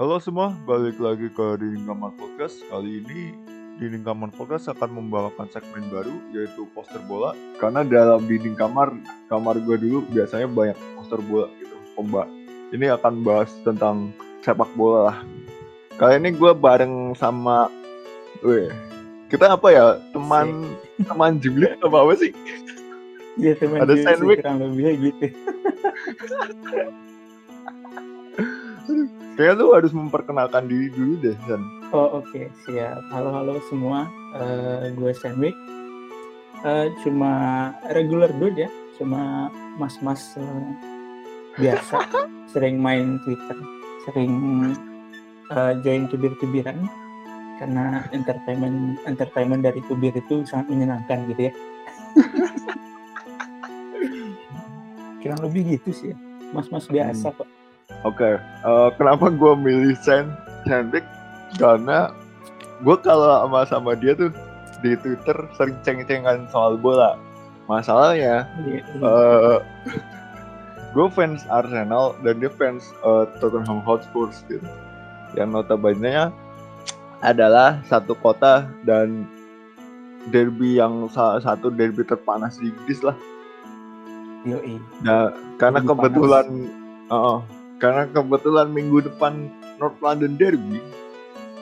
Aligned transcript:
Halo 0.00 0.16
semua, 0.16 0.56
balik 0.64 0.96
lagi 0.96 1.28
ke 1.28 1.60
Dinding 1.60 1.84
Kamar 1.84 2.16
Podcast. 2.16 2.64
Kali 2.72 3.04
ini 3.04 3.36
Dinding 3.76 4.00
Kamar 4.00 4.32
Podcast 4.32 4.72
akan 4.72 4.96
membawakan 4.96 5.44
segmen 5.52 5.92
baru 5.92 6.16
yaitu 6.32 6.64
poster 6.72 7.04
bola. 7.04 7.36
Karena 7.60 7.84
dalam 7.84 8.24
dinding 8.24 8.56
kamar, 8.56 8.96
kamar 9.28 9.60
gue 9.60 9.76
dulu 9.76 10.00
biasanya 10.08 10.48
banyak 10.48 10.78
poster 10.96 11.20
bola 11.20 11.52
gitu, 11.60 11.76
pomba. 11.92 12.24
Ini 12.72 12.96
akan 12.96 13.20
bahas 13.20 13.52
tentang 13.60 14.16
sepak 14.40 14.72
bola 14.72 15.12
lah. 15.12 15.20
Kali 16.00 16.16
ini 16.16 16.32
gue 16.32 16.52
bareng 16.56 17.12
sama, 17.12 17.68
weh, 18.40 18.72
kita 19.28 19.52
apa 19.52 19.68
ya, 19.68 20.00
teman 20.16 20.80
teman 21.12 21.36
julid 21.44 21.76
apa 21.84 22.08
apa 22.08 22.16
sih? 22.16 22.32
Iya 23.36 23.52
teman 23.52 23.84
Ada 23.84 24.00
sandwich. 24.00 24.40
kurang 24.40 24.64
lebihnya 24.64 24.92
gitu. 24.96 25.28
Kayaknya 29.38 29.62
lu 29.62 29.70
harus 29.70 29.92
memperkenalkan 29.94 30.66
diri 30.66 30.90
dulu 30.90 31.14
deh, 31.22 31.36
San. 31.46 31.62
Oh 31.94 32.22
oke 32.22 32.50
siap. 32.66 33.02
Halo 33.14 33.30
halo 33.30 33.54
semua. 33.70 34.10
Eh, 34.38 34.90
gue 34.94 35.12
Sandwich. 35.14 35.54
Eh, 36.66 36.86
cuma 37.06 37.32
regular 37.94 38.30
dude 38.34 38.66
ya. 38.66 38.70
Cuma 38.98 39.50
mas-mas 39.78 40.34
eh, 40.38 40.66
biasa. 41.58 42.02
sering 42.52 42.82
main 42.82 43.22
Twitter. 43.22 43.58
Sering 44.08 44.34
eh, 45.50 45.72
join 45.86 46.10
tubir-tubiran. 46.10 46.78
Karena 47.62 48.08
entertainment 48.16 48.98
entertainment 49.04 49.62
dari 49.62 49.84
tubir 49.86 50.16
itu 50.16 50.42
sangat 50.48 50.72
menyenangkan 50.72 51.28
gitu 51.30 51.50
ya. 51.50 51.52
Kurang 55.20 55.40
lebih 55.44 55.78
gitu 55.78 55.90
sih 55.92 56.08
ya. 56.10 56.18
Mas-mas 56.50 56.90
biasa 56.90 57.30
kok. 57.36 57.59
Oke, 58.02 58.40
eh, 58.40 58.88
kenapa 58.96 59.28
gue 59.28 59.52
milih 59.56 59.96
Sen 60.00 60.32
Sandvik? 60.64 61.04
Karena 61.60 62.14
gue 62.80 62.96
kalau 63.04 63.44
sama 63.44 63.60
sama 63.68 63.92
dia 63.92 64.16
tuh 64.16 64.32
di 64.80 64.96
Twitter 64.96 65.36
sering 65.56 65.76
ceng-cengan 65.84 66.48
soal 66.48 66.80
bola. 66.80 67.20
Masalahnya, 67.68 68.50
Iya, 68.66 68.82
iya. 68.82 68.82
eh 69.04 69.58
gue 70.96 71.06
fans 71.14 71.46
Arsenal 71.46 72.18
dan 72.26 72.42
dia 72.42 72.50
fans 72.50 72.90
eh, 73.04 73.24
Tottenham 73.38 73.84
Hotspur 73.84 74.32
gitu. 74.48 74.58
Yang 75.36 75.48
notabene 75.54 76.34
adalah 77.20 77.78
satu 77.86 78.16
kota 78.18 78.66
dan 78.82 79.28
derby 80.32 80.80
yang 80.80 81.08
salah 81.12 81.40
satu 81.40 81.68
derby 81.70 82.04
terpanas 82.04 82.56
di 82.60 82.72
Inggris 82.72 83.00
lah. 83.04 83.16
Yoi. 84.48 84.80
Nah, 85.04 85.36
karena 85.60 85.84
kebetulan, 85.84 86.72
oh, 87.12 87.44
karena 87.80 88.06
kebetulan 88.06 88.68
minggu 88.68 89.02
depan 89.02 89.48
North 89.76 89.98
London 89.98 90.36
Derby. 90.36 90.78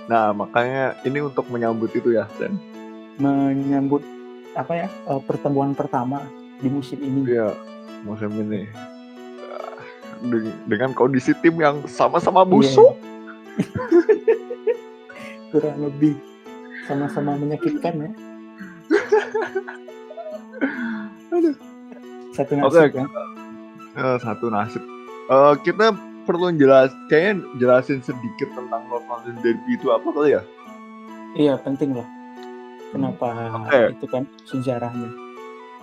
Nah, 0.08 0.32
makanya 0.32 0.96
ini 1.04 1.20
untuk 1.20 1.44
menyambut 1.48 1.92
itu 1.92 2.12
ya, 2.12 2.28
Sen. 2.36 2.56
menyambut 3.18 4.02
apa 4.54 4.72
ya 4.74 4.86
eh, 4.86 5.20
pertemuan 5.22 5.72
pertama 5.72 6.22
di 6.58 6.66
musim 6.66 6.98
ini. 6.98 7.20
Iya, 7.28 7.54
musim 8.02 8.30
ini. 8.32 8.66
Deng- 10.18 10.58
Dengan 10.66 10.90
kondisi 10.92 11.30
tim 11.38 11.54
yang 11.56 11.86
sama-sama 11.86 12.42
busuk. 12.42 12.98
Kurang 15.50 15.78
lebih 15.80 16.14
sama-sama 16.84 17.34
menyakitkan 17.34 17.94
ya. 17.98 18.10
Aduh. 21.34 21.54
Satu 22.32 22.52
nasib 22.54 22.90
kan. 22.92 23.06
Eh, 23.94 24.16
satu 24.22 24.46
nasib. 24.48 24.82
Eh, 25.28 25.54
kita 25.62 25.92
perlu 26.28 26.52
jelas, 26.60 26.92
kayaknya 27.08 27.40
jelasin 27.56 28.04
sedikit 28.04 28.52
tentang 28.52 28.84
North 28.92 29.08
London 29.08 29.40
Derby 29.40 29.80
itu 29.80 29.88
apa 29.88 30.04
kali 30.12 30.36
ya? 30.36 30.42
Iya 31.32 31.56
penting 31.64 31.96
lah. 31.96 32.04
Kenapa 32.92 33.28
Oke. 33.64 33.96
itu 33.96 34.06
kan 34.12 34.28
sejarahnya. 34.44 35.08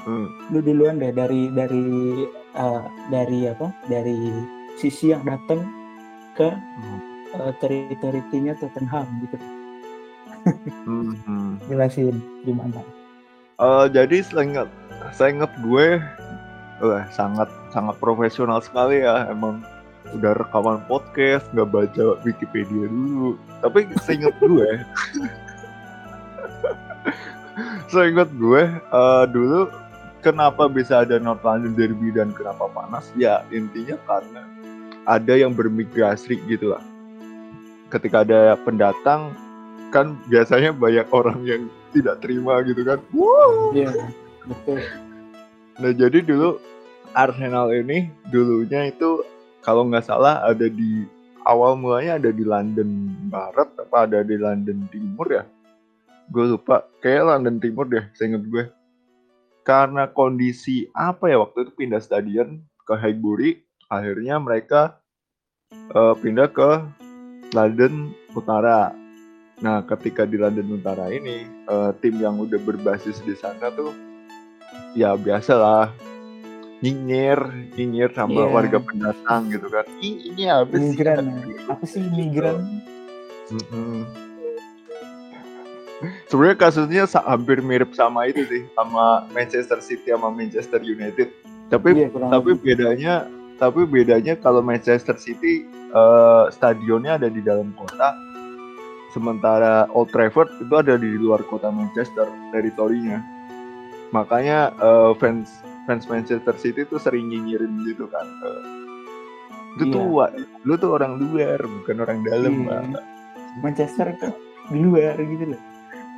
Hmm. 0.05 0.29
Lu 0.53 0.61
duluan 0.61 1.01
deh 1.01 1.09
dari 1.09 1.49
dari 1.49 1.85
eh, 2.53 2.83
dari 3.09 3.49
apa? 3.49 3.73
Dari 3.89 4.17
sisi 4.77 5.09
yang 5.09 5.25
datang 5.25 5.65
ke 6.37 6.53
uh, 7.33 7.51
teritorinya 7.57 8.53
Tottenham 8.61 9.07
gitu. 9.25 9.37
Hmm, 10.85 11.17
hmm. 11.25 11.51
Jelasin 11.65 12.21
gimana? 12.45 12.85
Eh, 13.55 13.85
jadi 13.89 14.21
seingat 14.21 14.69
saya 15.15 15.31
ingat 15.31 15.51
gue 15.63 15.97
wah, 16.83 17.03
sangat 17.13 17.47
sangat 17.71 17.95
profesional 18.03 18.59
sekali 18.59 19.01
ya 19.01 19.31
emang 19.31 19.63
udah 20.13 20.37
rekaman 20.37 20.85
podcast 20.85 21.47
nggak 21.55 21.69
baca 21.71 22.03
Wikipedia 22.21 22.85
dulu 22.85 23.39
tapi 23.63 23.89
seingat 24.05 24.35
gue 24.37 24.69
seingat 27.93 28.29
gue 28.37 28.63
eh, 28.69 29.25
dulu 29.33 29.69
kenapa 30.21 30.69
bisa 30.69 31.05
ada 31.05 31.17
North 31.17 31.41
London 31.41 31.73
Derby 31.73 32.13
dan 32.13 32.29
kenapa 32.33 32.69
panas 32.69 33.09
ya 33.17 33.41
intinya 33.49 33.97
karena 34.05 34.45
ada 35.05 35.33
yang 35.37 35.53
bermigrasi 35.53 36.41
gitu 36.49 36.73
lah 36.73 36.81
ketika 37.93 38.25
ada 38.25 38.57
pendatang 38.61 39.33
kan 39.93 40.17
biasanya 40.27 40.75
banyak 40.75 41.07
orang 41.13 41.39
yang 41.45 41.61
tidak 41.95 42.19
terima 42.19 42.59
gitu 42.67 42.83
kan 42.83 42.99
Wow. 43.15 43.71
Iya 43.71 43.93
betul. 44.43 44.83
Nah 45.79 45.91
jadi 45.95 46.19
dulu 46.25 46.59
Arsenal 47.15 47.71
ini 47.71 48.11
dulunya 48.27 48.91
itu 48.91 49.23
kalau 49.65 49.89
nggak 49.89 50.05
salah 50.05 50.45
ada 50.45 50.69
di 50.69 51.09
awal 51.41 51.73
mulanya 51.73 52.21
ada 52.21 52.29
di 52.29 52.45
London 52.45 53.09
Barat 53.33 53.65
apa 53.81 54.05
ada 54.05 54.21
di 54.21 54.37
London 54.37 54.85
Timur 54.93 55.25
ya? 55.33 55.43
Gue 56.29 56.53
lupa. 56.53 56.85
Kayak 57.01 57.33
London 57.33 57.57
Timur 57.57 57.89
deh, 57.89 58.05
seinget 58.13 58.45
gue. 58.45 58.69
Karena 59.65 60.05
kondisi 60.05 60.85
apa 60.93 61.33
ya 61.33 61.41
waktu 61.41 61.65
itu 61.65 61.71
pindah 61.73 61.97
stadion 61.97 62.61
ke 62.85 62.93
Highbury, 62.93 63.65
akhirnya 63.89 64.37
mereka 64.37 65.01
eh, 65.73 66.13
pindah 66.21 66.53
ke 66.53 66.85
London 67.49 68.13
Utara. 68.37 68.93
Nah, 69.65 69.81
ketika 69.89 70.29
di 70.29 70.37
London 70.37 70.77
Utara 70.77 71.09
ini, 71.09 71.49
eh, 71.49 71.91
tim 71.97 72.21
yang 72.21 72.37
udah 72.37 72.61
berbasis 72.61 73.17
di 73.25 73.33
sana 73.33 73.73
tuh 73.73 73.89
ya 74.93 75.17
biasalah 75.17 75.89
nyinyir 76.85 77.39
nyinyir 77.73 78.09
sama 78.13 78.45
Iya. 78.45 78.53
warga 78.53 78.77
pendatang 78.77 79.49
gitu 79.49 79.65
kan 79.67 79.85
Ih, 79.99 80.29
ini 80.29 80.45
habis 80.45 80.77
sih 80.77 80.93
Migran. 80.93 81.25
Apa 81.65 81.83
sih 81.83 82.01
migran? 82.05 82.57
Mm-mm. 83.45 84.05
sebenarnya 86.27 86.57
kasusnya 86.59 87.03
hampir 87.23 87.61
mirip 87.61 87.93
sama 87.93 88.27
itu 88.27 88.43
sih 88.45 88.61
sama 88.73 89.25
Manchester 89.31 89.79
City 89.79 90.11
sama 90.11 90.29
Manchester 90.29 90.81
United 90.81 91.29
tapi 91.69 92.09
kurang 92.09 92.29
tapi 92.29 92.51
lebih. 92.53 92.61
bedanya 92.61 93.25
tapi 93.57 93.87
bedanya 93.87 94.33
kalau 94.35 94.59
Manchester 94.59 95.15
City 95.15 95.63
eh, 95.71 96.43
stadionnya 96.51 97.17
ada 97.17 97.29
di 97.31 97.39
dalam 97.39 97.71
kota 97.73 98.11
sementara 99.09 99.87
Old 99.95 100.11
Trafford 100.11 100.51
itu 100.59 100.73
ada 100.75 100.99
di 100.99 101.15
luar 101.15 101.41
kota 101.47 101.71
Manchester 101.71 102.27
teritorinya 102.51 103.23
makanya 104.11 104.75
eh, 104.75 105.11
fans 105.17 105.49
fans 105.85 106.05
Manchester 106.05 106.55
City 106.57 106.83
tuh 106.85 106.97
sering 106.97 107.29
nyinyirin 107.29 107.85
gitu 107.85 108.05
kan 108.09 108.25
eh, 108.25 108.61
lu 109.75 109.83
tuh 109.91 110.03
Iya. 110.03 110.25
lu 110.63 110.73
tuh 110.75 110.91
orang 110.95 111.19
luar 111.19 111.59
bukan 111.61 111.97
orang 112.01 112.19
dalam 112.25 112.53
Iya. 112.65 112.79
Pak." 112.93 113.03
Manchester 113.63 114.05
itu 114.11 114.27
di 114.67 114.77
luar 114.81 115.15
gitu 115.15 115.45
loh. 115.55 115.61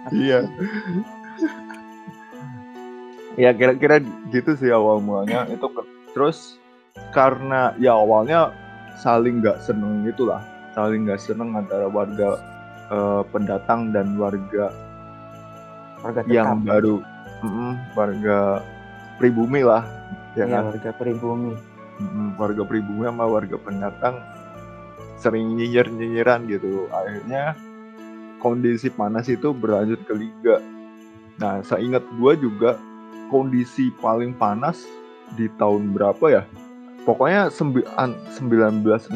Iya 0.10 0.40
ya 3.38 3.54
kira-kira 3.54 4.02
gitu 4.34 4.58
sih 4.58 4.74
awal 4.74 4.98
mulanya 4.98 5.46
itu 5.46 5.70
terus 6.18 6.58
karena 7.14 7.78
ya 7.78 7.94
awalnya 7.94 8.50
saling 8.98 9.46
nggak 9.46 9.62
seneng 9.62 10.02
gitulah 10.10 10.42
saling 10.74 11.06
nggak 11.06 11.22
seneng 11.22 11.54
antara 11.54 11.86
warga 11.86 12.42
eh, 12.90 13.22
pendatang 13.30 13.94
dan 13.94 14.18
warga 14.18 14.74
Warga 15.98 16.22
yang 16.30 16.62
baru 16.62 17.02
mm, 17.42 17.74
warga 17.98 18.62
pribumi 19.18 19.62
lah 19.62 19.84
ya 20.34 20.46
Iya, 20.46 20.54
kan? 20.54 20.64
warga 20.70 20.92
pribumi. 20.94 21.54
Warga 22.38 22.64
pribumi 22.64 23.04
sama 23.04 23.26
warga 23.26 23.58
pendatang 23.58 24.16
sering 25.18 25.58
nyinyir 25.58 25.90
nyinyiran 25.90 26.46
gitu. 26.46 26.86
Akhirnya 26.90 27.58
kondisi 28.38 28.88
panas 28.88 29.26
itu 29.26 29.50
berlanjut 29.50 30.06
ke 30.06 30.14
liga. 30.14 30.62
Nah 31.38 31.62
saya 31.62 31.82
ingat 31.82 32.06
gua 32.16 32.38
juga 32.38 32.78
kondisi 33.28 33.90
paling 33.98 34.32
panas 34.32 34.86
di 35.34 35.50
tahun 35.58 35.90
berapa 35.92 36.26
ya? 36.30 36.44
Pokoknya 37.02 37.50
sembi- 37.50 37.88
an- 37.96 38.20
1962 38.30 39.10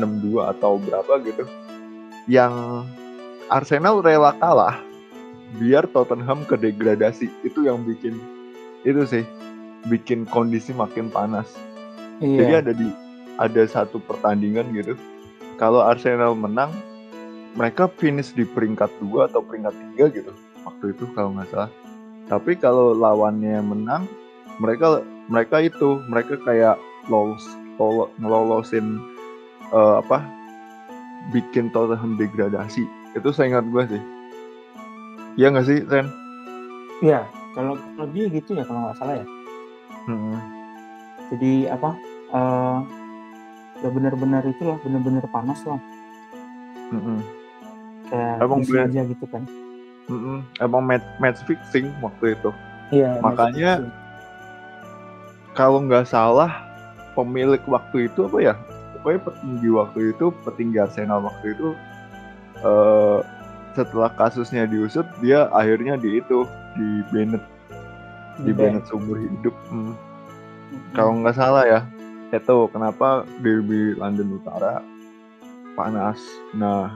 atau 0.48 0.80
berapa 0.80 1.22
gitu. 1.22 1.46
Yang 2.26 2.54
Arsenal 3.46 4.00
rela 4.00 4.32
kalah 4.34 4.80
biar 5.60 5.86
Tottenham 5.86 6.48
ke 6.48 6.56
degradasi. 6.56 7.28
Itu 7.44 7.62
yang 7.62 7.84
bikin 7.84 8.16
itu 8.82 9.04
sih 9.06 9.22
bikin 9.90 10.30
kondisi 10.30 10.76
makin 10.76 11.10
panas. 11.10 11.50
Jadi 12.22 12.54
Iya. 12.54 12.62
ada 12.62 12.74
di 12.78 12.88
ada 13.42 13.64
satu 13.66 13.98
pertandingan 13.98 14.70
gitu. 14.78 14.94
Kalau 15.58 15.82
Arsenal 15.82 16.38
menang, 16.38 16.70
mereka 17.58 17.90
finish 17.98 18.34
di 18.38 18.46
peringkat 18.46 18.90
dua 19.02 19.26
atau 19.26 19.42
peringkat 19.42 19.74
tiga 19.74 20.06
gitu. 20.14 20.32
Waktu 20.62 20.94
itu 20.94 21.10
kalau 21.18 21.34
nggak 21.34 21.50
salah. 21.50 21.72
Tapi 22.30 22.54
kalau 22.62 22.94
lawannya 22.94 23.58
menang 23.66 24.06
mereka 24.62 25.02
mereka 25.26 25.58
itu 25.66 25.98
mereka 26.06 26.38
kayak 26.46 26.78
lolos 27.10 27.42
lolo, 27.82 28.14
ngelolosin 28.22 29.02
uh, 29.74 30.06
apa 30.06 30.22
bikin 31.34 31.74
Tottenham 31.74 32.22
degradasi. 32.22 32.86
Itu 33.18 33.34
saya 33.34 33.58
ingat 33.58 33.66
gue 33.74 33.84
sih. 33.98 34.04
Iya 35.42 35.48
nggak 35.50 35.66
sih 35.66 35.80
Ren? 35.90 36.08
Iya. 37.02 37.26
Kalau 37.52 37.76
lebih 38.00 38.32
gitu 38.32 38.56
ya 38.56 38.64
kalau 38.64 38.88
nggak 38.88 38.96
salah 38.96 39.20
ya 39.20 39.26
hmm. 40.08 40.38
jadi 41.34 41.76
apa 41.76 41.92
uh, 42.32 42.80
ya 43.82 43.90
benar-benar 43.90 44.46
itulah 44.46 44.78
benar-benar 44.86 45.26
panas 45.34 45.60
lah 45.66 45.82
hmm. 46.94 47.20
kayak 48.10 48.36
Emang 48.42 48.62
bisa 48.62 48.86
bener. 48.86 48.90
aja 48.90 49.02
gitu 49.10 49.26
kan 49.30 49.44
Mm-mm. 50.12 50.44
emang 50.60 50.84
match, 50.84 51.06
match 51.24 51.40
fixing 51.48 51.88
waktu 52.04 52.36
itu 52.36 52.50
iya 52.92 53.16
Makanya- 53.24 53.88
kalau 55.56 55.84
nggak 55.84 56.08
salah 56.08 56.52
pemilik 57.16 57.60
waktu 57.68 58.08
itu 58.08 58.28
apa 58.28 58.38
ya 58.40 58.54
pokoknya 58.96 59.20
petinggi 59.28 59.70
waktu 59.72 60.00
itu 60.16 60.26
petinggi 60.48 60.78
Arsenal 60.80 61.28
waktu 61.28 61.56
itu 61.56 61.70
eh 62.62 63.20
setelah 63.72 64.12
kasusnya 64.20 64.68
diusut 64.68 65.08
dia 65.24 65.48
akhirnya 65.56 65.96
di 65.96 66.20
itu 66.20 66.44
di 66.76 67.04
Bennett 67.12 67.44
di 68.40 68.52
Bennett 68.56 68.88
seumur 68.88 69.20
hidup 69.20 69.56
Hmm. 69.68 69.94
kalau 70.96 71.20
nggak 71.20 71.36
salah 71.36 71.68
ya 71.68 71.82
itu 72.32 72.72
kenapa 72.72 73.28
derby 73.44 73.92
London 74.00 74.40
Utara 74.40 74.80
panas. 75.76 76.20
Nah 76.56 76.96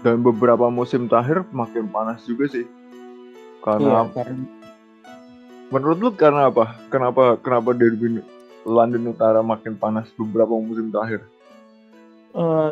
dan 0.00 0.20
beberapa 0.20 0.68
musim 0.68 1.08
terakhir 1.08 1.44
makin 1.52 1.88
panas 1.88 2.24
juga 2.24 2.48
sih. 2.48 2.64
Iya 2.64 3.60
karena 3.64 4.00
karena 4.12 4.44
menurut 5.72 5.98
lu 6.00 6.10
karena 6.12 6.52
apa? 6.52 6.76
Kenapa 6.92 7.36
kenapa 7.40 7.72
derby 7.72 8.20
London 8.64 9.12
Utara 9.12 9.40
makin 9.44 9.76
panas 9.76 10.08
beberapa 10.16 10.52
musim 10.56 10.88
terakhir? 10.88 11.24
Eh, 12.34 12.70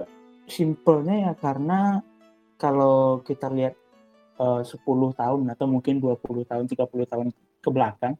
simpelnya 0.49 1.31
ya 1.31 1.33
karena 1.37 2.01
kalau 2.57 3.21
kita 3.25 3.49
lihat 3.53 3.77
eh, 4.41 4.63
10 4.65 5.13
tahun 5.17 5.41
atau 5.53 5.67
mungkin 5.69 6.01
20 6.01 6.49
tahun 6.49 6.65
30 6.69 7.13
tahun 7.13 7.29
ke 7.33 7.42
belakang 7.71 8.19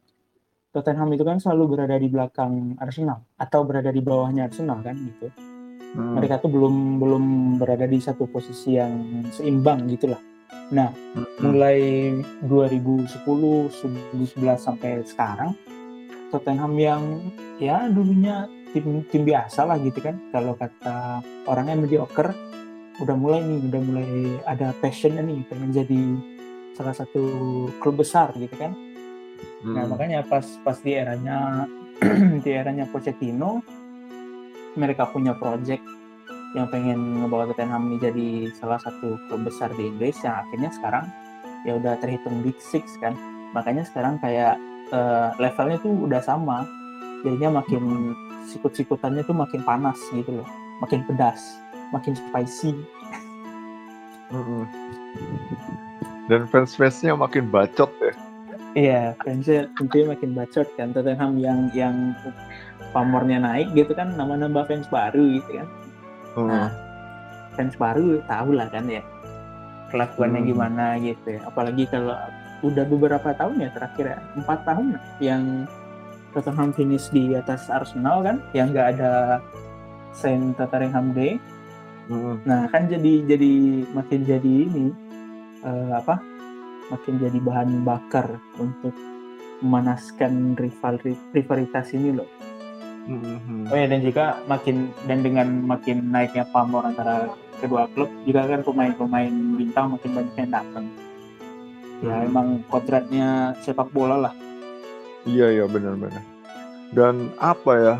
Tottenham 0.73 1.13
itu 1.13 1.21
kan 1.21 1.37
selalu 1.37 1.77
berada 1.77 2.01
di 2.01 2.09
belakang 2.09 2.79
Arsenal 2.81 3.21
atau 3.37 3.61
berada 3.61 3.93
di 3.93 4.01
bawahnya 4.01 4.49
Arsenal 4.49 4.81
kan 4.81 4.97
gitu. 4.97 5.29
Hmm, 5.93 6.17
mereka 6.17 6.41
tuh 6.41 6.49
belum 6.49 6.97
belum 6.97 7.23
berada 7.61 7.85
di 7.85 8.01
satu 8.01 8.25
posisi 8.25 8.73
yang 8.81 9.25
seimbang 9.29 9.85
gitulah 9.85 10.17
nah 10.73 10.89
hmm, 10.89 11.45
mulai 11.45 12.09
2010 12.41 13.21
2011 13.21 14.57
sampai 14.57 15.05
sekarang 15.05 15.53
Tottenham 16.33 16.73
yang 16.81 17.01
ya 17.61 17.85
dulunya 17.85 18.49
tim 18.73 19.05
tim 19.05 19.21
biasa 19.21 19.69
lah 19.69 19.77
gitu 19.77 20.01
kan. 20.01 20.17
Kalau 20.33 20.57
kata 20.57 21.21
orangnya 21.45 21.77
mediocre 21.77 22.33
udah 22.97 23.15
mulai 23.17 23.45
nih 23.45 23.59
udah 23.69 23.81
mulai 23.85 24.09
ada 24.49 24.73
passionnya 24.81 25.21
nih 25.21 25.45
pengen 25.45 25.69
jadi 25.73 26.01
salah 26.73 26.93
satu 26.93 27.21
klub 27.81 28.01
besar 28.01 28.33
gitu 28.37 28.53
kan 28.53 28.73
hmm, 29.63 29.73
nah 29.75 29.83
makanya 29.87 30.25
pas 30.25 30.45
pas 30.63 30.77
di 30.79 30.91
eranya 30.95 31.67
di 32.43 32.49
eranya 32.51 32.85
Pochettino 32.89 33.63
mereka 34.73 35.09
punya 35.09 35.37
project 35.37 35.83
yang 36.53 36.69
pengen 36.69 37.21
ngebawa 37.21 37.49
Tottenham 37.49 37.89
ini 37.89 37.97
jadi 37.97 38.29
salah 38.57 38.77
satu 38.77 39.17
klub 39.25 39.41
besar 39.45 39.73
di 39.73 39.89
Inggris 39.89 40.17
yang 40.21 40.37
akhirnya 40.45 40.69
sekarang 40.69 41.05
ya 41.65 41.81
udah 41.81 41.97
terhitung 41.97 42.45
Big 42.45 42.57
Six 42.61 42.93
kan. 43.01 43.17
Makanya 43.57 43.85
sekarang 43.89 44.21
kayak 44.21 44.61
eh, 44.93 45.29
levelnya 45.41 45.81
tuh 45.81 45.93
udah 46.05 46.21
sama. 46.21 46.61
Jadinya 47.25 47.57
makin 47.57 48.13
sikut-sikutannya 48.53 49.25
tuh 49.25 49.33
makin 49.33 49.65
panas 49.65 49.97
gitu 50.13 50.41
loh. 50.41 50.49
Makin 50.85 51.01
pedas 51.09 51.41
makin 51.93 52.17
spicy. 52.17 52.73
Hmm. 54.33 54.65
dan 56.25 56.49
fans-fansnya 56.49 57.13
makin 57.13 57.53
bacot 57.53 57.93
ya 58.01 58.17
iya 58.73 59.13
fansnya 59.21 59.69
tentunya 59.77 60.05
makin 60.13 60.31
bacot 60.33 60.67
kan 60.77 60.89
Tottenham 60.91 61.37
yang 61.37 61.69
yang 61.73 61.95
pamornya 62.91 63.41
naik 63.41 63.73
gitu 63.73 63.93
kan 63.93 64.13
nama-nambah 64.17 64.65
fans 64.65 64.89
baru 64.89 65.39
gitu 65.39 65.61
kan 65.61 65.67
Hmm, 66.33 66.49
Nah, 66.49 66.69
fans 67.53 67.77
baru 67.77 68.17
tahu 68.25 68.57
lah 68.57 68.65
kan 68.73 68.89
ya 68.89 69.05
kelakuannya 69.93 70.41
Hmm. 70.41 70.49
gimana 70.49 70.85
gitu 70.97 71.37
ya. 71.37 71.45
Apalagi 71.45 71.85
kalau 71.85 72.17
udah 72.65 72.81
beberapa 72.89 73.29
tahun 73.37 73.61
ya 73.61 73.69
terakhir 73.69 74.17
ya 74.17 74.19
empat 74.41 74.59
tahun 74.65 74.97
yang 75.21 75.69
Tottenham 76.33 76.73
finish 76.73 77.13
di 77.13 77.37
atas 77.37 77.69
Arsenal 77.69 78.25
kan, 78.25 78.41
yang 78.57 78.73
nggak 78.73 78.97
ada 78.97 79.37
Saint 80.09 80.57
Tottenham 80.57 81.13
Day. 81.13 81.37
hmm, 82.09 82.41
Nah 82.49 82.65
kan 82.73 82.89
jadi 82.89 83.21
jadi 83.29 83.51
makin 83.93 84.25
jadi 84.25 84.53
ini 84.65 84.89
eh, 85.61 85.91
apa? 85.93 86.17
Makin 86.91 87.19
jadi 87.19 87.39
bahan 87.39 87.83
bakar 87.83 88.27
untuk 88.59 88.93
memanaskan 89.63 90.59
rival 90.59 90.99
rivalitas 91.31 91.95
ini 91.95 92.11
loh. 92.11 92.27
hmm, 93.07 93.37
hmm. 93.47 93.63
Oh 93.71 93.75
ya 93.75 93.87
dan 93.87 93.99
juga 94.03 94.39
makin 94.47 94.91
dan 95.07 95.23
dengan 95.23 95.47
makin 95.63 96.11
naiknya 96.11 96.43
pamor 96.51 96.83
antara 96.83 97.31
kedua 97.59 97.87
klub 97.91 98.11
juga 98.23 98.43
kan 98.47 98.63
pemain-pemain 98.63 99.31
bintang 99.55 99.95
makin 99.95 100.11
banyak 100.11 100.35
yang 100.35 100.51
datang. 100.51 100.85
Ya 102.03 102.15
Hmm. 102.19 102.27
emang 102.27 102.47
kodratnya 102.67 103.55
sepak 103.63 103.87
bola 103.91 104.19
lah. 104.19 104.33
Iya 105.23 105.47
iya 105.55 105.65
benar-benar. 105.67 106.23
Dan 106.91 107.31
apa 107.39 107.71
ya? 107.79 107.95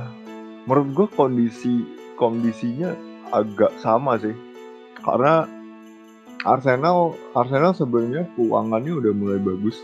Menurut 0.68 0.90
gue 0.96 1.08
kondisi 1.16 1.84
kondisinya 2.16 2.92
agak 3.32 3.72
sama 3.80 4.20
sih. 4.20 4.36
Karena 5.00 5.48
Arsenal 6.44 7.16
Arsenal 7.32 7.72
sebenarnya 7.72 8.28
keuangannya 8.36 8.94
udah 9.00 9.14
mulai 9.16 9.40
bagus. 9.40 9.80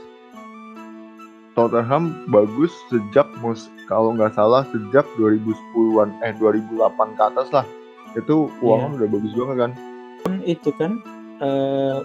Tottenham 1.56 2.24
bagus 2.32 2.72
sejak 2.88 3.28
mus 3.44 3.68
kalau 3.92 4.16
nggak 4.16 4.32
salah 4.32 4.64
sejak 4.72 5.04
2010-an 5.20 6.16
eh 6.24 6.32
2008 6.36 7.20
ke 7.20 7.24
atas 7.24 7.48
lah. 7.52 7.66
Itu 8.16 8.52
keuangan 8.60 9.00
udah 9.00 9.10
bagus 9.12 9.32
banget 9.36 9.58
kan. 9.60 9.72
Kan 10.28 10.36
itu 10.44 10.70
kan 10.76 10.92
eh, 11.40 12.00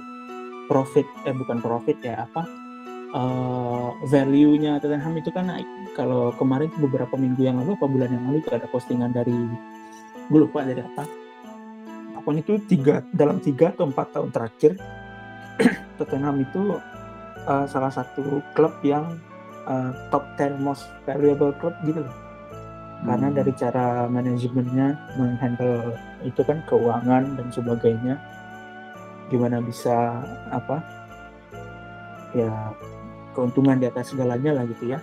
profit 0.70 1.06
eh 1.26 1.34
bukan 1.34 1.58
profit 1.58 1.98
ya 2.02 2.26
apa 2.26 2.42
eh, 3.14 3.88
value-nya 4.06 4.78
Tottenham 4.78 5.18
itu 5.18 5.34
kan 5.34 5.50
naik. 5.50 5.66
Kalau 5.98 6.30
kemarin 6.34 6.70
beberapa 6.78 7.14
minggu 7.18 7.42
yang 7.42 7.58
lalu 7.58 7.74
apa 7.74 7.86
bulan 7.90 8.10
yang 8.10 8.24
lalu 8.30 8.38
itu 8.42 8.50
ada 8.54 8.66
postingan 8.70 9.10
dari 9.10 9.34
gue 10.30 10.38
lupa 10.38 10.62
dari 10.62 10.82
apa. 10.82 11.23
Pokoknya 12.24 12.40
itu 12.40 12.54
tiga 12.66 13.04
dalam 13.12 13.36
tiga 13.38 13.68
atau 13.70 13.84
empat 13.84 14.16
tahun 14.16 14.32
terakhir 14.32 14.80
Tottenham 16.00 16.40
itu 16.40 16.80
eh, 17.44 17.66
salah 17.68 17.92
satu 17.92 18.40
klub 18.56 18.72
yang 18.80 19.20
eh, 19.68 19.92
top 20.08 20.24
10 20.40 20.56
most 20.58 20.88
valuable 21.04 21.52
club 21.60 21.76
gitu 21.84 22.00
loh. 22.00 22.16
Karena 23.04 23.28
Hmm. 23.28 23.36
dari 23.36 23.52
cara 23.52 24.08
manajemennya 24.08 24.96
menghandle 25.20 25.92
itu 26.24 26.40
kan 26.40 26.64
keuangan 26.64 27.36
dan 27.36 27.46
sebagainya 27.52 28.16
gimana 29.28 29.60
bisa 29.60 30.24
apa 30.48 30.80
ya 32.32 32.72
keuntungan 33.36 33.76
di 33.76 33.88
atas 33.88 34.12
segalanya 34.12 34.56
lah 34.56 34.64
gitu 34.64 34.96
ya 34.96 34.98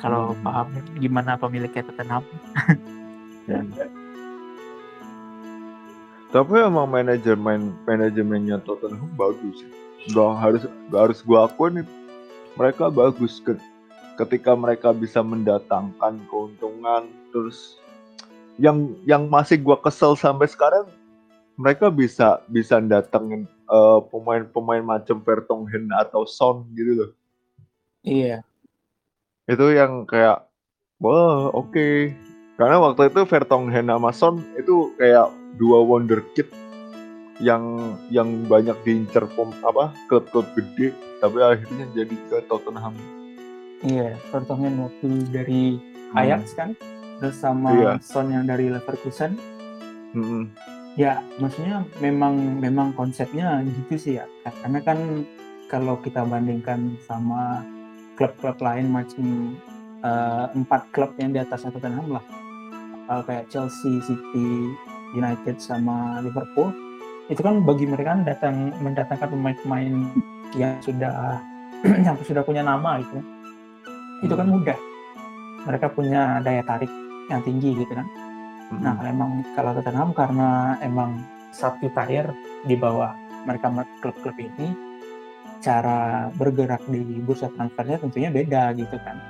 kalau 0.00 0.32
Hmm. 0.32 0.40
paham 0.44 0.66
gimana 0.96 1.36
pemiliknya 1.36 1.84
Tottenham 1.84 2.24
Tapi 6.32 6.64
emang 6.64 6.88
manajemen 6.88 7.76
manajemennya 7.84 8.56
Tottenham 8.64 9.12
bagus. 9.20 9.60
Gak 10.16 10.32
harus 10.40 10.64
gak 10.88 11.00
harus 11.12 11.20
gua 11.20 11.44
akuin 11.44 11.84
nih, 11.84 11.86
mereka 12.56 12.88
bagus 12.88 13.36
ke, 13.44 13.52
ketika 14.16 14.56
mereka 14.56 14.96
bisa 14.96 15.20
mendatangkan 15.20 16.24
keuntungan 16.32 17.04
terus 17.36 17.76
yang 18.56 18.96
yang 19.04 19.28
masih 19.28 19.60
gua 19.60 19.76
kesel 19.76 20.16
sampai 20.16 20.48
sekarang 20.48 20.88
mereka 21.60 21.92
bisa 21.92 22.40
bisa 22.48 22.80
datengin 22.80 23.44
eh, 23.68 24.00
pemain-pemain 24.08 24.80
macam 24.80 25.20
Vertonghen 25.20 25.92
atau 25.92 26.24
Son 26.24 26.64
gitu 26.72 26.96
loh. 26.96 27.10
iya 28.00 28.40
Itu 29.44 29.68
yang 29.68 30.08
kayak 30.08 30.48
wah 30.96 31.52
oke. 31.52 32.16
Karena 32.56 32.80
waktu 32.80 33.12
itu 33.12 33.20
Vertonghen 33.28 33.92
sama 33.92 34.10
Son 34.16 34.40
itu 34.56 34.96
kayak 34.96 35.41
dua 35.56 35.84
wonderkid 35.84 36.48
yang 37.42 37.96
yang 38.12 38.46
banyak 38.46 38.76
diincar 38.86 39.26
apa 39.66 39.90
klub-klub 40.06 40.46
gede 40.54 40.94
tapi 41.18 41.38
akhirnya 41.42 41.86
jadi 41.94 42.16
ke 42.30 42.36
Tottenham. 42.46 42.94
iya 43.82 44.14
Vertonghen 44.30 44.78
waktu 44.78 45.08
dari 45.30 45.62
Ajax 46.14 46.54
kan 46.54 46.78
terus 47.18 47.38
sama 47.38 47.74
Iya. 47.74 47.92
Son 48.02 48.30
yang 48.30 48.46
dari 48.46 48.70
Leverkusen 48.70 49.38
Mm-mm. 50.12 50.52
Ya, 50.92 51.24
maksudnya 51.40 51.88
memang 52.04 52.60
memang 52.60 52.92
konsepnya 52.92 53.64
gitu 53.64 53.96
sih 53.96 54.14
ya. 54.20 54.28
Karena 54.44 54.84
kan 54.84 55.24
kalau 55.72 55.96
kita 56.04 56.20
bandingkan 56.20 57.00
sama 57.08 57.64
klub-klub 58.20 58.60
lain 58.60 58.92
macam 58.92 59.56
uh, 60.04 60.52
empat 60.52 60.92
klub 60.92 61.16
yang 61.16 61.32
di 61.32 61.40
atas 61.40 61.64
Tottenham 61.64 62.12
lah, 62.12 62.24
uh, 63.08 63.24
kayak 63.24 63.48
Chelsea, 63.48 64.04
City, 64.04 64.76
United 65.12 65.60
sama 65.60 66.20
Liverpool, 66.24 66.72
itu 67.28 67.40
kan 67.40 67.62
bagi 67.62 67.84
mereka 67.88 68.16
kan 68.16 68.22
datang 68.26 68.54
mendatangkan 68.80 69.28
pemain-pemain 69.32 69.94
yang 70.56 70.76
sudah 70.84 71.40
yang 72.06 72.16
sudah 72.24 72.42
punya 72.44 72.64
nama 72.64 73.00
gitu, 73.00 73.18
itu 74.24 74.34
kan 74.34 74.46
hmm. 74.48 74.54
mudah. 74.60 74.78
Mereka 75.62 75.94
punya 75.94 76.42
daya 76.42 76.66
tarik 76.66 76.90
yang 77.30 77.38
tinggi 77.46 77.70
gitu 77.78 77.94
kan 77.94 78.02
Nah, 78.80 78.96
emang 79.04 79.44
kalau 79.52 79.76
Tottenham 79.76 80.16
karena 80.16 80.80
emang 80.80 81.20
satu 81.52 81.92
tier 81.92 82.32
di 82.64 82.72
bawah 82.72 83.12
mereka 83.44 83.68
klub-klub 84.00 84.36
ini, 84.40 84.72
cara 85.60 86.32
bergerak 86.32 86.80
di 86.88 87.20
bursa 87.20 87.52
transfernya 87.52 88.00
tentunya 88.00 88.32
beda 88.32 88.72
gitu 88.72 88.96
kan. 89.04 89.20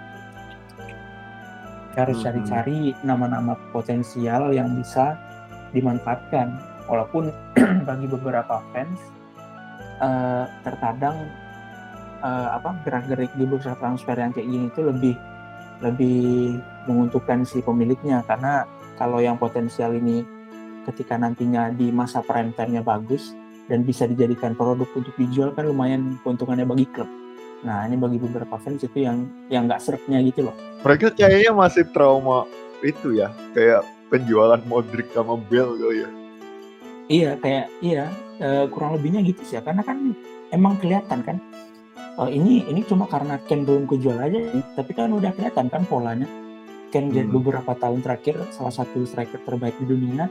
Harus 1.99 2.23
cari-cari 2.23 2.95
nama-nama 3.03 3.59
potensial 3.75 4.55
yang 4.55 4.71
bisa 4.79 5.19
dimanfaatkan. 5.73 6.55
Walaupun 6.87 7.33
bagi 7.89 8.07
beberapa 8.09 8.61
fans 8.73 9.01
uh, 10.03 10.45
terkadang 10.67 11.17
uh, 12.23 12.57
apa 12.57 12.75
gerak-gerik 12.87 13.33
di 13.39 13.45
bursa 13.45 13.79
transfer 13.79 14.17
yang 14.19 14.35
kayak 14.35 14.49
gini 14.49 14.67
itu 14.71 14.81
lebih 14.83 15.15
lebih 15.83 16.59
menguntungkan 16.87 17.43
si 17.43 17.59
pemiliknya 17.63 18.23
karena 18.27 18.67
kalau 18.97 19.19
yang 19.19 19.35
potensial 19.35 19.91
ini 19.95 20.23
ketika 20.87 21.19
nantinya 21.19 21.71
di 21.71 21.91
masa 21.91 22.23
prime 22.23 22.55
time-nya 22.55 22.83
bagus 22.83 23.35
dan 23.71 23.87
bisa 23.87 24.07
dijadikan 24.07 24.55
produk 24.59 24.87
untuk 24.95 25.15
dijual 25.15 25.55
kan 25.55 25.67
lumayan 25.67 26.19
keuntungannya 26.27 26.67
bagi 26.67 26.87
klub. 26.91 27.07
Nah 27.63 27.87
ini 27.87 27.95
bagi 27.95 28.19
beberapa 28.19 28.59
fans 28.59 28.83
itu 28.83 29.07
yang 29.07 29.31
yang 29.47 29.71
nggak 29.71 29.79
seretnya 29.79 30.19
gitu 30.27 30.51
loh. 30.51 30.57
Mereka 30.83 31.15
kayaknya 31.15 31.55
masih 31.55 31.87
trauma 31.95 32.47
itu 32.83 33.15
ya, 33.15 33.31
kayak 33.55 33.87
penjualan 34.13 34.61
Modric 34.69 35.09
sama 35.17 35.41
Bell 35.41 35.73
gitu 35.81 36.05
ya. 36.05 36.09
Iya 37.09 37.31
kayak 37.41 37.67
iya 37.81 38.05
e, 38.39 38.69
kurang 38.69 39.01
lebihnya 39.01 39.25
gitu 39.25 39.41
sih 39.49 39.57
ya 39.59 39.63
karena 39.65 39.81
kan 39.81 40.13
emang 40.53 40.77
kelihatan 40.79 41.25
kan 41.25 41.37
e, 42.21 42.23
ini 42.31 42.63
ini 42.69 42.85
cuma 42.85 43.09
karena 43.09 43.41
Ken 43.49 43.65
belum 43.65 43.89
kejual 43.89 44.21
aja 44.21 44.39
tapi 44.77 44.93
kan 44.93 45.11
udah 45.11 45.33
kelihatan 45.35 45.67
kan 45.73 45.83
polanya 45.89 46.29
Ken 46.93 47.09
hmm. 47.09 47.33
beberapa 47.33 47.73
tahun 47.75 48.05
terakhir 48.05 48.37
salah 48.53 48.71
satu 48.71 49.09
striker 49.09 49.41
terbaik 49.49 49.75
di 49.81 49.87
dunia 49.89 50.29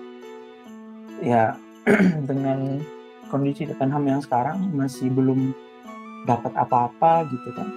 ya 1.21 1.57
dengan 2.29 2.79
kondisi 3.33 3.65
Tottenham 3.65 4.05
yang 4.05 4.21
sekarang 4.21 4.69
masih 4.75 5.09
belum 5.09 5.51
dapat 6.29 6.53
apa-apa 6.53 7.25
gitu 7.33 7.49
kan 7.57 7.67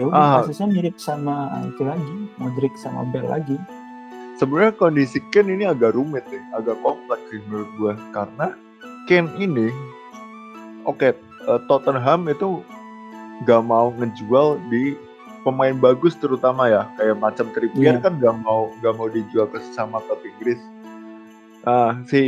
ya 0.00 0.08
udah 0.08 0.18
ah. 0.18 0.32
kasusnya 0.40 0.66
mirip 0.72 0.96
sama 0.96 1.62
itu 1.68 1.84
lagi 1.84 2.16
Modric 2.40 2.74
sama 2.80 3.06
Bell 3.12 3.28
lagi 3.28 3.54
sebenarnya 4.36 4.72
kondisi 4.76 5.18
Ken 5.32 5.48
ini 5.48 5.68
agak 5.68 5.96
rumit 5.96 6.24
nih 6.28 6.42
agak 6.56 6.78
kompleks 6.80 7.22
sih 7.28 7.40
menurut 7.48 7.70
gue 7.80 7.92
karena 8.14 8.56
Ken 9.10 9.26
ini 9.36 9.68
oke 10.86 10.98
okay, 10.98 11.12
uh, 11.48 11.56
eh, 11.56 11.60
Tottenham 11.66 12.30
itu 12.30 12.62
gak 13.44 13.62
mau 13.66 13.90
ngejual 13.98 14.60
di 14.70 14.94
pemain 15.42 15.74
bagus 15.74 16.14
terutama 16.18 16.70
ya 16.70 16.86
kayak 16.98 17.18
macam 17.18 17.50
Trippier 17.50 17.98
yeah. 17.98 18.02
kan 18.02 18.16
gak 18.22 18.36
mau 18.46 18.70
gak 18.80 18.94
mau 18.94 19.10
dijual 19.10 19.50
ke 19.50 19.58
sesama 19.70 19.98
klub 20.06 20.22
Inggris. 20.22 20.60
Uh, 21.62 21.94
si 22.10 22.22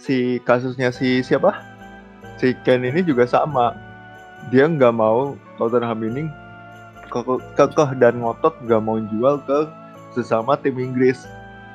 si 0.00 0.40
kasusnya 0.40 0.88
si 0.88 1.20
siapa? 1.20 1.52
Si 2.40 2.56
Ken 2.64 2.80
ini 2.80 3.04
juga 3.04 3.28
sama. 3.28 3.76
Dia 4.48 4.64
nggak 4.64 4.96
mau 4.96 5.36
Tottenham 5.60 6.00
ini 6.00 6.24
kekeh 7.12 8.00
dan 8.00 8.24
ngotot 8.24 8.56
nggak 8.64 8.80
mau 8.80 8.96
jual 9.12 9.36
ke 9.44 9.68
sesama 10.16 10.56
tim 10.56 10.80
Inggris. 10.80 11.28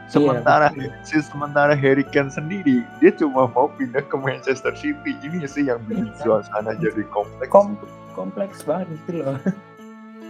Iya, 0.06 0.14
sementara 0.22 0.70
yeah, 0.78 0.94
si 1.02 1.18
sementara 1.18 1.74
Harry 1.74 2.06
Kane 2.06 2.30
sendiri 2.30 2.86
dia 3.02 3.10
cuma 3.18 3.50
mau 3.50 3.66
pindah 3.74 4.06
ke 4.06 4.14
Manchester 4.14 4.78
City. 4.78 5.18
Ini 5.26 5.50
sih 5.50 5.66
yang 5.66 5.82
bikin 5.90 6.14
iya. 6.14 6.22
suasana 6.22 6.78
jadi 6.78 7.02
kompleks. 7.10 7.50
Kom 7.50 7.74
kompleks 8.14 8.62
banget 8.62 8.94
itu 8.94 9.26
loh. 9.26 9.38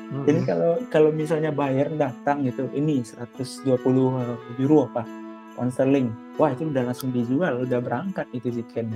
Hmm. 0.05 0.21
Jadi 0.23 0.39
kalau 0.45 0.73
kalau 0.93 1.09
misalnya 1.11 1.49
Bayern 1.51 1.97
datang 1.97 2.45
gitu, 2.45 2.69
ini 2.71 3.01
120 3.01 3.65
euro 4.61 4.79
apa 4.85 5.03
pound 5.57 5.71
sterling, 5.73 6.13
wah 6.37 6.53
itu 6.53 6.69
udah 6.69 6.83
langsung 6.87 7.09
dijual, 7.09 7.65
udah 7.65 7.79
berangkat 7.81 8.29
itu 8.31 8.53
si 8.53 8.63
Ken. 8.69 8.91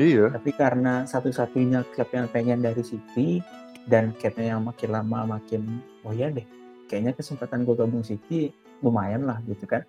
Iya. 0.00 0.32
Tapi 0.32 0.50
karena 0.56 1.04
satu-satunya 1.04 1.84
klub 1.92 2.08
yang 2.14 2.26
pengen 2.32 2.64
dari 2.64 2.80
City 2.80 3.44
dan 3.84 4.16
Kennya 4.16 4.56
yang 4.56 4.64
makin 4.64 4.90
lama 4.94 5.36
makin, 5.36 5.82
oh 6.06 6.14
ya 6.16 6.32
deh, 6.32 6.46
kayaknya 6.88 7.12
kesempatan 7.12 7.68
gue 7.68 7.76
gabung 7.76 8.00
City 8.00 8.48
lumayan 8.82 9.24
lah 9.24 9.38
gitu 9.46 9.64
kan. 9.64 9.86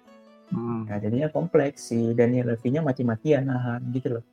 Hmm. 0.53 0.85
Nah, 0.85 1.01
jadinya 1.01 1.27
kompleks 1.33 1.89
si 1.89 2.13
Daniel 2.13 2.53
Levy-nya 2.53 2.85
mati-matian 2.85 3.50
nahan 3.50 3.81
gitu 3.91 4.21
loh. 4.21 4.25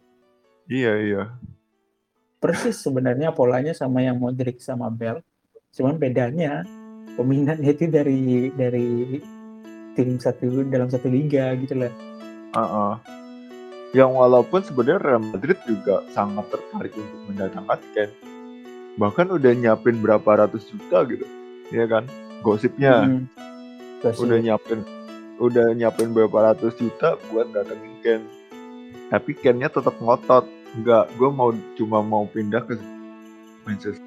Iya 0.69 0.93
iya. 1.01 1.23
Persis 2.41 2.81
sebenarnya 2.81 3.33
polanya 3.33 3.73
sama 3.73 4.05
yang 4.05 4.21
Modric 4.21 4.61
sama 4.61 4.89
Bell 4.93 5.25
cuman 5.71 5.97
bedanya 6.03 6.67
peminatnya 7.15 7.71
itu 7.71 7.87
dari 7.87 8.51
dari 8.55 9.23
tim 9.95 10.19
satu 10.19 10.67
dalam 10.67 10.91
satu 10.91 11.07
liga 11.07 11.55
gitu 11.63 11.79
lah 11.79 11.93
uh 12.55 12.63
-uh. 12.63 12.95
yang 13.95 14.11
walaupun 14.15 14.63
sebenarnya 14.67 14.99
Real 15.03 15.23
Madrid 15.23 15.59
juga 15.67 16.03
sangat 16.11 16.51
tertarik 16.51 16.95
untuk 16.95 17.21
mendatangkan 17.31 17.81
Ken 17.95 18.11
bahkan 18.99 19.31
udah 19.31 19.55
nyiapin 19.55 20.03
berapa 20.03 20.47
ratus 20.47 20.67
juta 20.75 21.07
gitu 21.07 21.27
ya 21.71 21.87
kan 21.87 22.07
gosipnya 22.43 23.07
hmm. 23.07 23.25
Gosip. 24.01 24.25
udah 24.27 24.39
nyiapin 24.41 24.81
udah 25.41 25.67
nyiapin 25.73 26.13
berapa 26.13 26.53
ratus 26.53 26.77
juta 26.77 27.17
buat 27.33 27.49
datengin 27.53 27.95
Ken 28.05 28.23
tapi 29.13 29.33
Kennya 29.37 29.69
tetap 29.69 29.97
ngotot 30.01 30.45
enggak 30.77 31.11
gue 31.19 31.31
mau 31.33 31.51
cuma 31.77 31.99
mau 32.01 32.25
pindah 32.29 32.63
ke 32.65 32.77
Manchester 33.65 34.05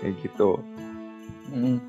kayak 0.00 0.16
gitu 0.24 0.60
Hmm. 1.50 1.82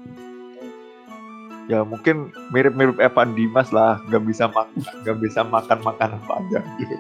Ya 1.69 1.85
mungkin 1.85 2.33
mirip-mirip 2.49 2.97
Evan 2.97 3.37
Dimas 3.37 3.69
lah, 3.69 4.01
nggak 4.09 4.25
bisa 4.25 4.49
makan, 4.49 4.81
nggak 5.05 5.17
bisa 5.21 5.45
makan 5.45 5.79
makanan 5.85 6.17
aja 6.25 6.59
gitu. 6.81 6.97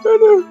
Aduh. 0.04 0.44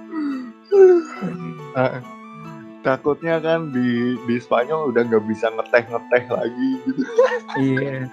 Takutnya 2.81 3.43
kan 3.43 3.75
di 3.75 4.15
di 4.23 4.35
Spanyol 4.39 4.95
udah 4.95 5.01
nggak 5.07 5.25
bisa 5.27 5.51
ngeteh 5.51 5.83
ngeteh 5.89 6.23
lagi 6.31 6.69
gitu. 6.87 7.01
Iya. 7.59 8.07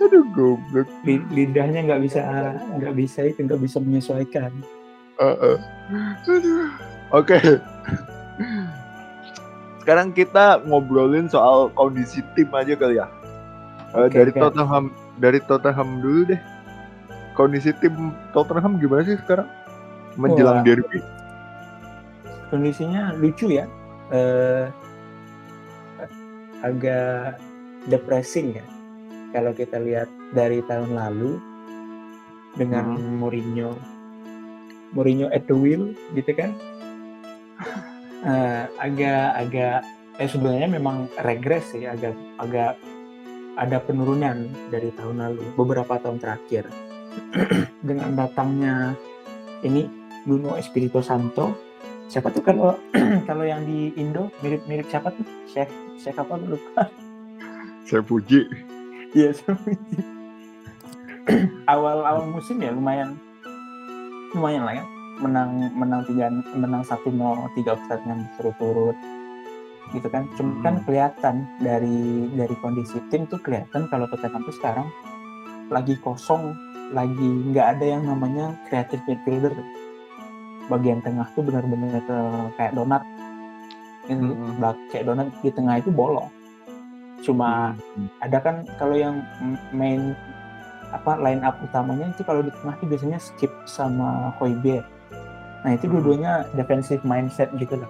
Aduh 0.00 0.26
goblok. 0.32 0.88
Lidahnya 1.06 1.80
nggak 1.86 2.02
bisa 2.02 2.20
nggak 2.80 2.94
bisa 2.96 3.20
itu 3.28 3.40
nggak 3.44 3.60
bisa 3.62 3.78
menyesuaikan. 3.80 4.52
Uh 5.20 5.32
-uh. 5.38 5.56
Oke. 7.14 7.38
Okay. 7.38 7.62
Sekarang 9.84 10.16
kita 10.16 10.64
ngobrolin 10.64 11.28
soal 11.28 11.68
kondisi 11.76 12.24
tim 12.34 12.48
aja 12.56 12.74
kali 12.74 12.96
ya. 12.98 13.06
Uh, 13.94 14.10
dari 14.10 14.32
okay. 14.32 14.40
Tottenham 14.40 14.90
dari 15.20 15.38
Tottenham 15.44 16.00
dulu 16.02 16.20
deh. 16.34 16.40
Kondisi 17.36 17.70
tim 17.78 18.14
Tottenham 18.32 18.80
gimana 18.80 19.04
sih 19.06 19.20
sekarang? 19.20 19.46
Menjelang 20.18 20.62
Wah. 20.62 20.66
derby. 20.66 20.98
Kondisinya 22.54 23.10
lucu 23.18 23.50
ya. 23.50 23.66
Uh, 24.14 24.70
agak 26.62 27.42
depressing 27.90 28.54
ya. 28.54 28.64
Kalau 29.34 29.50
kita 29.50 29.82
lihat 29.82 30.06
dari 30.30 30.62
tahun 30.62 30.94
lalu 30.94 31.42
dengan 32.54 32.94
hmm. 32.94 33.18
Mourinho 33.18 33.74
Mourinho 34.94 35.26
at 35.34 35.46
the 35.50 35.56
wheel 35.56 35.90
gitu 36.14 36.30
kan 36.34 36.54
uh, 38.22 38.64
agak 38.86 39.26
agak 39.34 39.78
eh 40.22 40.30
sebenarnya 40.30 40.70
memang 40.70 41.10
regres 41.26 41.74
sih 41.74 41.90
agak 41.90 42.14
agak 42.38 42.78
ada 43.58 43.78
penurunan 43.82 44.50
dari 44.70 44.94
tahun 44.94 45.22
lalu 45.22 45.42
beberapa 45.58 45.98
tahun 45.98 46.22
terakhir 46.22 46.70
dengan 47.86 48.14
datangnya 48.14 48.94
ini 49.66 49.86
Bruno 50.22 50.54
Espirito 50.54 51.02
Santo 51.02 51.73
siapa 52.08 52.28
tuh 52.30 52.42
kalau 52.44 52.76
kalau 53.28 53.44
yang 53.44 53.64
di 53.64 53.90
Indo 53.96 54.30
mirip-mirip 54.40 54.86
siapa 54.88 55.10
tuh? 55.10 55.24
Chef 55.50 55.68
Chef 55.98 56.16
apa 56.18 56.36
dulu 56.36 56.58
saya 57.84 58.00
puji. 58.00 58.48
Iya 59.12 59.36
saya 59.36 59.54
puji. 59.60 59.96
Awal 61.72 62.04
awal 62.04 62.28
musim 62.28 62.60
ya 62.60 62.68
lumayan 62.72 63.16
lumayan 64.36 64.64
lah 64.68 64.74
ya. 64.80 64.84
Menang 65.22 65.70
menang 65.78 66.02
tiga 66.04 66.28
menang 66.52 66.82
satu 66.84 67.08
nol 67.08 67.48
tiga 67.54 67.78
pertandingan 67.78 68.26
berturut-turut. 68.36 68.96
Gitu 69.92 70.08
kan 70.10 70.26
cuma 70.34 70.52
kan 70.64 70.74
Hmm. 70.80 70.84
kelihatan 70.88 71.34
dari 71.60 72.28
dari 72.34 72.56
kondisi 72.60 72.98
tim 73.12 73.28
tuh 73.28 73.38
kelihatan 73.40 73.86
kalau 73.92 74.08
Tottenham 74.10 74.42
tuh 74.48 74.56
sekarang 74.56 74.88
lagi 75.72 75.96
kosong 76.00 76.52
lagi 76.92 77.28
nggak 77.52 77.78
ada 77.78 77.86
yang 77.96 78.02
namanya 78.04 78.56
creative 78.68 79.00
midfielder 79.08 79.52
bagian 80.66 81.00
tengah 81.00 81.26
tuh 81.32 81.42
benar-benar 81.42 82.00
eh, 82.00 82.46
kayak 82.56 82.72
donat 82.72 83.02
ini 84.04 84.32
Hmm. 84.32 84.60
belak- 84.60 84.84
kayak 84.88 85.04
donat 85.04 85.28
di 85.40 85.50
tengah 85.50 85.80
itu 85.80 85.88
bolong 85.88 86.28
cuma 87.20 87.72
Hmm. 87.96 88.08
ada 88.20 88.36
kan 88.38 88.56
kalau 88.76 88.92
yang 88.92 89.24
main 89.70 90.12
apa 90.90 91.16
line 91.18 91.40
up 91.40 91.56
utamanya 91.60 92.06
itu 92.08 92.22
kalau 92.22 92.44
di 92.44 92.52
tengah 92.52 92.76
itu 92.76 92.86
biasanya 92.86 93.18
skip 93.18 93.50
sama 93.64 94.32
Hoiberg 94.36 94.84
nah 95.64 95.72
itu 95.72 95.88
Hmm. 95.88 95.96
dua-duanya 95.96 96.44
defensive 96.52 97.00
mindset 97.02 97.48
gitu 97.56 97.80
loh 97.80 97.88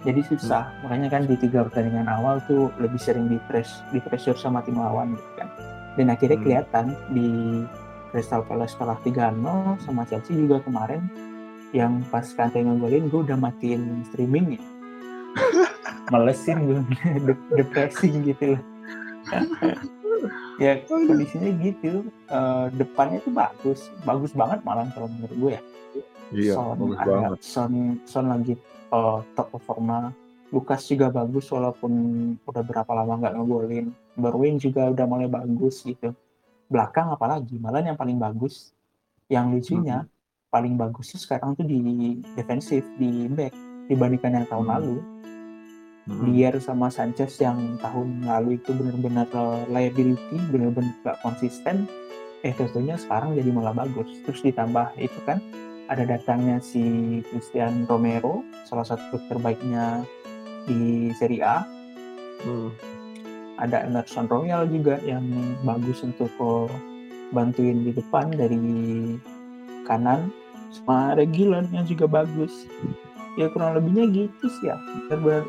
jadi 0.00 0.22
susah 0.24 0.70
makanya 0.80 1.10
kan 1.10 1.22
di 1.26 1.36
tiga 1.36 1.66
pertandingan 1.66 2.08
awal 2.08 2.40
tuh 2.46 2.70
lebih 2.78 2.96
sering 2.96 3.26
di 3.26 3.36
press 3.44 3.82
di 3.90 3.98
pressure 3.98 4.32
sama 4.34 4.62
tim 4.62 4.78
lawan 4.78 5.12
gitu 5.12 5.30
kan 5.36 5.48
dan 5.94 6.06
akhirnya 6.08 6.38
Hmm. 6.38 6.44
kelihatan 6.46 6.84
di 7.10 7.28
Crystal 8.10 8.42
Palace 8.42 8.74
kalah 8.74 8.98
3-0 9.02 9.78
sama 9.78 10.02
Chelsea 10.02 10.34
juga 10.34 10.58
kemarin 10.62 10.98
yang 11.70 12.02
pas 12.10 12.26
Kante 12.26 12.58
ngegolin 12.58 13.06
gue 13.06 13.20
udah 13.22 13.38
matiin 13.38 14.02
streamingnya. 14.10 14.62
Malesin 16.10 16.66
gue 16.66 16.78
De- 17.26 17.46
depressing 17.54 18.26
gitu 18.26 18.58
loh. 18.58 18.62
Ya 20.58 20.82
kondisinya 20.84 21.50
gitu. 21.62 22.10
Eh, 22.26 22.66
depannya 22.74 23.22
tuh 23.22 23.32
bagus. 23.32 23.80
Bagus 24.02 24.34
banget 24.34 24.60
malah 24.66 24.90
kalau 24.90 25.06
menurut 25.08 25.36
gue 25.38 25.50
ya. 25.54 25.62
Iya, 26.30 26.52
Son 26.58 26.78
bagus 26.78 26.98
ada 26.98 27.10
banget. 27.10 27.38
Son 27.42 27.72
Son 28.06 28.26
lagi 28.26 28.54
eh, 28.90 29.18
top 29.38 29.48
performa 29.54 30.10
Lukas 30.50 30.82
juga 30.90 31.14
bagus 31.14 31.46
walaupun 31.54 31.92
udah 32.42 32.62
berapa 32.66 32.90
lama 32.90 33.22
nggak 33.22 33.34
ngegolin 33.38 33.86
Berwin 34.18 34.58
juga 34.58 34.90
udah 34.90 35.06
mulai 35.06 35.30
bagus 35.30 35.86
gitu. 35.86 36.10
Belakang 36.66 37.14
apalagi? 37.14 37.54
Malah 37.62 37.86
yang 37.86 37.98
paling 37.98 38.18
bagus. 38.18 38.74
Yang 39.30 39.46
lucunya 39.54 40.10
paling 40.50 40.74
bagus 40.74 41.14
tuh 41.14 41.22
sekarang 41.22 41.54
tuh 41.54 41.64
di 41.64 42.18
defensif 42.34 42.82
di 42.98 43.30
back 43.30 43.54
dibandingkan 43.86 44.42
yang 44.42 44.46
tahun 44.50 44.66
Hmm. 44.66 44.74
lalu 44.76 44.96
Hmm. 46.10 46.26
Dier 46.26 46.58
sama 46.58 46.90
Sanchez 46.90 47.38
yang 47.38 47.78
tahun 47.78 48.26
lalu 48.26 48.58
itu 48.58 48.74
benar-benar 48.74 49.30
uh, 49.30 49.62
liability, 49.70 50.42
benar-benar 50.50 50.90
gak 51.06 51.22
konsisten. 51.22 51.86
Eh 52.42 52.50
tentunya 52.56 52.98
sekarang 52.98 53.38
jadi 53.38 53.46
malah 53.54 53.70
bagus. 53.70 54.10
Terus 54.26 54.42
ditambah 54.42 54.90
itu 54.98 55.14
kan 55.22 55.38
ada 55.86 56.02
datangnya 56.02 56.58
si 56.58 56.82
Christian 57.30 57.86
Romero, 57.86 58.42
salah 58.66 58.82
satu 58.82 59.22
terbaiknya 59.30 60.02
di 60.66 61.14
Serie 61.14 61.46
A. 61.46 61.62
Hmm. 62.42 62.74
Ada 63.60 63.86
Emerson 63.86 64.26
Royal 64.26 64.66
juga 64.66 64.98
yang 65.06 65.22
bagus 65.62 66.02
untuk 66.02 66.32
uh, 66.42 66.66
bantuin 67.30 67.86
di 67.86 67.94
depan 67.94 68.34
dari 68.34 68.58
kanan. 69.84 70.32
Sama 70.70 71.18
Reguilon 71.18 71.66
yang 71.74 71.82
juga 71.82 72.06
bagus. 72.06 72.66
Ya 73.38 73.50
kurang 73.50 73.74
lebihnya 73.78 74.06
gitu 74.10 74.46
sih 74.60 74.70
ya. 74.70 74.76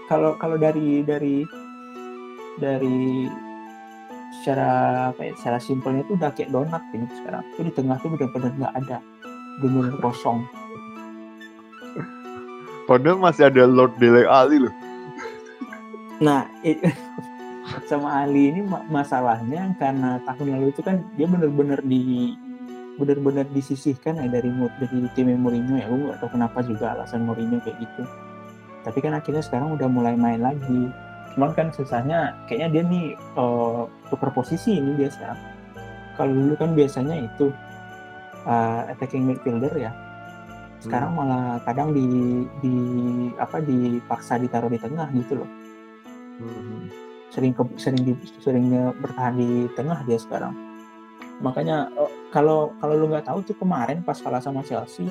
Kalau 0.10 0.38
kalau 0.38 0.58
dari 0.58 1.02
dari 1.06 1.46
dari 2.58 3.30
secara 4.42 4.70
apa 5.14 5.22
ya, 5.30 5.34
secara 5.38 5.58
simpelnya 5.62 6.02
itu 6.06 6.18
udah 6.18 6.30
kayak 6.34 6.50
donat 6.50 6.82
ini 6.94 7.06
sekarang. 7.22 7.44
Itu 7.54 7.62
di 7.70 7.74
tengah 7.74 7.98
tuh 8.02 8.10
benar-benar 8.14 8.52
nggak 8.58 8.76
ada, 8.86 8.98
benar 9.62 9.94
kosong. 10.02 10.42
Padahal 12.90 13.22
masih 13.22 13.48
ada 13.48 13.64
Lord 13.70 13.94
Dele 14.02 14.26
Ali 14.26 14.58
loh. 14.58 14.74
Nah, 16.22 16.50
i- 16.66 16.82
sama 17.90 18.26
Ali 18.26 18.52
ini 18.52 18.62
ma- 18.66 18.84
masalahnya 18.90 19.74
karena 19.80 20.20
tahun 20.28 20.58
lalu 20.60 20.74
itu 20.74 20.82
kan 20.84 21.02
dia 21.16 21.26
benar-benar 21.30 21.80
di 21.86 22.36
benar-benar 23.01 23.50
disisihkan 23.50 24.22
ya 24.22 24.27
dari 24.29 24.53
dari 24.53 25.10
tim 25.17 25.34
Mourinho 25.34 25.75
ya. 25.81 25.89
Gue 25.89 26.13
tahu 26.22 26.38
kenapa 26.38 26.62
juga 26.62 26.94
alasan 26.94 27.25
Mourinho 27.25 27.57
kayak 27.66 27.81
gitu. 27.81 28.03
Tapi 28.85 28.98
kan 29.01 29.18
akhirnya 29.18 29.42
sekarang 29.42 29.74
udah 29.74 29.90
mulai 29.90 30.14
main 30.14 30.42
lagi. 30.42 30.94
Cuman 31.33 31.51
kan 31.57 31.74
susahnya 31.74 32.37
kayaknya 32.46 32.68
dia 32.70 32.83
nih 32.85 33.05
eh, 33.18 33.81
tukar 34.14 34.29
posisi 34.29 34.77
ini 34.77 35.01
dia 35.01 35.09
sekarang. 35.09 35.40
Kalau 36.16 36.31
dulu 36.31 36.53
kan 36.55 36.77
biasanya 36.77 37.25
itu 37.25 37.50
eh, 38.46 38.81
attacking 38.94 39.25
midfielder 39.25 39.74
ya. 39.74 39.92
Sekarang 40.81 41.14
malah 41.14 41.61
kadang 41.66 41.94
di 41.94 42.05
di 42.61 42.75
apa 43.37 43.61
dipaksa 43.61 44.42
ditaruh 44.42 44.70
di 44.70 44.81
tengah 44.81 45.09
gitu 45.14 45.42
loh 45.42 45.50
Hmm. 46.42 46.90
sering 47.29 47.53
ke, 47.53 47.64
sering 47.77 48.01
di, 48.01 48.14
seringnya 48.42 48.92
bertahan 48.98 49.37
di 49.37 49.70
tengah 49.77 50.01
dia 50.09 50.18
sekarang 50.18 50.57
makanya 51.37 51.85
eh, 51.94 52.11
kalau 52.31 52.72
kalau 52.79 52.96
lu 52.96 53.05
nggak 53.07 53.27
tahu 53.27 53.44
tuh 53.44 53.55
kemarin 53.55 54.00
pas 54.01 54.15
kalah 54.15 54.39
sama 54.39 54.63
Chelsea 54.63 55.07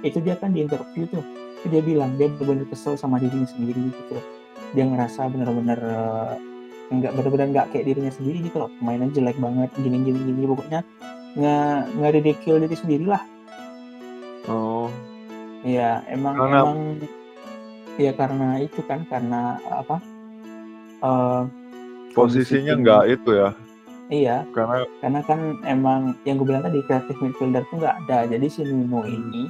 itu 0.00 0.18
dia 0.20 0.36
kan 0.36 0.52
di 0.52 0.62
interview 0.62 1.04
tuh 1.04 1.24
dia 1.66 1.80
bilang 1.80 2.14
dia 2.14 2.30
benar-benar 2.30 2.70
kesel 2.70 2.94
sama 2.94 3.18
dirinya 3.18 3.44
sendiri 3.44 3.90
gitu 3.90 4.14
loh. 4.14 4.26
dia 4.70 4.84
ngerasa 4.84 5.26
benar-benar 5.26 5.80
eh, 5.80 6.34
nggak 6.88 7.12
benar-benar 7.14 7.46
nggak 7.50 7.66
kayak 7.72 7.84
dirinya 7.84 8.12
sendiri 8.12 8.38
gitu 8.42 8.56
loh 8.58 8.70
mainnya 8.78 9.08
jelek 9.10 9.36
banget 9.36 9.72
gini 9.76 9.96
gini 10.02 10.18
gini 10.22 10.44
pokoknya 10.46 10.80
nggak 11.34 11.76
nggak 11.94 12.10
ridicule 12.14 12.60
diri 12.62 12.76
sendiri 12.76 13.04
lah 13.06 13.22
Oh. 14.48 14.88
Iya, 15.60 16.00
emang 16.08 16.40
Karena- 16.40 16.64
emang 16.64 16.80
ya 17.98 18.12
karena 18.14 18.48
itu 18.56 18.80
kan 18.80 19.04
karena 19.04 19.60
apa? 19.68 20.00
eh, 20.98 21.42
Posisinya 22.16 22.72
nggak 22.74 23.02
itu 23.12 23.30
ya. 23.36 23.52
Iya, 24.08 24.48
Karena 24.56 24.88
karena 25.04 25.20
kan 25.28 25.40
emang 25.68 26.16
yang 26.24 26.40
gue 26.40 26.48
bilang 26.48 26.64
tadi 26.64 26.80
kreatif 26.88 27.16
midfielder 27.20 27.60
tuh 27.68 27.76
nggak 27.76 27.96
ada. 28.08 28.24
Jadi 28.24 28.46
si 28.48 28.64
Nuno 28.64 29.04
ini 29.04 29.44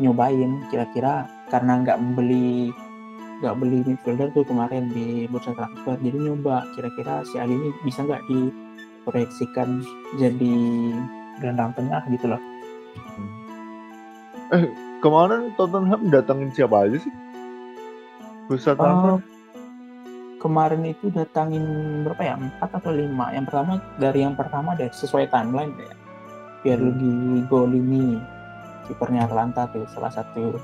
nyobain 0.00 0.64
kira-kira 0.72 1.28
karena 1.52 1.84
nggak 1.84 2.00
membeli 2.00 2.72
nggak 3.44 3.58
beli 3.60 3.84
midfielder 3.84 4.32
tuh 4.32 4.48
kemarin 4.48 4.88
di 4.88 5.28
bursa 5.28 5.52
transfer. 5.52 6.00
Jadi 6.00 6.16
nyoba 6.24 6.64
kira-kira 6.72 7.20
si 7.28 7.36
Ali 7.36 7.52
ini 7.52 7.68
bisa 7.84 8.00
nggak 8.00 8.24
diproyeksikan 8.32 9.84
jadi 10.16 10.54
gelandang 11.44 11.76
tengah 11.76 12.00
gitu 12.08 12.32
loh. 12.32 12.42
kemarin 15.04 15.52
Tottenham 15.60 16.08
datangin 16.08 16.48
siapa 16.54 16.88
aja 16.88 16.96
sih? 16.96 17.12
Eh, 18.48 18.56
transfer? 18.56 19.31
Kemarin 20.42 20.82
itu 20.82 21.06
datangin 21.14 21.62
berapa 22.02 22.22
ya? 22.26 22.34
Empat 22.34 22.82
atau 22.82 22.90
lima. 22.90 23.30
Yang 23.30 23.54
pertama 23.54 23.72
dari 24.02 24.20
yang 24.26 24.34
pertama 24.34 24.74
deh 24.74 24.90
sesuai 24.90 25.30
timeline 25.30 25.70
deh 25.78 25.94
Pierluigi 26.66 27.46
Golini 27.46 28.18
kipernya 28.90 29.30
Atlanta 29.30 29.70
tuh 29.70 29.86
salah 29.86 30.10
satu 30.10 30.58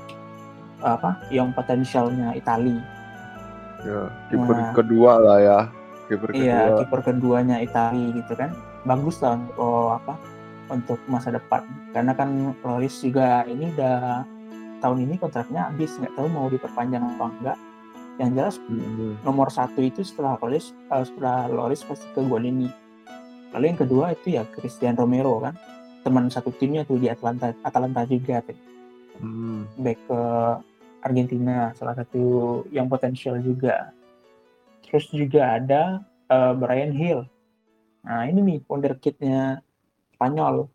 apa 0.83 1.23
yang 1.31 1.55
potensialnya 1.55 2.35
Itali. 2.35 2.75
Ya, 3.79 4.11
kiper 4.27 4.55
Nah. 4.59 4.75
kedua 4.75 5.11
lah 5.19 5.37
ya. 5.39 5.59
Kiper 6.11 6.29
iya 6.35 6.67
kedua. 6.67 6.79
kiper 6.83 6.99
keduanya 7.07 7.55
Itali 7.63 8.15
gitu 8.15 8.35
kan. 8.35 8.51
Bagus 8.83 9.23
lah 9.23 9.39
untuk 9.39 9.55
oh, 9.59 9.95
apa 9.95 10.15
untuk 10.71 10.99
masa 11.07 11.31
depan. 11.35 11.63
Karena 11.95 12.11
kan 12.15 12.55
Loris 12.63 12.99
juga 12.99 13.43
ini 13.47 13.71
udah 13.75 14.23
tahun 14.83 15.07
ini 15.07 15.15
kontraknya 15.19 15.71
habis. 15.71 15.95
Nggak 15.99 16.15
tahu 16.15 16.27
mau 16.31 16.47
diperpanjang 16.47 17.03
apa 17.03 17.25
enggak 17.27 17.57
yang 18.19 18.35
jelas 18.35 18.59
Hmm. 18.67 19.15
nomor 19.23 19.47
satu 19.47 19.79
itu 19.79 20.03
setelah 20.03 20.35
Loris 20.43 20.75
eh, 20.91 21.03
setelah 21.07 21.47
Loris 21.47 21.81
pasti 21.87 22.05
ke 22.11 22.19
Golini 22.19 22.67
lalu 23.55 23.73
yang 23.73 23.79
kedua 23.79 24.13
itu 24.13 24.37
ya 24.37 24.45
Christian 24.45 24.93
Romero 24.93 25.41
kan? 25.41 25.57
Teman 26.05 26.29
satu 26.29 26.53
timnya 26.53 26.85
tuh 26.85 27.01
di 27.01 27.09
Atlanta 27.09 27.55
Atalanta 27.65 28.05
juga 28.05 28.43
tuh. 28.45 28.59
Hmm. 29.19 29.67
back 29.75 29.99
ke 30.07 30.21
Argentina 31.03 31.75
salah 31.75 31.91
satu 31.91 32.63
yang 32.71 32.87
potensial 32.87 33.35
juga. 33.43 33.91
Terus 34.85 35.11
juga 35.11 35.59
ada 35.59 36.03
eh, 36.29 36.53
Brian 36.55 36.93
Hill. 36.93 37.25
Nah 38.05 38.27
ini 38.29 38.39
nih 38.43 38.59
wonderkidnya 38.67 39.63
Spanyol. 40.15 40.69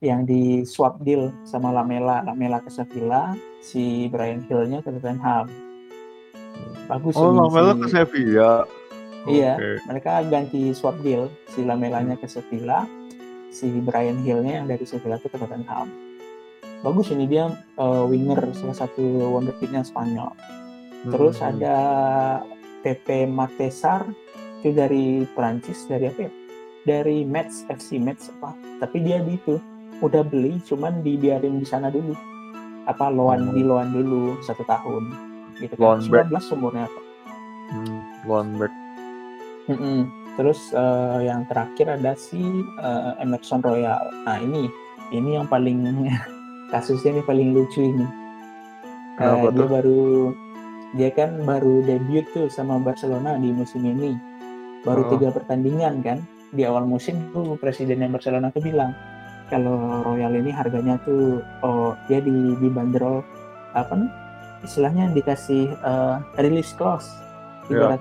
Yang 0.00 0.20
di 0.28 0.42
swap 0.68 1.00
deal 1.00 1.32
sama 1.48 1.72
Lamela. 1.72 2.20
Lamela 2.24 2.60
ke 2.60 2.68
Sevilla 2.68 3.32
si 3.64 4.06
Brian 4.12 4.44
Hill-nya 4.44 4.84
ke 4.84 4.92
Tottenham 4.92 5.65
bagus 6.86 7.14
Oh, 7.14 7.30
Lamela 7.30 7.72
si- 7.72 7.80
ke 7.80 7.86
Sevilla. 7.88 8.52
Iya. 9.26 9.52
Oke. 9.54 9.70
mereka 9.84 10.22
ganti 10.24 10.70
swap 10.70 10.94
deal 11.00 11.26
si 11.48 11.60
Lamelanya 11.60 12.14
ke 12.14 12.26
Sevilla 12.26 12.86
si 13.48 13.66
Brian 13.76 14.20
Hill-nya 14.20 14.62
yang 14.62 14.66
dari 14.66 14.82
Sevilla 14.82 15.16
itu 15.16 15.26
ke 15.26 15.34
Tottenham 15.34 15.90
bagus 16.78 17.10
ini 17.10 17.26
dia 17.26 17.50
eh, 17.74 18.04
winger 18.04 18.38
salah 18.52 18.76
satu 18.76 19.02
wonderkidnya 19.32 19.82
Spanyol 19.82 20.30
terus 21.04 21.36
Hmm. 21.36 21.50
ada 21.52 21.76
Pepe 22.80 23.26
Matesar 23.26 24.06
itu 24.56 24.70
dari 24.70 25.04
Perancis 25.28 25.84
dari 25.84 26.06
apa 26.06 26.20
ya 26.20 26.32
dari 26.84 27.22
Metz 27.22 27.66
FC 27.66 27.98
Metz 27.98 28.30
apa 28.30 28.54
tapi 28.78 29.02
dia 29.02 29.18
di 29.18 29.34
itu 29.34 29.58
udah 29.98 30.22
beli 30.22 30.62
cuman 30.62 31.00
dibiarin 31.00 31.58
di 31.58 31.66
sana 31.66 31.88
dulu 31.88 32.14
apa 32.84 33.08
loan 33.08 33.42
Oh. 33.42 33.52
di 33.52 33.62
loan 33.64 33.90
dulu 33.90 34.38
satu 34.40 34.62
tahun 34.62 35.25
gitu 35.60 35.74
kan 35.78 36.00
19 36.00 36.32
umurnya 36.56 36.84
apa 36.86 37.06
Hmm, 37.70 37.98
one 38.26 38.50
back. 38.58 38.74
Mm-mm. 39.66 40.06
Terus 40.36 40.70
uh, 40.76 41.18
yang 41.24 41.48
terakhir 41.48 41.98
ada 41.98 42.14
si 42.14 42.38
uh, 42.78 43.18
Emerson 43.18 43.64
Royal. 43.64 43.98
Nah 44.28 44.38
ini 44.38 44.68
ini 45.10 45.34
yang 45.34 45.48
paling 45.48 46.06
kasusnya 46.72 47.18
ini 47.18 47.22
paling 47.24 47.56
lucu 47.56 47.82
ini. 47.82 48.06
Uh, 49.16 49.48
dia 49.48 49.66
baru 49.66 50.04
dia 50.94 51.10
kan 51.10 51.40
baru 51.42 51.82
debut 51.82 52.24
tuh 52.36 52.46
sama 52.52 52.78
Barcelona 52.78 53.40
di 53.40 53.50
musim 53.50 53.82
ini. 53.82 54.14
Baru 54.84 55.08
oh. 55.08 55.10
tiga 55.16 55.34
pertandingan 55.34 56.04
kan. 56.04 56.20
Di 56.54 56.62
awal 56.62 56.86
musim 56.86 57.34
tuh 57.34 57.58
presiden 57.58 58.06
Barcelona 58.06 58.54
tuh 58.54 58.62
bilang 58.62 58.94
kalau 59.50 60.04
Royal 60.06 60.30
ini 60.38 60.54
harganya 60.54 60.94
tuh 61.02 61.42
oh 61.66 61.98
dia 62.06 62.22
di 62.22 62.54
dibanderol 62.62 63.22
apa 63.74 63.94
nih 63.98 64.25
istilahnya 64.66 65.14
dikasih 65.14 65.72
uh, 65.86 66.18
release 66.36 66.74
clause. 66.74 67.08
300 67.66 67.98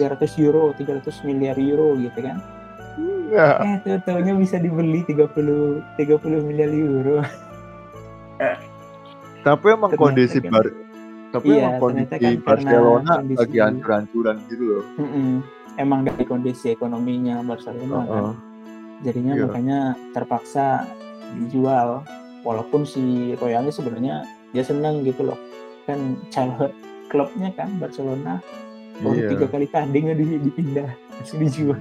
ya, 0.00 0.16
300 0.16 0.44
euro 0.44 0.72
300 0.72 1.04
miliar 1.28 1.56
euro 1.60 1.96
gitu 2.00 2.16
kan. 2.20 2.40
Ya. 3.28 3.60
eh 3.60 3.76
tuh 3.84 4.00
tahunya 4.08 4.32
bisa 4.40 4.56
dibeli 4.56 5.04
30 5.04 6.00
30 6.00 6.48
miliar 6.48 6.70
euro. 6.72 7.20
Tapi 9.46 9.66
emang 9.68 9.92
ternyata 9.92 10.00
kondisi 10.00 10.38
kan, 10.40 10.50
bar 10.50 10.66
tapi 11.30 11.46
iya, 11.52 11.76
emang 11.76 11.82
kondisi 11.82 12.16
kan 12.16 12.34
Barcelona 12.40 13.12
kondisi, 13.20 13.38
lagi 13.38 13.58
hancur-hancuran 13.60 14.36
gitu 14.48 14.64
loh. 14.64 14.84
Mm 14.96 15.08
-mm. 15.10 15.32
emang 15.76 16.00
dari 16.08 16.24
kondisi 16.24 16.66
ekonominya 16.72 17.44
Barcelona 17.44 17.94
uh 17.94 18.00
-uh. 18.00 18.06
kan 18.08 18.26
jadinya 19.04 19.32
yeah. 19.36 19.44
makanya 19.44 19.78
terpaksa 20.16 20.88
dijual. 21.36 22.06
Walaupun 22.46 22.86
si 22.86 23.34
Royalnya 23.42 23.74
sebenarnya 23.74 24.22
dia 24.54 24.62
seneng 24.62 25.02
gitu 25.02 25.26
loh 25.26 25.38
kan 25.86 26.18
childhood 26.28 26.74
klubnya 27.08 27.54
kan 27.54 27.78
Barcelona. 27.78 28.42
Baru 28.96 29.16
yeah. 29.16 29.30
tiga 29.32 29.46
kali 29.48 29.66
tanding 29.68 30.08
di 30.16 30.40
dipindah 30.40 30.90
masih 31.20 31.36
dijual. 31.46 31.80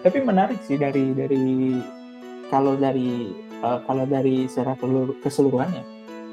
Tapi 0.00 0.18
menarik 0.24 0.60
sih 0.64 0.80
dari 0.80 1.12
dari 1.12 1.76
kalau 2.48 2.76
dari 2.76 3.32
uh, 3.60 3.80
kalau 3.84 4.04
dari 4.08 4.48
secara 4.48 4.76
keseluruhannya 5.20 5.84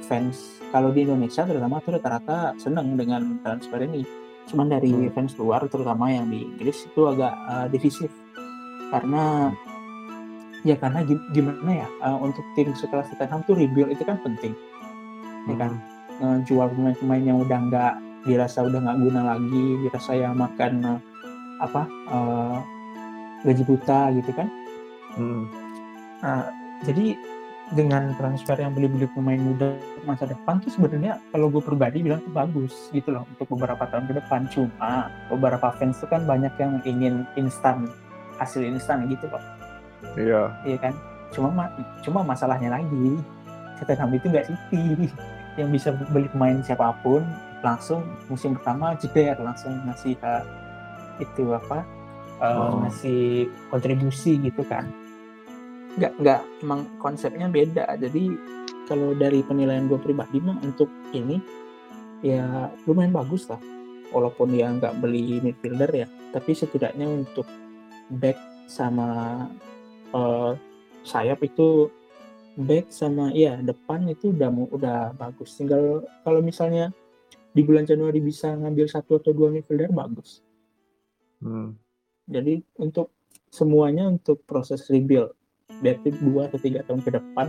fans 0.07 0.59
kalau 0.71 0.91
di 0.91 1.07
Indonesia 1.07 1.47
terutama 1.47 1.79
tuh 1.83 1.99
rata-rata 1.99 2.55
seneng 2.59 2.95
dengan 2.99 3.39
transfer 3.43 3.79
ini. 3.83 4.03
Cuman 4.47 4.71
dari 4.71 4.91
hmm. 4.91 5.11
fans 5.11 5.35
luar 5.35 5.67
terutama 5.67 6.07
yang 6.11 6.31
di 6.31 6.47
Inggris 6.47 6.87
itu 6.87 7.01
agak 7.07 7.33
uh, 7.47 7.67
divisif 7.67 8.11
karena 8.87 9.51
ya 10.63 10.79
karena 10.79 11.03
gimana 11.35 11.71
ya 11.83 11.87
uh, 12.03 12.19
untuk 12.19 12.43
tim 12.55 12.71
sekelas 12.71 13.11
Tottenham 13.11 13.43
tuh 13.43 13.55
rebuild 13.55 13.91
itu 13.91 14.03
kan 14.03 14.19
penting. 14.23 14.55
Ya 15.47 15.55
kan? 15.55 15.71
Uh, 15.75 15.96
jual 16.45 16.67
pemain-pemain 16.73 17.23
yang 17.23 17.37
udah 17.41 17.59
nggak 17.69 17.93
dirasa 18.27 18.65
udah 18.65 18.79
nggak 18.83 18.99
guna 18.99 19.21
lagi 19.35 19.65
dirasa 19.87 20.11
yang 20.17 20.35
makan 20.35 20.73
uh, 20.83 20.99
apa 21.63 21.81
uh, 22.11 22.57
gaji 23.45 23.63
buta 23.63 24.11
gitu 24.17 24.31
kan. 24.33 24.47
Hmm. 25.17 25.49
uh, 26.21 26.45
jadi 26.85 27.17
dengan 27.73 28.15
transfer 28.15 28.55
yang 28.55 28.71
beli-beli 28.71 29.11
pemain 29.11 29.35
muda 29.35 29.75
masa 30.07 30.23
depan 30.23 30.63
tuh 30.63 30.71
sebenarnya 30.71 31.19
kalau 31.35 31.51
gue 31.51 31.59
pribadi 31.59 31.99
bilang 31.99 32.23
tuh 32.23 32.31
bagus 32.31 32.71
gitu 32.95 33.11
loh 33.11 33.27
untuk 33.27 33.57
beberapa 33.57 33.83
tahun 33.91 34.07
ke 34.07 34.13
depan. 34.23 34.41
Cuma 34.47 35.11
beberapa 35.27 35.73
fans 35.75 35.99
tuh 35.99 36.07
kan 36.07 36.23
banyak 36.23 36.53
yang 36.61 36.79
ingin 36.87 37.27
instan 37.35 37.91
hasil 38.37 38.61
instan 38.61 39.09
gitu 39.09 39.25
loh 39.27 39.41
iya. 40.15 40.53
Iya 40.63 40.77
kan? 40.79 40.93
Cuma 41.33 41.49
cuma 42.05 42.19
masalahnya 42.23 42.71
lagi 42.71 43.19
Tottenham 43.81 44.13
itu 44.15 44.25
nggak 44.29 44.47
City 44.47 45.11
yang 45.57 45.73
bisa 45.73 45.93
beli 46.13 46.29
pemain 46.29 46.61
siapa 46.61 46.93
pun 47.01 47.25
langsung 47.65 48.05
musim 48.29 48.53
pertama 48.53 48.93
jeder 49.01 49.33
langsung 49.41 49.73
ngasih 49.89 50.13
uh, 50.21 50.45
itu 51.17 51.49
apa 51.51 51.81
uh, 52.37 52.45
oh. 52.45 52.85
ngasih 52.85 53.49
kontribusi 53.73 54.37
gitu 54.37 54.61
kan. 54.69 54.85
Nggak 55.97 56.13
nggak 56.21 56.41
emang 56.61 56.85
konsepnya 57.01 57.49
beda. 57.49 57.97
Jadi 57.97 58.29
kalau 58.85 59.17
dari 59.17 59.41
penilaian 59.41 59.89
gue 59.89 59.97
pribadi 59.97 60.37
mah 60.39 60.61
untuk 60.61 60.87
ini 61.11 61.41
ya 62.21 62.69
lumayan 62.85 63.11
bagus 63.11 63.49
lah. 63.49 63.59
Walaupun 64.13 64.55
dia 64.55 64.71
nggak 64.71 65.03
beli 65.03 65.43
midfielder 65.43 65.91
ya 65.91 66.07
tapi 66.31 66.51
setidaknya 66.53 67.07
untuk 67.07 67.47
back 68.11 68.37
sama 68.67 69.41
uh, 70.11 70.53
sayap 71.07 71.39
itu 71.43 71.87
back 72.57 72.89
sama 72.89 73.29
ya 73.31 73.61
depan 73.61 74.09
itu 74.09 74.33
udah 74.33 74.49
udah 74.73 74.99
bagus. 75.13 75.53
Tinggal 75.55 76.01
kalau 76.25 76.41
misalnya 76.41 76.89
di 77.53 77.61
bulan 77.61 77.85
Januari 77.85 78.17
bisa 78.21 78.53
ngambil 78.53 78.89
satu 78.89 79.21
atau 79.21 79.31
dua 79.33 79.53
midfielder 79.53 79.93
bagus. 79.93 80.41
Hmm. 81.41 81.77
Jadi 82.27 82.59
untuk 82.81 83.13
semuanya 83.47 84.09
untuk 84.09 84.43
proses 84.43 84.85
rebuild 84.91 85.31
berarti 85.79 86.09
dua 86.19 86.47
atau 86.47 86.59
tiga 86.59 86.83
tahun 86.83 87.03
ke 87.03 87.11
depan 87.15 87.47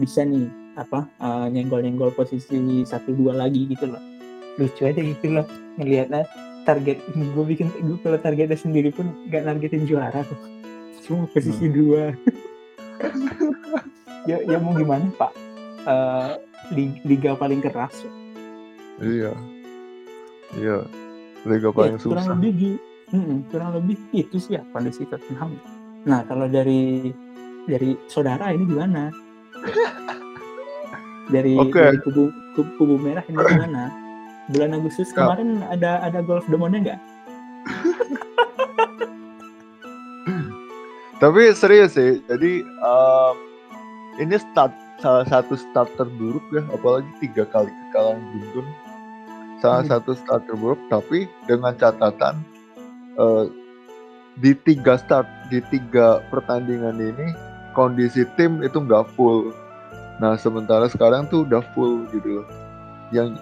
bisa 0.00 0.24
nih 0.24 0.48
apa 0.76 1.04
uh, 1.20 1.46
nyenggol-nyenggol 1.52 2.12
posisi 2.16 2.84
satu 2.88 3.12
dua 3.12 3.36
lagi 3.36 3.68
gitu 3.68 3.92
loh 3.92 4.00
lucu 4.56 4.84
aja 4.84 5.00
gitu 5.00 5.32
loh 5.32 5.46
ngelihatnya 5.80 6.24
target 6.64 7.00
gue 7.12 7.44
bikin 7.44 7.68
gue 7.72 7.98
kalau 8.00 8.20
targetnya 8.20 8.56
sendiri 8.56 8.92
pun 8.92 9.08
gak 9.28 9.44
nargetin 9.44 9.84
juara 9.84 10.24
tuh 10.24 10.40
cuma 11.04 11.28
posisi 11.28 11.66
hmm. 11.68 11.74
dua 11.74 12.04
ya 14.26 14.38
ya 14.46 14.58
mau 14.58 14.74
gimana 14.74 15.06
pak? 15.18 15.32
Uh, 15.82 16.38
liga 17.02 17.34
paling 17.34 17.58
keras. 17.58 18.06
Iya. 19.02 19.34
Iya. 20.54 20.86
Liga 21.42 21.68
ya, 21.70 21.74
paling 21.74 21.96
ya, 21.98 22.00
susah. 22.00 22.10
kurang 22.14 22.28
lebih 22.38 22.78
mm, 23.10 23.36
kurang 23.50 23.70
lebih 23.74 23.96
itu 24.14 24.36
sih 24.38 24.54
ya 24.58 24.62
kondisi 24.70 25.02
Tottenham. 25.10 25.58
Nah 26.06 26.22
kalau 26.26 26.46
dari 26.46 27.10
dari 27.66 27.98
saudara 28.06 28.54
ini 28.54 28.64
gimana? 28.66 29.10
Dari, 31.32 31.56
okay. 31.56 31.96
dari 31.96 31.98
kubu, 32.02 32.28
kubu 32.58 32.70
kubu 32.76 32.94
merah 33.00 33.24
ini 33.24 33.40
gimana? 33.40 33.88
Bulan 34.52 34.76
Agustus 34.76 35.16
kemarin 35.16 35.64
ada 35.70 36.02
ada 36.04 36.20
golf 36.20 36.44
demonnya 36.50 36.92
nggak? 36.92 37.00
Tapi 41.22 41.54
serius 41.54 41.94
sih 41.94 42.18
jadi 42.26 42.66
uh, 42.82 43.21
ini 44.22 44.38
start 44.38 44.72
salah 45.02 45.26
satu 45.26 45.58
start 45.58 45.90
terburuk 45.98 46.42
ya 46.54 46.62
apalagi 46.70 47.10
tiga 47.18 47.42
kali 47.50 47.70
kekalahan 47.90 48.22
beruntun 48.22 48.66
salah 49.58 49.82
hmm. 49.82 49.90
satu 49.90 50.14
start 50.14 50.42
terburuk 50.46 50.78
tapi 50.86 51.26
dengan 51.50 51.74
catatan 51.74 52.38
uh, 53.18 53.50
di 54.40 54.56
tiga 54.64 54.96
start 54.96 55.28
di 55.52 55.60
tiga 55.68 56.24
pertandingan 56.32 56.96
ini 56.96 57.26
kondisi 57.76 58.24
tim 58.38 58.60
itu 58.64 58.80
nggak 58.80 59.08
full. 59.12 59.52
Nah 60.20 60.36
sementara 60.40 60.88
sekarang 60.88 61.28
tuh 61.28 61.44
udah 61.44 61.60
full 61.76 62.08
gitu 62.12 62.40
loh. 62.40 62.46
Yang 63.12 63.36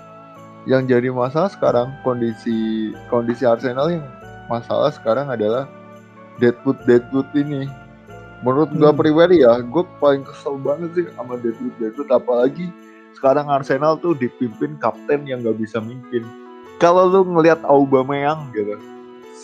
yang 0.66 0.82
jadi 0.90 1.08
masalah 1.14 1.50
sekarang 1.50 1.94
kondisi 2.02 2.90
kondisi 3.06 3.46
Arsenal 3.46 3.90
yang 3.90 4.06
masalah 4.50 4.90
sekarang 4.90 5.30
adalah 5.30 5.70
Deadwood 6.42 6.82
Deadwood 6.84 7.28
ini 7.38 7.70
menurut 8.40 8.70
hmm. 8.72 8.80
gue 8.80 8.92
pribadi 8.96 9.36
ya 9.44 9.60
gue 9.60 9.84
paling 10.00 10.24
kesel 10.24 10.56
banget 10.60 10.90
sih 10.96 11.06
sama 11.16 11.36
Deadwood 11.40 11.74
Deadwood 11.76 12.10
apalagi 12.12 12.72
sekarang 13.16 13.52
Arsenal 13.52 14.00
tuh 14.00 14.16
dipimpin 14.16 14.80
kapten 14.80 15.28
yang 15.28 15.44
gak 15.44 15.60
bisa 15.60 15.76
mimpin. 15.82 16.24
Kalau 16.80 17.04
lu 17.04 17.20
ngelihat 17.28 17.60
Aubameyang 17.68 18.48
gitu 18.56 18.80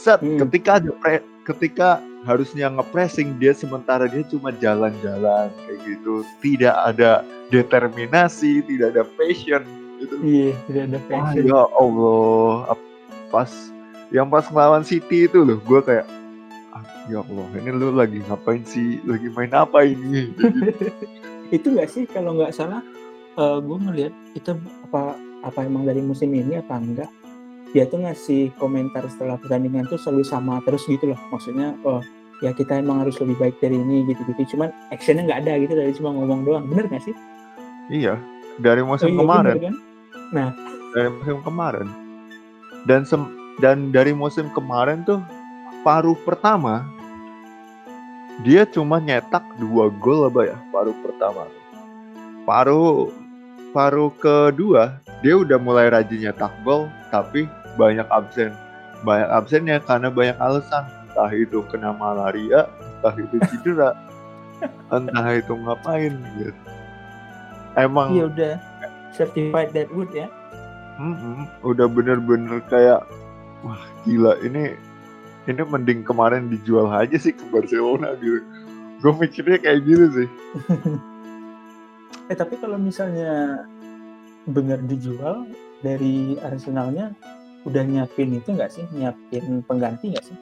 set 0.06 0.22
hmm. 0.22 0.38
ketika 0.46 0.78
ada 0.78 0.90
pre, 1.02 1.18
ketika 1.42 1.98
harusnya 2.22 2.70
ngepressing 2.70 3.34
dia 3.42 3.50
sementara 3.50 4.06
dia 4.06 4.22
cuma 4.30 4.54
jalan-jalan 4.54 5.50
kayak 5.66 5.78
gitu. 5.82 6.22
Tidak 6.38 6.70
ada 6.72 7.26
determinasi 7.50 8.62
tidak 8.70 8.94
ada 8.94 9.02
passion 9.18 9.66
gitu. 9.98 10.14
Iya 10.22 10.54
tidak 10.70 10.82
ada 10.94 10.98
passion. 11.10 11.42
ya 11.50 11.62
Allah 11.74 12.78
pas 13.34 13.50
yang 14.14 14.30
pas 14.30 14.46
ngelawan 14.46 14.86
City 14.86 15.26
itu 15.26 15.42
loh 15.42 15.58
gue 15.58 15.80
kayak 15.82 16.06
ya 17.06 17.22
Allah 17.22 17.48
ini 17.58 17.70
lu 17.72 17.94
lagi 17.94 18.18
ngapain 18.26 18.62
sih? 18.66 19.00
Lagi 19.06 19.28
main 19.32 19.52
apa 19.54 19.86
ini? 19.86 20.34
Itu 21.56 21.74
gak 21.78 21.90
sih? 21.90 22.04
Kalau 22.10 22.34
nggak 22.34 22.54
salah 22.54 22.82
uh, 23.38 23.56
eh, 23.56 23.58
gue 23.62 23.78
ngeliat 23.78 24.14
itu 24.34 24.50
apa 24.90 25.14
apa 25.46 25.58
emang 25.62 25.86
dari 25.86 26.02
musim 26.02 26.34
ini 26.34 26.58
apa 26.58 26.74
enggak? 26.76 27.10
Dia 27.70 27.86
tuh 27.86 28.02
ngasih 28.02 28.56
komentar 28.56 29.06
setelah 29.06 29.38
pertandingan 29.38 29.86
tuh 29.86 30.00
selalu 30.00 30.26
sama 30.26 30.58
terus 30.66 30.82
gitu 30.90 31.14
loh. 31.14 31.20
Maksudnya 31.30 31.78
oh 31.86 32.02
ya 32.42 32.50
kita 32.50 32.82
emang 32.82 33.06
harus 33.06 33.16
lebih 33.22 33.38
baik 33.38 33.56
dari 33.62 33.78
ini 33.78 34.02
gitu-gitu. 34.10 34.56
Cuman 34.56 34.74
actionnya 34.90 35.28
nggak 35.28 35.40
ada 35.46 35.52
gitu 35.62 35.74
dari 35.78 35.92
cuma 35.94 36.10
ngomong 36.16 36.42
doang. 36.42 36.64
Bener 36.66 36.90
gak 36.90 37.04
sih? 37.06 37.14
Iya 37.86 38.18
dari 38.60 38.82
musim 38.82 39.12
oh, 39.12 39.14
iya, 39.14 39.20
kemarin. 39.20 39.54
bener, 39.54 39.64
kan? 39.64 39.74
nah. 40.32 40.50
Dari 40.96 41.08
musim 41.12 41.36
kemarin. 41.44 41.88
Dan 42.88 43.00
sem 43.04 43.22
dan 43.60 43.90
dari 43.92 44.12
musim 44.16 44.48
kemarin 44.52 45.04
tuh 45.04 45.20
paruh 45.86 46.18
pertama 46.18 46.82
dia 48.42 48.66
cuma 48.66 48.98
nyetak 48.98 49.46
dua 49.54 49.86
gol 50.02 50.26
apa 50.26 50.50
ya 50.50 50.58
paruh 50.74 50.96
pertama. 50.98 51.46
Paruh 52.42 53.14
paruh 53.70 54.10
kedua 54.18 54.98
dia 55.22 55.38
udah 55.38 55.62
mulai 55.62 55.86
rajin 55.86 56.26
nyetak 56.26 56.50
gol 56.66 56.90
tapi 57.14 57.46
banyak 57.78 58.04
absen. 58.10 58.50
Banyak 59.06 59.30
absennya 59.30 59.78
karena 59.78 60.10
banyak 60.10 60.34
alasan. 60.42 60.90
Entah 61.06 61.30
itu 61.30 61.62
kena 61.70 61.94
malaria 61.94 62.66
entah 62.98 63.14
itu 63.14 63.38
cedera 63.46 63.94
entah 64.96 65.28
itu 65.38 65.54
ngapain 65.54 66.18
gitu. 66.34 66.62
Emang 67.78 68.10
Iya 68.10 68.24
udah 68.26 68.52
certified 69.14 69.70
Deadwood 69.70 70.10
ya. 70.10 70.26
Mm-mm, 70.98 71.46
udah 71.62 71.86
bener-bener 71.86 72.58
kayak 72.66 73.06
wah 73.62 73.80
gila 74.02 74.34
ini 74.42 74.74
ini 75.46 75.62
mending 75.62 76.00
kemarin 76.02 76.50
dijual 76.50 76.90
aja 76.90 77.16
sih 77.18 77.32
ke 77.34 77.44
Barcelona 77.50 78.14
gitu 78.18 78.42
gue 79.02 79.12
mikirnya 79.16 79.58
kayak 79.62 79.80
gitu 79.86 80.06
sih 80.22 80.28
Eh 82.26 82.34
tapi 82.34 82.58
kalau 82.58 82.74
misalnya 82.74 83.62
bener 84.50 84.82
dijual 84.82 85.46
dari 85.78 86.34
Arsenalnya 86.42 87.14
udah 87.62 87.86
nyiapin 87.86 88.34
itu 88.34 88.50
nggak 88.50 88.66
sih? 88.74 88.82
Nyiapin 88.90 89.62
pengganti 89.62 90.10
nggak 90.10 90.26
sih? 90.26 90.34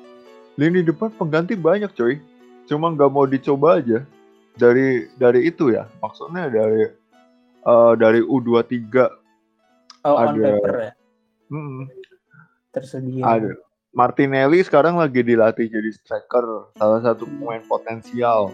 lini 0.55 0.87
depan 0.87 1.11
pengganti 1.19 1.59
banyak 1.59 1.91
coy 1.99 2.23
cuma 2.65 2.95
nggak 2.95 3.11
mau 3.11 3.27
dicoba 3.27 3.83
aja 3.83 4.07
dari 4.55 5.11
dari 5.19 5.51
itu 5.51 5.75
ya 5.75 5.91
maksudnya 5.99 6.47
dari 6.47 6.87
eh, 7.67 7.93
dari 7.99 8.21
U23 8.23 8.79
Oh 10.05 10.15
on 10.21 10.37
Ada. 10.37 10.43
paper 10.47 10.75
ya 10.79 10.93
mm, 11.51 11.83
tersedia. 12.71 13.23
ada 13.27 13.51
Martinelli 13.95 14.59
sekarang 14.67 14.99
lagi 14.99 15.23
dilatih 15.23 15.71
jadi 15.71 15.91
striker 15.95 16.75
salah 16.75 17.01
satu 17.01 17.25
pemain 17.31 17.63
potensial 17.65 18.51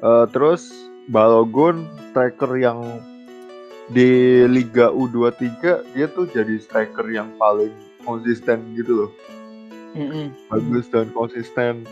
Eh, 0.00 0.26
terus 0.32 0.72
Balogun 1.12 1.84
striker 2.08 2.56
yang 2.56 2.80
di 3.92 4.42
Liga 4.48 4.88
U23 4.88 5.60
dia 5.92 6.06
tuh 6.08 6.24
jadi 6.24 6.56
striker 6.56 7.04
yang 7.12 7.28
paling 7.36 7.74
konsisten 8.00 8.64
gitu 8.80 9.04
loh 9.04 9.10
Mm-mm. 9.92 10.30
bagus 10.48 10.86
dan 10.88 11.10
konsisten. 11.12 11.84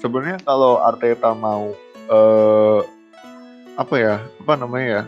Sebenarnya 0.00 0.40
kalau 0.46 0.80
Arteta 0.80 1.34
mau 1.36 1.74
eh 2.08 2.80
apa 3.76 3.94
ya? 3.98 4.16
Apa 4.40 4.54
namanya 4.56 4.88
ya? 4.88 5.04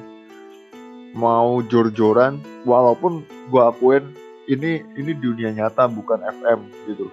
Mau 1.15 1.63
jor-joran 1.65 2.43
walaupun 2.67 3.23
gua 3.49 3.71
akuin 3.71 4.03
ini 4.49 4.85
ini 4.97 5.13
dunia 5.17 5.51
nyata 5.53 5.89
bukan 5.89 6.21
FM 6.21 6.61
gitu. 6.91 7.07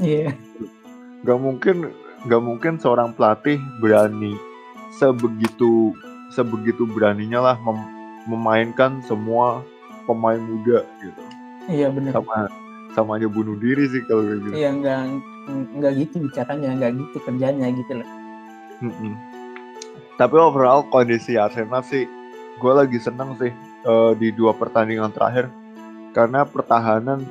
Iya. 0.00 0.34
Gak 1.24 1.38
mungkin 1.40 1.92
gak 2.28 2.42
mungkin 2.44 2.76
seorang 2.80 3.16
pelatih 3.16 3.60
berani 3.80 4.36
sebegitu 4.96 5.92
sebegitu 6.32 6.84
beraninya 6.88 7.52
lah 7.52 7.56
mem- 7.60 7.90
memainkan 8.28 9.00
semua 9.04 9.64
pemain 10.04 10.40
muda 10.40 10.84
gitu. 11.00 11.22
Iya 11.68 11.88
benar. 11.88 12.12
Sama 12.20 12.48
sama 12.94 13.10
aja 13.18 13.26
bunuh 13.26 13.58
diri 13.58 13.88
sih 13.90 14.04
kalau 14.06 14.22
kayak 14.24 14.40
gitu. 14.44 14.54
Iya 14.54 14.70
nggak 14.76 15.00
nggak 15.80 15.92
gitu 16.00 16.14
bicaranya, 16.28 16.70
nggak 16.78 16.92
gitu 17.00 17.16
kerjanya 17.24 17.66
gitu 17.72 17.92
loh. 18.00 18.08
Mm-mm. 18.82 19.14
Tapi 20.14 20.36
overall 20.38 20.86
kondisi 20.94 21.34
Arsenal 21.34 21.82
sih, 21.82 22.06
gue 22.62 22.72
lagi 22.72 22.98
seneng 23.02 23.34
sih 23.40 23.50
eh, 23.84 24.12
di 24.14 24.30
dua 24.30 24.54
pertandingan 24.54 25.10
terakhir 25.10 25.50
karena 26.14 26.46
pertahanan 26.46 27.26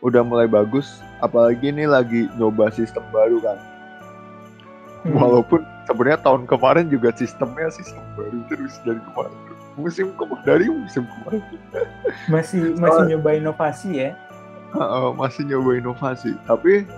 udah 0.00 0.24
mulai 0.24 0.48
bagus. 0.48 1.04
Apalagi 1.20 1.68
ini 1.68 1.84
lagi 1.84 2.26
nyoba 2.40 2.72
sistem 2.72 3.04
baru 3.12 3.38
kan. 3.44 3.58
Hmm. 5.04 5.16
Walaupun 5.16 5.60
sebenarnya 5.84 6.20
tahun 6.24 6.48
kemarin 6.48 6.88
juga 6.88 7.12
sistemnya 7.12 7.68
sistem 7.68 8.00
baru 8.16 8.40
terus 8.48 8.80
dari 8.82 9.00
kemarin. 9.12 9.36
Musim 9.78 10.12
kemarin 10.16 10.44
dari 10.44 10.66
musim 10.68 11.04
kemarin 11.06 11.40
Masih 12.28 12.74
masih 12.80 13.02
nyoba 13.16 13.30
inovasi 13.36 13.88
ya. 13.96 14.10
Heeh, 14.72 15.08
masih 15.16 15.42
nyoba 15.48 15.70
inovasi. 15.76 16.32
Tapi 16.48 16.88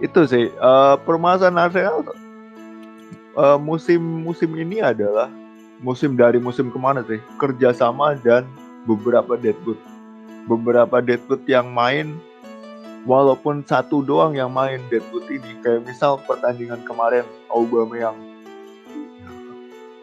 itu 0.00 0.20
sih 0.28 0.48
eh, 0.48 0.94
permasalahan 1.04 1.68
Arsenal 1.68 2.04
eh, 3.36 3.58
musim 3.60 4.00
musim 4.00 4.48
ini 4.56 4.80
adalah 4.80 5.28
musim 5.80 6.16
dari 6.16 6.36
musim 6.40 6.68
ke 6.68 6.78
mana 6.80 7.04
sih 7.04 7.20
kerjasama 7.40 8.16
dan 8.20 8.44
beberapa 8.88 9.36
deadwood 9.36 9.78
beberapa 10.48 10.98
deadwood 10.98 11.44
yang 11.44 11.68
main 11.70 12.16
walaupun 13.04 13.64
satu 13.64 14.02
doang 14.04 14.36
yang 14.36 14.52
main 14.52 14.80
deadwood 14.88 15.26
ini. 15.28 15.54
Kayak 15.60 15.86
misal 15.86 16.18
pertandingan 16.24 16.82
kemarin 16.86 17.26
Aubameyang. 17.52 18.16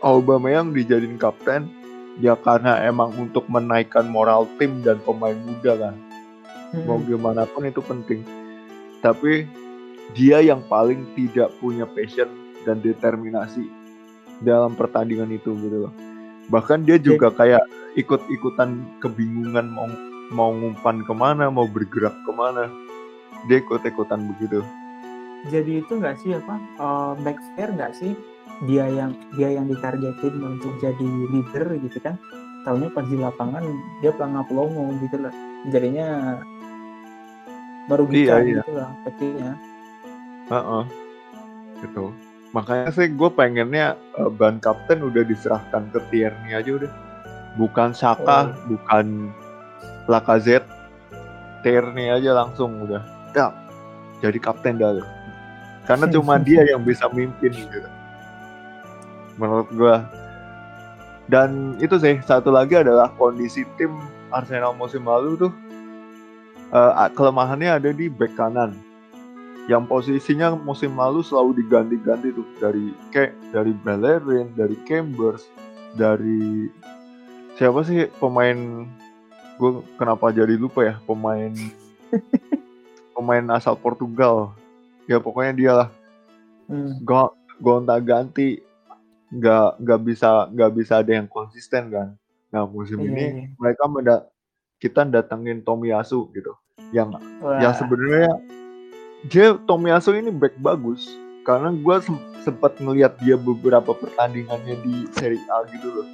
Aubameyang 0.03 0.71
dijadiin 0.71 1.17
kapten 1.17 1.69
ya 2.21 2.37
karena 2.37 2.81
emang 2.85 3.13
untuk 3.17 3.45
menaikkan 3.49 4.05
moral 4.09 4.45
tim 4.61 4.81
dan 4.85 5.01
pemain 5.01 5.37
muda 5.37 5.89
kan. 5.89 5.95
Mau 6.85 6.99
Hmm. 6.99 7.07
gimana 7.07 7.43
pun 7.47 7.65
itu 7.65 7.81
penting. 7.81 8.21
Tapi 9.01 9.47
dia 10.15 10.41
yang 10.41 10.63
paling 10.65 11.05
tidak 11.13 11.53
punya 11.59 11.83
passion 11.83 12.27
dan 12.65 12.79
determinasi 12.79 13.67
dalam 14.43 14.77
pertandingan 14.77 15.31
itu 15.33 15.53
gitu 15.57 15.87
loh 15.87 16.06
bahkan 16.47 16.83
dia 16.83 16.95
juga 16.97 17.29
kayak 17.31 17.63
ikut-ikutan 17.95 18.79
kebingungan 18.99 19.67
mau 19.71 19.87
mau 20.29 20.51
ngumpan 20.51 21.03
ke 21.07 21.13
mana 21.15 21.47
mau 21.47 21.67
bergerak 21.67 22.13
ke 22.23 22.31
mana 22.31 22.67
dia 23.47 23.59
ikut-ikutan 23.59 24.27
begitu 24.35 24.61
Jadi 25.47 25.79
itu 25.79 25.93
nggak 25.95 26.17
sih 26.19 26.33
apa 26.35 26.55
eh, 26.57 27.13
backfire 27.23 27.71
nggak 27.77 27.93
sih 27.95 28.11
dia 28.65 28.89
yang 28.89 29.13
dia 29.37 29.53
yang 29.53 29.69
ditargetin 29.69 30.33
untuk 30.41 30.73
jadi 30.81 31.07
leader 31.29 31.77
gitu 31.77 32.01
kan? 32.01 32.17
Tahunya 32.65 32.89
pas 32.91 33.05
di 33.05 33.15
lapangan 33.15 33.63
dia 34.01 34.11
pelangap 34.11 34.49
pelongo 34.49 34.91
gitu 34.99 35.15
loh. 35.21 35.33
Jadinya 35.69 36.41
merugikan 37.87 38.41
Iya, 38.43 38.49
iya. 38.49 38.61
gitu 38.63 38.71
lah 38.75 38.89
petinya. 39.05 39.51
Heeh. 40.49 40.83
gitu 41.77 42.09
makanya 42.55 42.89
sih 42.95 43.11
gue 43.11 43.29
pengennya 43.31 43.99
eh, 44.19 44.29
ban 44.31 44.59
kapten 44.63 45.03
udah 45.03 45.23
diserahkan 45.27 45.91
ke 45.91 45.99
Tierney 46.11 46.55
aja 46.55 46.71
udah. 46.83 46.91
Bukan 47.57 47.91
Saka 47.91 48.53
Oh. 48.53 48.75
bukan 48.75 49.33
Lacazette. 50.07 50.67
Tierney 51.65 52.13
aja 52.13 52.37
langsung 52.37 52.85
udah. 52.85 53.03
Ya. 53.35 53.51
Jadi 54.23 54.39
kapten 54.39 54.79
dah 54.79 54.97
karena 55.87 56.05
cuma 56.15 56.35
dia 56.39 56.63
yang 56.67 56.83
bisa 56.83 57.07
mimpin 57.11 57.51
gitu. 57.51 57.89
Menurut 59.39 59.69
gue 59.71 59.95
dan 61.27 61.75
itu 61.83 61.99
sih 61.99 62.23
satu 62.23 62.55
lagi 62.55 62.79
adalah 62.79 63.11
kondisi 63.19 63.67
tim 63.75 63.91
Arsenal 64.31 64.71
musim 64.75 65.03
lalu 65.03 65.47
tuh. 65.47 65.53
Eh, 66.71 67.09
kelemahannya 67.15 67.79
ada 67.79 67.89
di 67.95 68.11
back 68.11 68.35
kanan 68.35 68.75
yang 69.67 69.83
posisinya 69.83 70.55
musim 70.55 70.95
lalu 70.95 71.19
selalu 71.21 71.59
diganti-ganti 71.63 72.31
tuh. 72.31 72.47
Dari 72.57 72.95
kayak 73.11 73.35
dari 73.51 73.75
Bellerin, 73.75 74.55
dari 74.55 74.75
Chambers, 74.87 75.43
dari 75.99 76.71
siapa 77.59 77.83
sih 77.83 78.07
pemain 78.17 78.87
gue 79.57 79.71
kenapa 79.99 80.29
jadi 80.29 80.53
lupa 80.55 80.85
ya 80.85 80.95
pemain 81.03 81.51
pemain 83.15 83.45
asal 83.59 83.75
Portugal. 83.75 84.55
Ya 85.05 85.19
pokoknya 85.19 85.53
dia 85.53 85.73
lah. 85.75 85.89
Hmm. 86.67 86.99
go 87.07 87.31
gonta 87.63 87.95
ganti 88.03 88.59
nggak 89.31 89.79
nggak 89.79 89.99
bisa 90.03 90.51
nggak 90.51 90.71
bisa 90.75 90.93
ada 91.03 91.11
yang 91.11 91.27
konsisten 91.27 91.91
kan. 91.91 92.15
Nah 92.51 92.63
musim 92.63 93.03
Iya, 93.03 93.07
ini 93.11 93.25
iya. 93.27 93.43
mereka 93.59 93.83
menda 93.91 94.15
kita 94.79 95.03
datengin 95.03 95.59
Tomiyasu 95.63 96.31
gitu. 96.31 96.55
Yang 96.95 97.19
Wah, 97.43 97.59
yang 97.59 97.73
sebenarnya 97.75 98.31
dia 99.25 99.57
Tomiyasu 99.65 100.13
ini 100.13 100.29
back 100.29 100.53
bagus. 100.61 101.09
Karena 101.41 101.71
gue 101.71 101.97
sempat 102.43 102.77
ngelihat 102.77 103.17
dia 103.23 103.39
beberapa 103.39 103.95
pertandingannya 103.95 104.77
di 104.83 105.07
Serie 105.15 105.41
A 105.49 105.63
gitu 105.71 105.89
loh. 105.89 106.07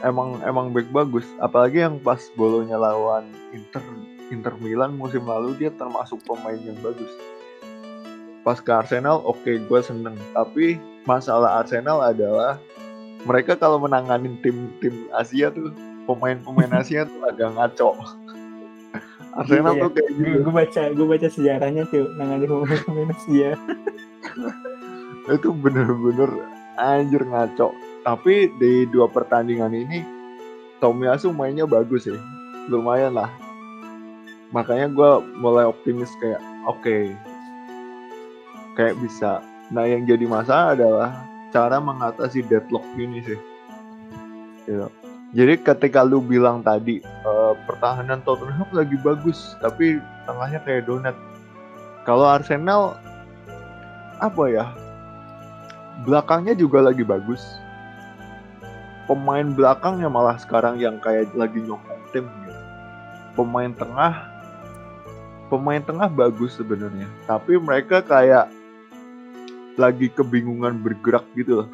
Emang 0.00 0.40
emang 0.46 0.72
back 0.72 0.88
bagus. 0.88 1.26
Apalagi 1.42 1.84
yang 1.84 2.00
pas 2.00 2.22
bolonya 2.38 2.80
lawan 2.80 3.28
Inter 3.52 3.82
Inter 4.30 4.54
Milan 4.62 4.94
musim 4.94 5.26
lalu 5.26 5.58
dia 5.58 5.74
termasuk 5.74 6.22
pemain 6.24 6.56
yang 6.56 6.78
bagus. 6.80 7.10
Pas 8.46 8.56
ke 8.56 8.70
Arsenal 8.70 9.20
oke 9.26 9.50
gue 9.60 9.80
seneng. 9.82 10.16
Tapi 10.32 10.78
masalah 11.04 11.60
Arsenal 11.60 12.00
adalah 12.00 12.56
mereka 13.28 13.58
kalau 13.58 13.82
menanganin 13.82 14.40
tim-tim 14.40 15.10
Asia 15.12 15.52
tuh 15.52 15.74
pemain-pemain 16.08 16.70
Asia 16.80 17.04
tuh 17.04 17.20
agak 17.26 17.52
ngaco 17.58 17.98
Arsenal 19.36 19.74
Iya, 19.78 19.82
tuh 19.86 19.90
kayak 19.94 20.10
gitu. 20.10 20.38
gue 20.42 20.52
baca 20.54 20.82
gue 20.90 21.06
baca 21.06 21.28
sejarahnya 21.30 21.82
tuh 21.86 22.10
nangani 22.18 22.46
pemain 22.50 23.14
Asia. 23.14 23.54
itu 25.34 25.48
bener-bener 25.54 26.30
anjir 26.80 27.22
ngaco. 27.22 27.70
Tapi 28.02 28.50
di 28.58 28.88
dua 28.88 29.06
pertandingan 29.06 29.70
ini 29.76 30.02
Tomiyasu 30.80 31.30
mainnya 31.30 31.68
bagus 31.68 32.08
sih. 32.08 32.18
Lumayan 32.72 33.14
lah. 33.14 33.30
Makanya 34.50 34.90
gue 34.90 35.10
mulai 35.38 35.68
optimis 35.68 36.10
kayak 36.18 36.40
oke. 36.66 37.14
Kayak 38.74 38.98
bisa. 38.98 39.44
Nah 39.70 39.86
yang 39.86 40.08
jadi 40.08 40.26
masalah 40.26 40.74
adalah 40.74 41.10
cara 41.54 41.78
mengatasi 41.78 42.42
deadlock 42.48 42.82
ini 42.98 43.22
sih. 43.22 43.38
Gitu. 44.66 44.88
Jadi 45.30 45.54
ketika 45.62 46.02
lu 46.02 46.18
bilang 46.18 46.64
tadi 46.64 46.98
uh, 47.22 47.39
pertahanan 47.66 48.20
Tottenham 48.26 48.68
lagi 48.72 48.96
bagus, 49.00 49.56
tapi 49.62 50.02
tengahnya 50.26 50.60
kayak 50.62 50.86
donat. 50.86 51.16
Kalau 52.04 52.26
Arsenal 52.26 52.96
apa 54.20 54.44
ya? 54.50 54.66
Belakangnya 56.04 56.56
juga 56.56 56.80
lagi 56.80 57.04
bagus. 57.04 57.42
Pemain 59.04 59.52
belakangnya 59.52 60.06
malah 60.06 60.38
sekarang 60.38 60.78
yang 60.78 60.96
kayak 61.02 61.28
lagi 61.34 61.60
nyokong 61.60 62.02
tim 62.14 62.24
gitu. 62.46 62.60
Pemain 63.36 63.72
tengah 63.74 64.30
pemain 65.50 65.82
tengah 65.82 66.06
bagus 66.06 66.54
sebenarnya, 66.54 67.10
tapi 67.26 67.58
mereka 67.58 67.98
kayak 68.06 68.46
lagi 69.74 70.06
kebingungan 70.14 70.78
bergerak 70.78 71.26
gitu 71.34 71.66
loh. 71.66 71.68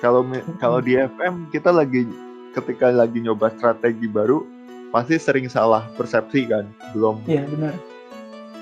Kalau 0.00 0.24
kalau 0.58 0.80
di 0.80 0.96
FM 0.96 1.52
kita 1.52 1.68
lagi 1.70 2.08
ketika 2.56 2.88
lagi 2.92 3.20
nyoba 3.20 3.52
strategi 3.56 4.08
baru 4.08 4.44
pasti 4.92 5.16
sering 5.16 5.48
salah 5.48 5.88
persepsi 5.96 6.46
kan, 6.46 6.68
belum. 6.92 7.24
Iya 7.24 7.48
benar. 7.48 7.74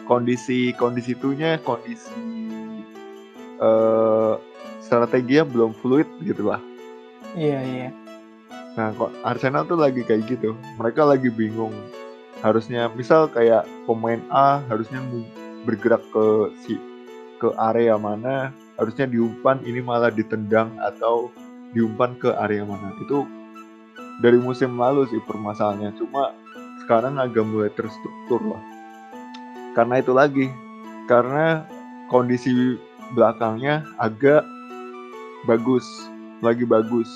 Kondisi 0.07 0.73
kondisi 0.79 1.15
itunya 1.19 1.59
kondisi 1.67 2.15
uh, 3.59 4.39
strateginya 4.81 5.45
belum 5.45 5.75
fluid 5.83 6.07
gitu 6.25 6.49
lah. 6.49 6.63
Iya 7.35 7.61
iya. 7.67 7.89
Nah 8.79 8.95
kok 8.95 9.11
Arsenal 9.27 9.67
tuh 9.67 9.77
lagi 9.77 10.07
kayak 10.07 10.31
gitu, 10.31 10.55
mereka 10.79 11.03
lagi 11.03 11.29
bingung 11.29 11.75
harusnya 12.41 12.89
misal 12.97 13.29
kayak 13.29 13.69
pemain 13.85 14.21
A 14.33 14.65
harusnya 14.73 15.01
bergerak 15.69 16.01
ke 16.13 16.27
si 16.65 16.81
ke 17.41 17.53
area 17.57 17.97
mana 17.97 18.53
harusnya 18.81 19.09
diumpan 19.09 19.61
ini 19.65 19.85
malah 19.85 20.09
ditendang 20.13 20.73
atau 20.81 21.29
diumpan 21.77 22.17
ke 22.17 22.33
area 22.41 22.65
mana 22.65 22.97
itu 23.01 23.29
dari 24.21 24.39
musim 24.39 24.77
lalu 24.77 25.09
sih 25.09 25.21
permasalahannya 25.25 25.97
cuma 25.97 26.37
sekarang 26.85 27.17
agak 27.17 27.45
mulai 27.45 27.73
terstruktur 27.73 28.41
lah 28.45 28.63
karena 29.75 30.01
itu 30.01 30.13
lagi 30.13 30.47
karena 31.09 31.65
kondisi 32.13 32.79
belakangnya 33.17 33.83
agak 33.99 34.47
bagus 35.49 35.85
lagi 36.45 36.63
bagus 36.69 37.09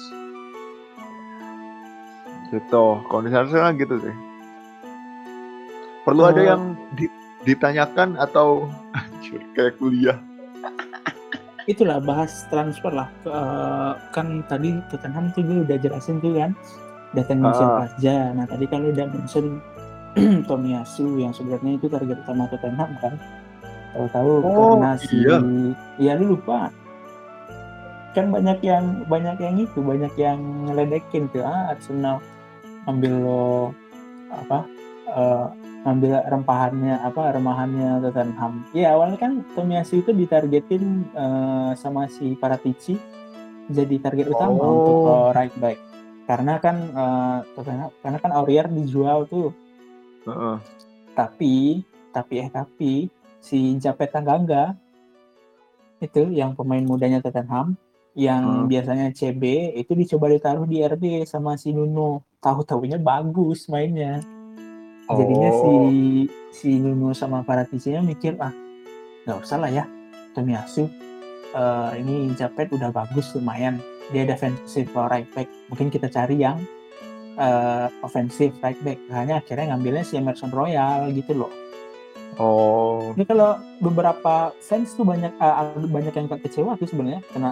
gitu 2.52 3.00
kondisi 3.08 3.36
Arsenal 3.36 3.76
gitu 3.76 4.00
sih 4.00 4.16
Perlu 6.04 6.20
uh, 6.20 6.30
ada 6.30 6.40
oh. 6.40 6.44
yang 6.44 6.62
di, 7.00 7.08
ditanyakan 7.48 8.20
atau 8.20 8.68
kayak 9.56 9.80
kuliah? 9.80 10.20
Itulah 11.64 11.96
bahas 12.04 12.44
transfer 12.52 12.92
lah. 12.92 13.08
Uh, 13.24 13.96
kan 14.12 14.44
tadi 14.52 14.76
Tottenham 14.92 15.32
tuh 15.32 15.40
gue 15.40 15.64
udah 15.64 15.80
jelasin 15.80 16.20
tuh 16.20 16.36
kan 16.36 16.52
datang 17.14 17.40
uh. 17.46 17.86
aja. 17.86 18.34
Nah 18.34 18.44
tadi 18.44 18.64
kalau 18.66 18.90
udah 18.90 19.06
mention 19.08 19.62
Tomiyasu 20.48 21.18
yang 21.18 21.34
sebenarnya 21.34 21.78
itu 21.78 21.86
target 21.90 22.22
utama 22.22 22.46
Tottenham 22.50 22.90
kan. 23.02 23.14
Tahu-tahu 23.94 24.30
oh, 24.42 24.74
karena 24.74 24.98
si 24.98 25.22
iya. 25.22 25.38
ya 26.02 26.12
lu 26.18 26.34
lupa 26.34 26.66
kan 28.14 28.30
banyak 28.30 28.62
yang 28.62 29.06
banyak 29.10 29.36
yang 29.42 29.54
itu 29.58 29.78
banyak 29.82 30.14
yang 30.14 30.38
ngeledekin 30.66 31.26
tuh 31.34 31.42
ah 31.42 31.74
Arsenal 31.74 32.22
ambil 32.86 33.12
lo 33.22 33.46
apa 34.30 34.66
uh, 35.10 35.46
ngambil 35.84 36.22
rempahannya 36.30 36.96
apa 37.02 37.22
remahannya 37.34 38.02
Tottenham. 38.02 38.64
Ya 38.72 38.94
awalnya 38.96 39.18
kan 39.20 39.46
Tomiyasu 39.52 40.00
itu 40.00 40.10
ditargetin 40.14 41.06
uh, 41.12 41.76
sama 41.76 42.08
si 42.08 42.34
Paratici 42.38 42.96
jadi 43.68 43.96
target 44.00 44.28
utama 44.32 44.60
oh. 44.60 44.72
untuk 44.72 44.98
uh, 45.08 45.30
right 45.36 45.54
back. 45.60 45.78
Karena 46.24 46.56
kan 46.60 46.76
uh, 46.94 47.38
karena 48.00 48.18
kan 48.18 48.32
Aurier 48.32 48.66
dijual 48.68 49.28
tuh. 49.28 49.52
Uh 50.24 50.30
-uh. 50.30 50.56
Tapi 51.12 51.84
tapi 52.14 52.34
eh 52.40 52.48
tapi 52.48 52.92
si 53.42 53.76
Japet 53.76 54.14
Tanganga 54.14 54.78
itu 56.00 56.30
yang 56.32 56.56
pemain 56.56 56.82
mudanya 56.84 57.20
Tottenham 57.20 57.76
yang 58.14 58.64
hmm. 58.64 58.70
biasanya 58.70 59.10
CB 59.10 59.74
itu 59.74 59.92
dicoba 59.98 60.30
ditaruh 60.30 60.64
di 60.64 60.80
RB 60.80 61.26
sama 61.26 61.58
si 61.58 61.74
Nuno. 61.74 62.24
Tahu-tahunya 62.38 63.02
bagus 63.02 63.66
mainnya. 63.66 64.22
Jadinya 65.04 65.50
si 65.52 65.68
oh. 65.68 65.88
si 66.48 66.70
Nuno 66.80 67.12
sama 67.12 67.44
Paratisinya 67.44 68.00
mikir 68.00 68.40
ah 68.40 68.54
nggak 69.24 69.40
usah 69.40 69.56
lah 69.56 69.70
ya 69.72 69.84
Tomiyasu 70.36 70.84
uh, 71.56 71.92
ini 71.96 72.32
Japet 72.36 72.68
udah 72.72 72.92
bagus 72.92 73.32
lumayan 73.32 73.80
dia 74.12 74.24
defensive 74.28 74.90
right 74.92 75.28
back 75.32 75.48
mungkin 75.72 75.88
kita 75.88 76.10
cari 76.12 76.40
yang 76.40 76.60
uh, 77.40 77.88
offensive 78.04 78.52
right 78.60 78.78
back 78.84 78.98
hanya 79.12 79.40
akhirnya 79.40 79.74
ngambilnya 79.74 80.04
si 80.04 80.20
Emerson 80.20 80.52
Royal 80.52 81.08
gitu 81.12 81.34
loh 81.36 81.52
Oh. 82.34 83.14
Ini 83.14 83.30
kalau 83.30 83.62
beberapa 83.78 84.50
fans 84.58 84.90
tuh 84.98 85.06
banyak 85.06 85.38
uh, 85.38 85.70
banyak 85.86 86.10
yang 86.18 86.26
kecewa 86.26 86.74
tuh 86.74 86.90
sebenarnya 86.90 87.22
karena 87.30 87.50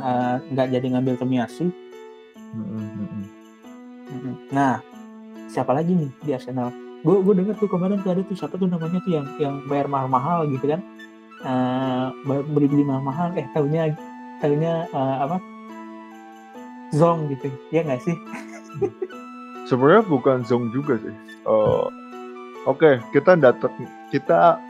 nggak 0.51 0.67
uh, 0.67 0.73
jadi 0.75 0.87
ngambil 0.99 1.15
Tomiyasu. 1.23 1.71
Mm 2.51 2.91
-hmm. 4.11 4.35
Nah, 4.51 4.83
siapa 5.47 5.71
lagi 5.71 5.95
nih 5.95 6.11
di 6.27 6.35
Arsenal? 6.35 6.75
gue 7.03 7.17
gue 7.19 7.35
denger 7.35 7.55
tuh 7.59 7.67
kemarin 7.71 7.99
tuh 7.99 8.15
ada 8.15 8.23
tuh 8.23 8.37
siapa 8.39 8.55
tuh 8.55 8.71
namanya 8.71 9.03
tuh 9.03 9.13
yang 9.13 9.27
yang 9.43 9.55
bayar 9.67 9.91
mahal-mahal 9.91 10.47
gitu 10.47 10.71
kan 10.71 10.81
uh, 11.43 12.15
beli 12.47 12.71
beli 12.71 12.85
mahal-mahal 12.87 13.35
eh 13.35 13.47
tahunya 13.51 13.91
tahunya 14.39 14.87
uh, 14.95 15.17
apa 15.27 15.37
zong 16.93 17.33
gitu. 17.33 17.49
Ya 17.73 17.83
nggak 17.83 18.05
sih? 18.05 18.17
Sebenarnya 19.69 20.05
bukan 20.07 20.45
zong 20.45 20.71
juga 20.71 21.01
sih. 21.01 21.17
Uh, 21.49 21.89
oke 22.69 22.79
okay, 22.79 22.95
kita 23.11 23.35
datang 23.35 23.73
kita 24.13 24.61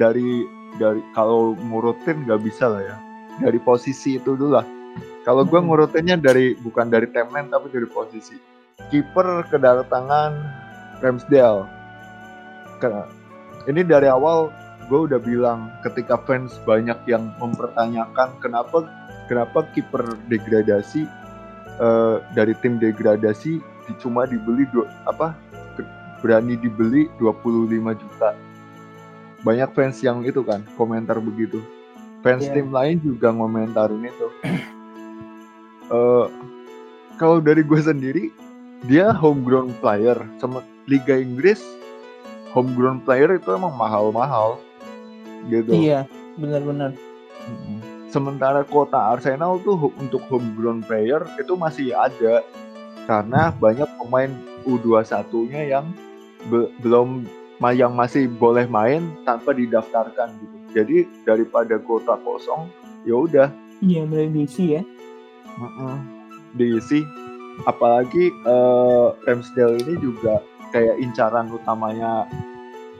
dari 0.00 0.46
dari 0.80 1.02
kalau 1.12 1.58
ngurutin 1.58 2.24
nggak 2.24 2.40
bisa 2.46 2.70
lah 2.70 2.82
ya. 2.82 2.96
Dari 3.42 3.60
posisi 3.60 4.16
itu 4.16 4.32
dulu 4.38 4.56
lah. 4.56 4.66
Kalau 5.26 5.42
gue 5.42 5.58
hmm. 5.58 5.68
ngurutinnya 5.68 6.16
dari 6.16 6.54
bukan 6.62 6.88
dari 6.88 7.10
timeline 7.10 7.50
tapi 7.50 7.68
dari 7.68 7.88
posisi. 7.90 8.38
Kiper 8.88 9.50
kedatangan 9.50 10.32
Ramsdale. 11.02 11.66
Karena 12.78 13.04
ini 13.66 13.82
dari 13.82 14.06
awal 14.06 14.48
gue 14.86 15.10
udah 15.10 15.18
bilang 15.18 15.74
ketika 15.82 16.14
fans 16.24 16.54
banyak 16.62 16.96
yang 17.10 17.34
mempertanyakan 17.42 18.38
kenapa 18.38 18.86
kenapa 19.26 19.66
kiper 19.74 20.14
degradasi 20.30 21.10
uh, 21.80 22.22
dari 22.36 22.52
tim 22.60 22.76
degradasi 22.80 23.60
cuma 24.02 24.26
dibeli 24.26 24.66
dua, 24.74 24.90
apa 25.06 25.38
berani 26.20 26.58
dibeli 26.58 27.06
25 27.22 27.70
juta. 28.02 28.34
Banyak 29.46 29.70
fans 29.78 30.02
yang 30.02 30.26
itu 30.26 30.42
kan 30.42 30.66
komentar 30.74 31.22
begitu. 31.22 31.62
Fans 32.26 32.42
yeah. 32.50 32.54
tim 32.58 32.74
lain 32.74 32.98
juga 32.98 33.30
ngomentarin 33.30 34.02
itu. 34.02 34.28
uh, 35.94 36.26
kalau 37.20 37.38
dari 37.38 37.62
gue 37.62 37.78
sendiri 37.78 38.24
dia 38.90 39.14
homegrown 39.14 39.72
player 39.78 40.18
sama 40.42 40.66
Liga 40.90 41.14
Inggris 41.16 41.62
homegrown 42.52 43.04
player 43.04 43.36
itu 43.36 43.52
emang 43.52 43.76
mahal-mahal 43.76 44.58
gitu. 45.52 45.70
Iya, 45.76 46.08
benar-benar. 46.40 46.96
Sementara 48.16 48.64
kota 48.64 49.12
Arsenal 49.12 49.60
tuh 49.60 49.92
untuk 50.00 50.24
homegrown 50.32 50.80
player 50.80 51.20
itu 51.36 51.52
masih 51.52 51.92
ada 51.92 52.40
karena 53.04 53.52
banyak 53.60 53.84
pemain 54.00 54.32
U21-nya 54.64 55.62
yang 55.68 55.92
be 56.48 56.72
belum 56.80 57.28
yang 57.76 57.92
masih 57.92 58.24
boleh 58.40 58.64
main 58.72 59.04
tanpa 59.28 59.52
didaftarkan 59.52 60.32
gitu. 60.40 60.56
Jadi 60.72 60.96
daripada 61.28 61.76
kota 61.76 62.16
kosong, 62.24 62.72
ya 63.04 63.20
udah. 63.20 63.48
Iya, 63.84 64.08
boleh 64.08 64.32
diisi 64.32 64.80
ya. 64.80 64.82
Mm 65.60 65.68
-mm. 65.76 65.94
Diisi. 66.56 67.04
Apalagi 67.68 68.32
uh, 68.48 69.12
Ramsdale 69.28 69.76
ini 69.84 69.92
juga 70.00 70.40
kayak 70.72 71.04
incaran 71.04 71.52
utamanya 71.52 72.24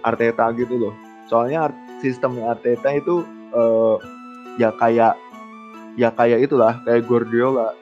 Arteta 0.04 0.52
gitu 0.52 0.76
loh. 0.76 0.94
Soalnya 1.24 1.72
sistemnya 2.04 2.52
Arteta 2.52 2.92
itu 2.92 3.24
uh, 3.56 3.96
ya 4.56 4.72
kayak 4.76 5.16
ya 5.96 6.12
kayak 6.12 6.48
itulah 6.48 6.80
kayak 6.84 7.04
Guardiola. 7.08 7.72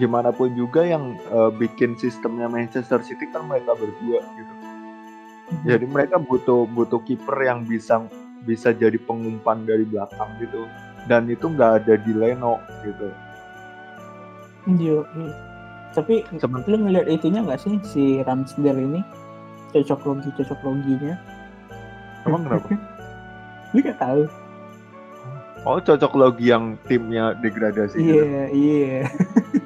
Gimana 0.00 0.32
pun 0.32 0.56
juga 0.56 0.80
yang 0.88 1.20
uh, 1.28 1.52
bikin 1.52 2.00
sistemnya 2.00 2.48
Manchester 2.48 3.04
City 3.04 3.28
kan 3.28 3.44
mereka 3.44 3.76
berdua 3.76 4.24
gitu. 4.24 4.54
Mhm. 5.52 5.64
Jadi 5.68 5.84
mereka 5.84 6.16
butuh 6.16 6.64
butuh 6.72 7.04
kiper 7.04 7.36
yang 7.44 7.68
bisa 7.68 8.00
bisa 8.48 8.72
jadi 8.72 8.96
pengumpan 9.04 9.68
dari 9.68 9.84
belakang 9.84 10.32
gitu. 10.40 10.64
Dan 11.04 11.28
itu 11.28 11.44
nggak 11.44 11.84
ada 11.84 11.94
di 12.00 12.12
Leno 12.16 12.56
gitu. 12.80 13.08
Iya. 14.80 15.04
iya. 15.04 15.32
Tapi 15.92 16.24
Seben 16.40 16.64
lu 16.64 16.88
ngeliat 16.88 17.04
itunya 17.04 17.44
nggak 17.44 17.60
sih 17.60 17.76
si 17.84 18.24
Ramsdale 18.24 18.80
ini 18.80 19.00
cocok 19.76 20.00
logi 20.08 20.30
cocok 20.40 20.58
loginya? 20.64 21.16
Emang 22.24 22.48
kenapa? 22.48 22.68
lu 23.76 23.78
gak 23.80 24.00
tahu? 24.00 24.22
Oh 25.62 25.78
cocok 25.78 26.12
logi 26.14 26.50
yang 26.50 26.74
timnya 26.90 27.38
degradasi. 27.38 27.94
Iya 27.94 28.22
gitu. 28.22 28.38
iya. 28.52 28.98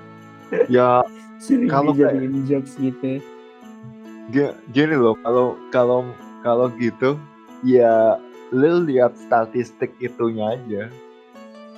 ya 0.76 0.88
Sering 1.36 1.68
Kalau 1.68 1.92
kayak- 1.92 2.16
dijadiin 2.16 2.44
jokes 2.44 2.72
gitu. 2.76 3.20
Gi- 4.28 4.57
gini 4.70 4.94
loh 4.94 5.14
kalau 5.22 5.55
kalau 5.70 6.01
kalau 6.42 6.66
gitu 6.76 7.14
ya 7.62 8.18
lu 8.51 8.84
lihat 8.84 9.16
statistik 9.16 9.94
itunya 9.99 10.59
aja 10.59 10.82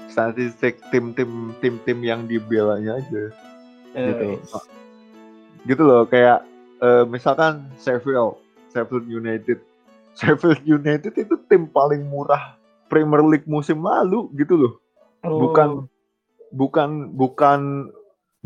statistik 0.08 0.80
tim-tim 0.88 1.52
tim-tim 1.60 1.98
yang 2.00 2.24
dibelanya 2.24 2.98
aja 2.98 3.28
gitu 3.28 3.30
Eh, 3.96 4.36
gitu 5.64 5.82
loh 5.84 6.04
kayak 6.04 6.44
eh, 6.78 7.04
misalkan 7.04 7.68
Sheffield 7.76 8.36
Sheffield 8.68 9.04
United 9.04 9.60
Sheffield 10.12 10.60
United 10.62 11.12
itu 11.14 11.34
tim 11.48 11.64
paling 11.64 12.04
murah 12.04 12.56
Premier 12.88 13.22
League 13.24 13.46
musim 13.48 13.84
lalu 13.84 14.28
gitu 14.40 14.56
loh. 14.56 14.72
Oh, 15.24 15.48
bukan 15.48 15.88
bukan 16.52 17.12
bukan 17.14 17.92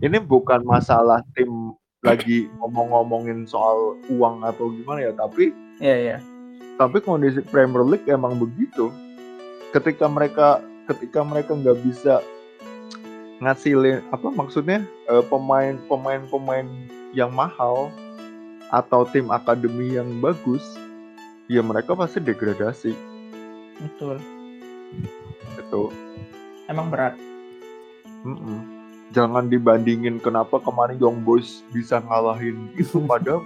ini 0.02 0.18
bukan 0.18 0.66
masalah 0.66 1.22
tim 1.38 1.74
lagi 2.02 2.50
ngomong-ngomongin 2.58 3.46
soal 3.46 3.94
uang 4.10 4.42
atau 4.42 4.74
gimana 4.74 5.06
ya 5.06 5.12
tapi 5.14 5.54
Iya, 5.78 5.96
iya. 5.98 6.16
tapi 6.74 6.98
kondisi 6.98 7.38
Premier 7.46 7.86
League 7.86 8.06
emang 8.10 8.38
begitu. 8.38 8.90
Ketika 9.70 10.10
mereka 10.10 10.58
ketika 10.90 11.22
mereka 11.22 11.54
nggak 11.54 11.78
bisa 11.86 12.18
ngasilin 13.42 14.02
apa 14.14 14.30
maksudnya 14.30 14.86
eh, 15.10 15.24
pemain 15.26 15.78
pemain 15.90 16.22
pemain 16.30 16.66
yang 17.10 17.30
mahal 17.34 17.90
atau 18.70 19.04
tim 19.10 19.28
akademi 19.34 19.98
yang 19.98 20.08
bagus 20.22 20.62
ya 21.50 21.60
mereka 21.60 21.92
pasti 21.92 22.22
degradasi 22.22 22.94
Betul. 23.80 24.16
itu 25.56 25.82
Emang 26.68 26.88
berat. 26.92 27.16
Mm-mm. 28.22 28.58
jangan 29.10 29.50
dibandingin 29.50 30.22
kenapa 30.22 30.62
kemarin 30.62 30.96
Young 30.96 31.26
Boys 31.26 31.66
bisa 31.74 31.98
ngalahin 32.06 32.70
itu 32.78 33.02
padahal 33.10 33.42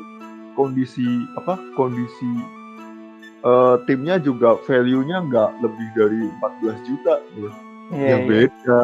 kondisi 0.52 1.04
apa 1.40 1.56
kondisi 1.74 2.30
eh, 3.40 3.76
timnya 3.88 4.20
juga 4.20 4.60
value-nya 4.68 5.24
nggak 5.26 5.50
lebih 5.64 5.88
dari 5.96 6.20
14 6.62 6.88
juta. 6.88 7.14
Iya, 7.36 7.50
ya 7.94 7.98
iya. 8.02 8.16
beda 8.26 8.82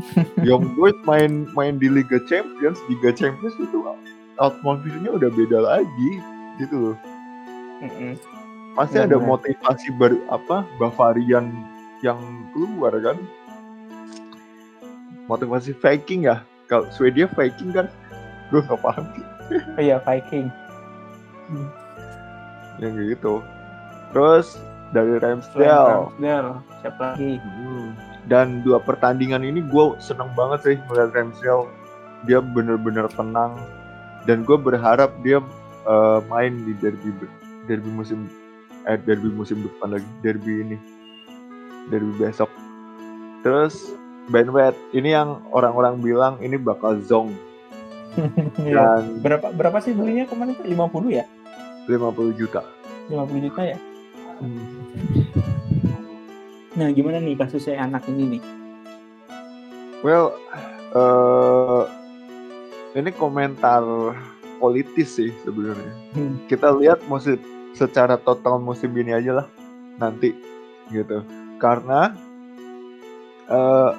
Young 0.48 0.72
Boys 0.76 0.96
main 1.04 1.44
main 1.52 1.76
di 1.76 1.92
Liga 1.92 2.20
Champions 2.24 2.80
Liga 2.88 3.12
Champions 3.12 3.56
itu 3.60 3.84
atmosfernya 4.40 5.12
udah 5.12 5.30
beda 5.32 5.58
lagi 5.60 6.10
gitu 6.56 6.76
loh 6.92 6.96
Mm-mm. 7.84 8.16
Pasti 8.72 8.96
Iya, 8.96 9.06
ada 9.06 9.16
benar. 9.18 9.28
motivasi 9.36 9.88
ber 9.94 10.12
apa 10.28 10.62
Bavarian 10.78 11.50
yang 12.00 12.18
keluar 12.52 12.94
kan? 12.98 13.18
Motivasi 15.26 15.76
Viking 15.76 16.26
ya? 16.26 16.42
Kalau 16.66 16.86
Swedia 16.90 17.26
Viking 17.30 17.70
kan? 17.70 17.86
Gue 18.50 18.62
nggak 18.62 18.80
paham. 18.82 19.04
Sih 19.14 19.26
Oh 19.50 19.82
iya, 19.82 19.98
Viking. 20.02 20.46
yang 22.78 22.94
gitu. 22.96 23.42
Terus 24.14 24.56
dari 24.90 25.18
Ramsdale. 25.18 26.14
Ramsdale, 26.14 26.50
siapa 26.82 27.02
lagi? 27.14 27.38
Hmm. 27.38 27.90
dan 28.28 28.60
dua 28.62 28.78
pertandingan 28.78 29.42
ini 29.42 29.64
gue 29.64 29.96
seneng 29.98 30.30
banget 30.38 30.60
sih 30.62 30.76
melihat 30.86 31.10
Ramsdale. 31.14 31.66
Dia 32.28 32.38
bener-bener 32.38 33.10
tenang. 33.10 33.58
Dan 34.28 34.44
gue 34.44 34.54
berharap 34.54 35.10
dia 35.24 35.42
eh, 35.84 36.18
main 36.30 36.54
di 36.62 36.74
derby 36.78 37.10
derby 37.66 37.90
musim 37.90 38.30
eh 38.90 38.98
derby 38.98 39.30
musim 39.30 39.62
depan 39.62 39.94
lagi 39.94 40.10
derby 40.20 40.66
ini 40.66 40.76
derby 41.88 42.10
besok 42.18 42.50
terus 43.40 43.94
Ben 44.28 44.50
White 44.50 44.78
ini 44.92 45.14
yang 45.14 45.42
orang-orang 45.50 45.98
bilang 45.98 46.34
ini 46.38 46.58
bakal 46.58 46.98
zong 47.00 47.30
Iya. 48.58 48.74
dan 48.74 49.22
Berapa 49.22 49.54
berapa 49.54 49.78
sih 49.78 49.94
belinya 49.94 50.26
kemarin? 50.26 50.58
tuh? 50.58 50.66
50 50.66 51.14
ya? 51.14 51.24
50 51.86 52.34
juta 52.34 52.62
50 53.06 53.46
juta 53.46 53.62
ya? 53.62 53.78
Nah, 56.72 56.88
gimana 56.94 57.18
nih 57.20 57.34
kasusnya 57.36 57.82
anak 57.82 58.06
ini 58.08 58.38
nih? 58.38 58.42
Well, 60.00 60.32
eh 60.94 61.82
ini 62.96 63.10
komentar 63.12 63.82
politis 64.58 65.14
sih 65.14 65.30
sebenarnya. 65.44 65.92
Hmm. 66.16 66.40
Kita 66.48 66.72
lihat 66.72 67.04
musim 67.06 67.36
secara 67.74 68.20
total 68.20 68.58
musim 68.60 68.92
ini 68.96 69.14
aja 69.14 69.42
lah 69.42 69.46
nanti 69.98 70.34
gitu. 70.90 71.22
Karena 71.60 72.14
eh 73.50 73.92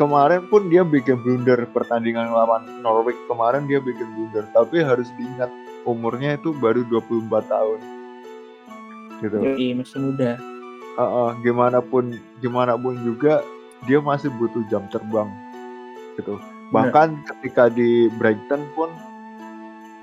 kemarin 0.00 0.48
pun 0.48 0.72
dia 0.72 0.80
bikin 0.80 1.20
blunder 1.20 1.68
pertandingan 1.76 2.32
lawan 2.32 2.64
Norwich 2.80 3.20
kemarin 3.28 3.68
dia 3.68 3.78
bikin 3.84 4.08
blunder, 4.16 4.48
tapi 4.56 4.80
harus 4.80 5.08
diingat 5.20 5.52
umurnya 5.84 6.40
itu 6.40 6.56
baru 6.56 6.84
24 6.88 7.52
tahun. 7.52 7.80
Gitu. 9.20 9.36
Yoi, 9.36 9.68
masih 9.76 10.00
muda. 10.00 10.40
Heeh, 10.96 11.28
gimana 11.44 11.84
pun 11.84 12.16
gimana 12.40 12.76
pun 12.76 12.96
juga 13.04 13.44
dia 13.88 14.00
masih 14.00 14.28
butuh 14.36 14.60
jam 14.68 14.84
terbang 14.92 15.28
gitu 16.18 16.36
bahkan 16.70 17.16
ketika 17.26 17.72
di 17.72 18.12
Brighton 18.20 18.62
pun 18.76 18.92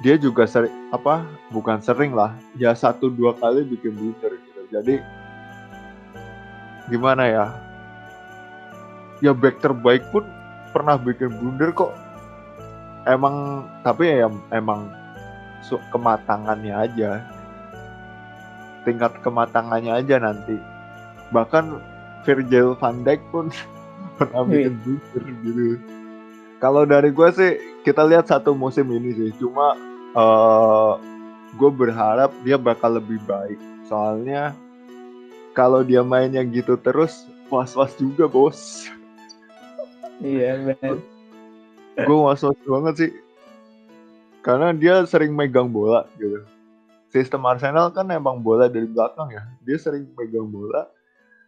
dia 0.02 0.16
juga 0.18 0.46
sering 0.46 0.74
apa 0.94 1.26
bukan 1.50 1.82
sering 1.82 2.14
lah 2.14 2.38
ya 2.54 2.74
satu 2.78 3.10
dua 3.10 3.34
kali 3.34 3.66
bikin 3.66 3.98
blunder 3.98 4.38
gitu. 4.38 4.62
Jadi 4.70 4.96
gimana 6.94 7.24
ya? 7.26 7.46
Ya 9.26 9.34
back 9.34 9.58
terbaik 9.58 10.06
pun 10.14 10.22
pernah 10.70 11.02
bikin 11.02 11.34
blunder 11.34 11.74
kok. 11.74 11.98
Emang 13.10 13.66
tapi 13.82 14.22
ya 14.22 14.30
emang 14.54 14.94
kematangannya 15.90 16.74
aja. 16.78 17.26
Tingkat 18.86 19.18
kematangannya 19.26 19.98
aja 19.98 20.22
nanti. 20.22 20.62
Bahkan 21.34 21.82
Virgil 22.22 22.78
van 22.78 23.02
Dijk 23.02 23.22
pun 23.34 23.50
pernah 24.22 24.46
bikin 24.46 24.78
blunder 24.86 25.24
gitu 25.42 25.97
kalau 26.58 26.90
dari 26.90 27.14
gue 27.14 27.30
sih 27.34 27.52
kita 27.86 28.02
lihat 28.06 28.30
satu 28.30 28.58
musim 28.58 28.90
ini 28.90 29.14
sih. 29.14 29.30
Cuma 29.38 29.78
eh 30.18 30.94
gue 31.58 31.72
berharap 31.72 32.34
dia 32.42 32.58
bakal 32.58 32.98
lebih 32.98 33.22
baik. 33.30 33.58
Soalnya 33.86 34.54
kalau 35.54 35.82
dia 35.82 36.02
mainnya 36.02 36.42
gitu 36.46 36.78
terus 36.78 37.26
was-was 37.50 37.94
juga 37.98 38.26
bos. 38.30 38.90
Iya, 40.18 40.74
benar. 40.74 40.98
gue 41.98 42.18
was-was 42.18 42.58
banget 42.66 42.94
sih. 42.98 43.12
Karena 44.42 44.74
dia 44.74 45.06
sering 45.06 45.34
megang 45.34 45.70
bola 45.70 46.10
gitu. 46.18 46.42
Sistem 47.14 47.46
Arsenal 47.48 47.94
kan 47.94 48.06
emang 48.12 48.42
bola 48.42 48.68
dari 48.70 48.86
belakang 48.90 49.34
ya. 49.34 49.44
Dia 49.62 49.78
sering 49.78 50.10
megang 50.14 50.50
bola 50.50 50.90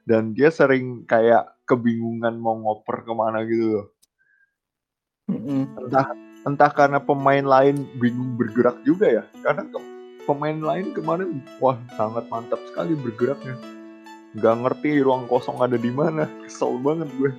dan 0.09 0.33
dia 0.33 0.49
sering 0.49 1.05
kayak 1.05 1.53
kebingungan 1.69 2.33
mau 2.41 2.57
ngoper 2.57 3.05
ke 3.05 3.13
mana 3.13 3.45
gitu 3.45 3.77
loh 3.77 3.87
Mm-mm. 5.29 5.61
entah 5.85 6.09
entah 6.43 6.71
karena 6.73 6.97
pemain 6.97 7.45
lain 7.45 7.85
bingung 8.01 8.33
bergerak 8.33 8.81
juga 8.81 9.21
ya 9.21 9.23
karena 9.45 9.63
ke- 9.69 9.89
pemain 10.25 10.57
lain 10.57 10.89
kemarin 10.91 11.37
wah 11.61 11.77
sangat 11.93 12.25
mantap 12.33 12.57
sekali 12.69 12.97
bergeraknya 12.97 13.53
nggak 14.33 14.55
ngerti 14.65 15.01
ruang 15.01 15.29
kosong 15.29 15.61
ada 15.61 15.77
di 15.77 15.89
mana 15.89 16.25
kesel 16.43 16.81
banget 16.81 17.09
gue 17.17 17.31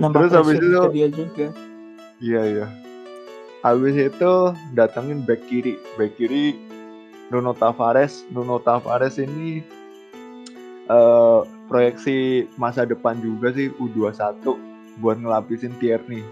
Nambah 0.00 0.32
Terus 0.32 0.32
habis 0.32 0.56
itu- 0.56 0.92
dia 0.96 1.08
juga. 1.12 1.46
Iya 2.24 2.42
iya. 2.48 2.66
Habis 3.60 3.92
itu 4.00 4.32
datengin 4.72 5.20
back 5.28 5.44
kiri. 5.44 5.76
Back 6.00 6.16
kiri 6.16 6.56
Nuno 7.28 7.52
Tavares. 7.52 8.24
Nuno 8.32 8.56
Tavares 8.64 9.20
ini 9.20 9.60
eh 10.88 11.40
proyeksi 11.68 12.48
masa 12.56 12.88
depan 12.88 13.20
juga 13.20 13.52
sih 13.52 13.68
U21 13.76 14.56
buat 14.98 15.22
ngelapisin 15.22 15.78
Tierney. 15.78 16.26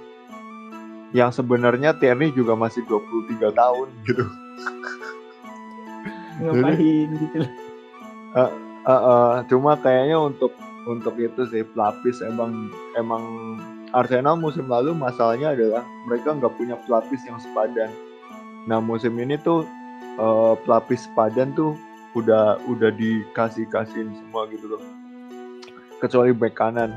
Yang 1.14 1.40
sebenarnya 1.40 1.94
Tierney 1.96 2.34
juga 2.34 2.58
masih 2.58 2.82
23 2.90 3.54
tahun 3.54 3.88
gitu. 4.04 4.26
Ngapain 6.42 7.08
gitu 7.14 7.36
loh. 7.42 7.52
Eh, 8.36 8.50
eh, 8.88 9.34
cuma 9.48 9.72
kayaknya 9.80 10.20
untuk 10.20 10.52
untuk 10.88 11.16
itu 11.20 11.44
sih 11.52 11.64
pelapis 11.76 12.24
emang 12.24 12.72
emang 12.96 13.22
Arsenal 13.92 14.36
musim 14.36 14.68
lalu 14.68 14.92
masalahnya 14.92 15.56
adalah 15.56 15.82
mereka 16.08 16.36
nggak 16.36 16.54
punya 16.56 16.76
pelapis 16.84 17.24
yang 17.24 17.40
sepadan. 17.40 17.88
Nah 18.68 18.78
musim 18.78 19.16
ini 19.16 19.40
tuh 19.40 19.64
eh, 20.20 20.54
pelapis 20.64 21.08
sepadan 21.08 21.56
tuh 21.56 21.76
udah 22.16 22.60
udah 22.68 22.90
dikasih 22.94 23.68
kasihin 23.68 24.12
semua 24.16 24.48
gitu 24.48 24.76
loh. 24.76 24.82
Kecuali 25.98 26.32
back 26.32 26.56
kanan. 26.56 26.94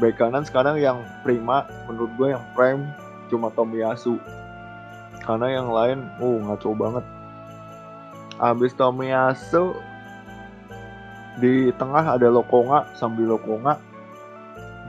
Back 0.00 0.16
kanan 0.16 0.48
sekarang 0.48 0.80
yang 0.80 1.04
prima 1.20 1.68
menurut 1.84 2.08
gue 2.16 2.28
yang 2.32 2.44
prime 2.56 2.88
cuma 3.28 3.52
Tomiyasu. 3.52 4.16
Karena 5.20 5.60
yang 5.60 5.68
lain, 5.68 6.08
oh 6.18 6.40
ngaco 6.40 6.72
banget. 6.72 7.04
Abis 8.40 8.72
Tomiyasu 8.72 9.76
di 11.38 11.70
tengah 11.76 12.16
ada 12.16 12.32
Lokonga 12.32 12.90
sambil 12.96 13.36
Lokonga 13.36 13.78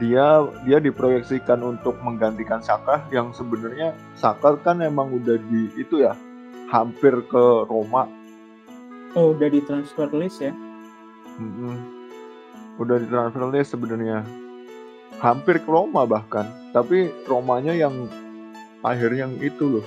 dia 0.01 0.41
dia 0.65 0.81
diproyeksikan 0.81 1.61
untuk 1.61 1.93
menggantikan 2.01 2.57
Saka 2.57 3.05
yang 3.13 3.29
sebenarnya 3.31 3.93
Saka 4.17 4.57
kan 4.57 4.81
emang 4.81 5.13
udah 5.13 5.37
di 5.37 5.69
itu 5.77 6.01
ya 6.01 6.17
hampir 6.73 7.21
ke 7.29 7.43
Roma 7.69 8.09
Oh, 9.11 9.35
udah 9.35 9.51
di 9.51 9.59
transfer 9.67 10.07
list 10.15 10.39
ya? 10.39 10.55
Mm-mm. 11.37 11.77
udah 12.81 12.97
di 12.97 13.07
transfer 13.11 13.45
list 13.53 13.77
sebenarnya 13.77 14.25
hampir 15.21 15.61
ke 15.61 15.69
Roma 15.69 16.03
bahkan. 16.03 16.49
Tapi 16.73 17.13
Romanya 17.29 17.71
yang 17.71 18.09
akhirnya 18.81 19.29
yang 19.29 19.37
itu 19.39 19.79
loh. 19.79 19.85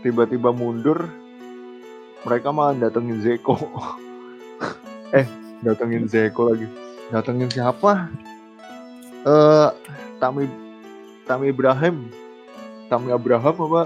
Tiba-tiba 0.00 0.50
mundur 0.50 1.04
mereka 2.24 2.48
malah 2.50 2.74
datengin 2.74 3.20
Zeko. 3.20 3.54
Eh 5.14 5.28
datengin 5.62 6.10
Zeko 6.10 6.50
lagi. 6.50 6.66
Datengin 7.12 7.46
siapa? 7.46 8.10
Eh 9.22 9.68
Tami 10.18 10.48
Tami 11.28 11.52
Ibrahim. 11.52 12.10
Tami 12.90 13.14
Abraham 13.14 13.56
apa? 13.70 13.82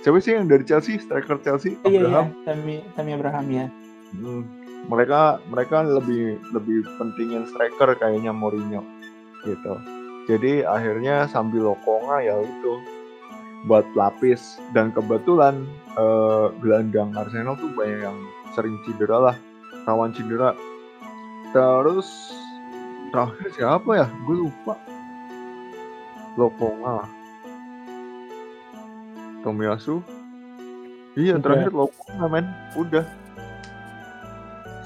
Siapa 0.00 0.16
sih 0.24 0.32
yang 0.32 0.48
dari 0.48 0.64
Chelsea? 0.64 0.96
Striker 0.96 1.36
Chelsea? 1.44 1.76
Oh, 1.84 1.92
iya, 1.92 2.00
iya. 2.00 2.08
Abraham? 2.08 2.26
Tami, 2.48 2.74
Tami 2.96 3.10
Abraham 3.12 3.46
ya. 3.52 3.66
Hmm, 4.16 4.42
mereka 4.88 5.44
mereka 5.52 5.84
lebih 5.84 6.40
lebih 6.56 6.88
pentingin 6.96 7.44
striker 7.52 7.92
kayaknya 8.00 8.32
Mourinho 8.32 8.80
gitu. 9.44 9.74
Jadi 10.28 10.62
akhirnya 10.62 11.26
sambil 11.26 11.74
lokonga 11.74 12.22
ya 12.22 12.38
itu 12.38 12.72
buat 13.66 13.84
lapis 13.92 14.56
dan 14.72 14.88
kebetulan 14.94 15.66
eh, 15.98 16.46
gelandang 16.64 17.12
Arsenal 17.12 17.58
tuh 17.60 17.68
banyak 17.76 18.00
yang 18.04 18.18
sering 18.56 18.78
cedera 18.86 19.32
lah, 19.32 19.36
rawan 19.84 20.14
cedera. 20.16 20.54
Terus 21.50 22.08
terakhir 23.10 23.48
siapa 23.58 23.90
ya? 23.96 24.06
Gue 24.24 24.46
lupa. 24.46 24.78
Lokonga. 26.38 27.04
Tomiyasu. 29.42 29.98
Iya 31.18 31.36
Udah. 31.36 31.42
terakhir 31.42 31.72
Lokonga 31.74 32.26
men, 32.30 32.46
udah 32.78 33.02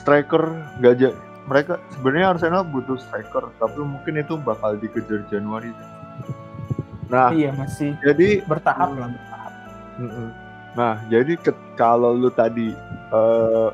striker 0.01 0.45
ja- 0.81 1.17
mereka 1.45 1.77
sebenarnya 1.91 2.27
Arsenal 2.31 2.65
butuh 2.65 2.97
striker 2.97 3.53
tapi 3.55 3.79
mungkin 3.79 4.17
itu 4.17 4.35
bakal 4.37 4.75
dikejar 4.75 5.25
Januari 5.29 5.71
nah 7.07 7.29
Iya, 7.31 7.53
masih 7.53 7.95
jadi 8.01 8.41
bertahap 8.45 8.97
lah, 8.97 9.09
bertahap. 9.09 9.53
mm-mm. 9.99 10.29
nah 10.73 10.99
jadi 11.07 11.37
ke- 11.37 11.55
kalau 11.75 12.13
lu 12.13 12.29
tadi 12.29 12.73
eh, 13.11 13.69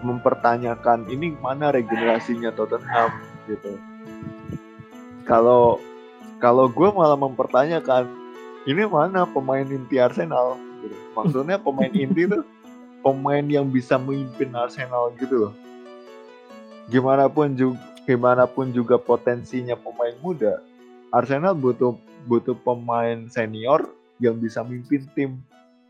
mempertanyakan 0.00 1.08
ini 1.08 1.34
mana 1.36 1.68
regenerasinya 1.68 2.50
Tottenham 2.50 3.10
gitu 3.46 3.74
kalau 5.26 5.82
kalau 6.38 6.68
gue 6.68 6.88
malah 6.90 7.16
mempertanyakan 7.16 8.06
ini 8.64 8.82
mana 8.84 9.24
pemain 9.24 9.64
inti 9.64 9.96
Arsenal 9.96 10.54
gitu. 10.80 10.94
maksudnya 11.12 11.56
pemain 11.56 11.90
inti 11.90 12.22
tuh 12.24 12.44
pemain 13.04 13.42
yang 13.42 13.66
bisa 13.66 13.96
memimpin 13.96 14.52
Arsenal 14.52 15.10
gitu 15.16 15.48
loh 15.48 15.52
gimana 16.90 17.26
pun 17.26 17.54
juga 17.54 17.80
gimana 18.06 18.46
pun 18.46 18.70
juga 18.70 18.96
potensinya 19.02 19.74
pemain 19.74 20.14
muda 20.22 20.62
Arsenal 21.10 21.58
butuh 21.58 21.98
butuh 22.30 22.54
pemain 22.62 23.26
senior 23.30 23.90
yang 24.22 24.38
bisa 24.38 24.62
mimpin 24.62 25.06
tim 25.14 25.42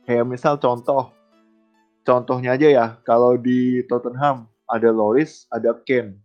kayak 0.08 0.24
misal 0.24 0.56
contoh 0.56 1.12
contohnya 2.08 2.56
aja 2.56 2.68
ya 2.68 2.86
kalau 3.04 3.36
di 3.36 3.84
Tottenham 3.84 4.48
ada 4.64 4.88
Loris 4.88 5.44
ada 5.52 5.76
Kane 5.84 6.16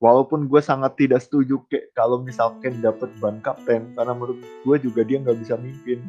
walaupun 0.00 0.48
gue 0.48 0.60
sangat 0.64 0.96
tidak 0.96 1.20
setuju 1.20 1.60
kayak 1.68 1.92
kalau 1.92 2.24
misal 2.24 2.56
Kane 2.64 2.80
dapat 2.80 3.12
ban 3.20 3.38
kapten 3.44 3.92
karena 3.92 4.12
menurut 4.16 4.40
gue 4.40 4.76
juga 4.80 5.04
dia 5.04 5.20
nggak 5.20 5.38
bisa 5.44 5.54
mimpin 5.60 6.00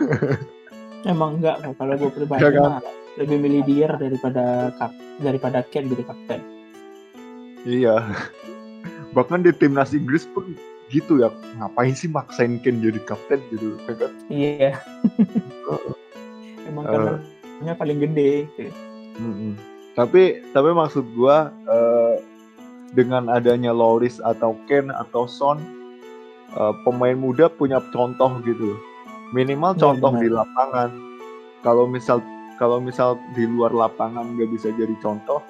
Emang 1.06 1.38
enggak 1.38 1.62
kalau 1.78 1.94
gue 1.94 2.10
pribadi 2.16 2.42
Ya 2.42 2.50
kan? 2.50 2.62
mah 2.62 2.78
lebih 3.18 3.38
milih 3.38 3.62
Dier 3.66 3.92
daripada 3.98 4.70
kap, 4.78 4.92
daripada 5.18 5.58
Ken 5.66 5.90
jadi 5.90 6.04
kapten. 6.06 6.40
Iya 7.64 8.04
bahkan 9.16 9.40
di 9.40 9.50
timnas 9.50 9.90
Inggris 9.90 10.28
pun 10.28 10.54
gitu 10.88 11.18
ya 11.18 11.28
ngapain 11.56 11.92
sih 11.92 12.06
maksain 12.06 12.56
Kane 12.58 12.80
jadi 12.80 13.00
kapten 13.02 13.40
gitu 13.50 13.76
ya 13.78 13.94
kan 13.94 14.12
Iya. 14.28 14.70
Emang 16.64 16.84
Eh. 16.84 16.92
kameranya 16.92 17.74
paling 17.74 17.98
gede. 17.98 18.44
gitu. 18.54 18.72
Mm-mm. 19.18 19.52
Tapi 19.92 20.22
tapi 20.50 20.70
maksud 20.70 21.04
gua 21.12 21.50
eh, 21.64 22.14
dengan 22.90 23.28
adanya 23.28 23.68
Loris 23.70 24.16
atau 24.18 24.56
Ken 24.64 24.88
atau 24.88 25.24
Son 25.24 25.58
eh, 26.50 26.74
pemain 26.84 27.16
muda 27.16 27.48
punya 27.48 27.80
contoh 27.90 28.36
gitu. 28.42 28.76
Minimal 29.30 29.74
Iya, 29.74 29.80
contoh 29.82 30.10
benar. 30.12 30.22
di 30.22 30.28
lapangan. 30.30 30.90
Kalau 31.60 31.84
misal 31.84 32.20
kalau 32.56 32.78
misal 32.78 33.16
di 33.32 33.44
luar 33.44 33.70
lapangan 33.70 34.34
nggak 34.34 34.50
bisa 34.50 34.72
jadi 34.72 34.94
contoh, 34.98 35.42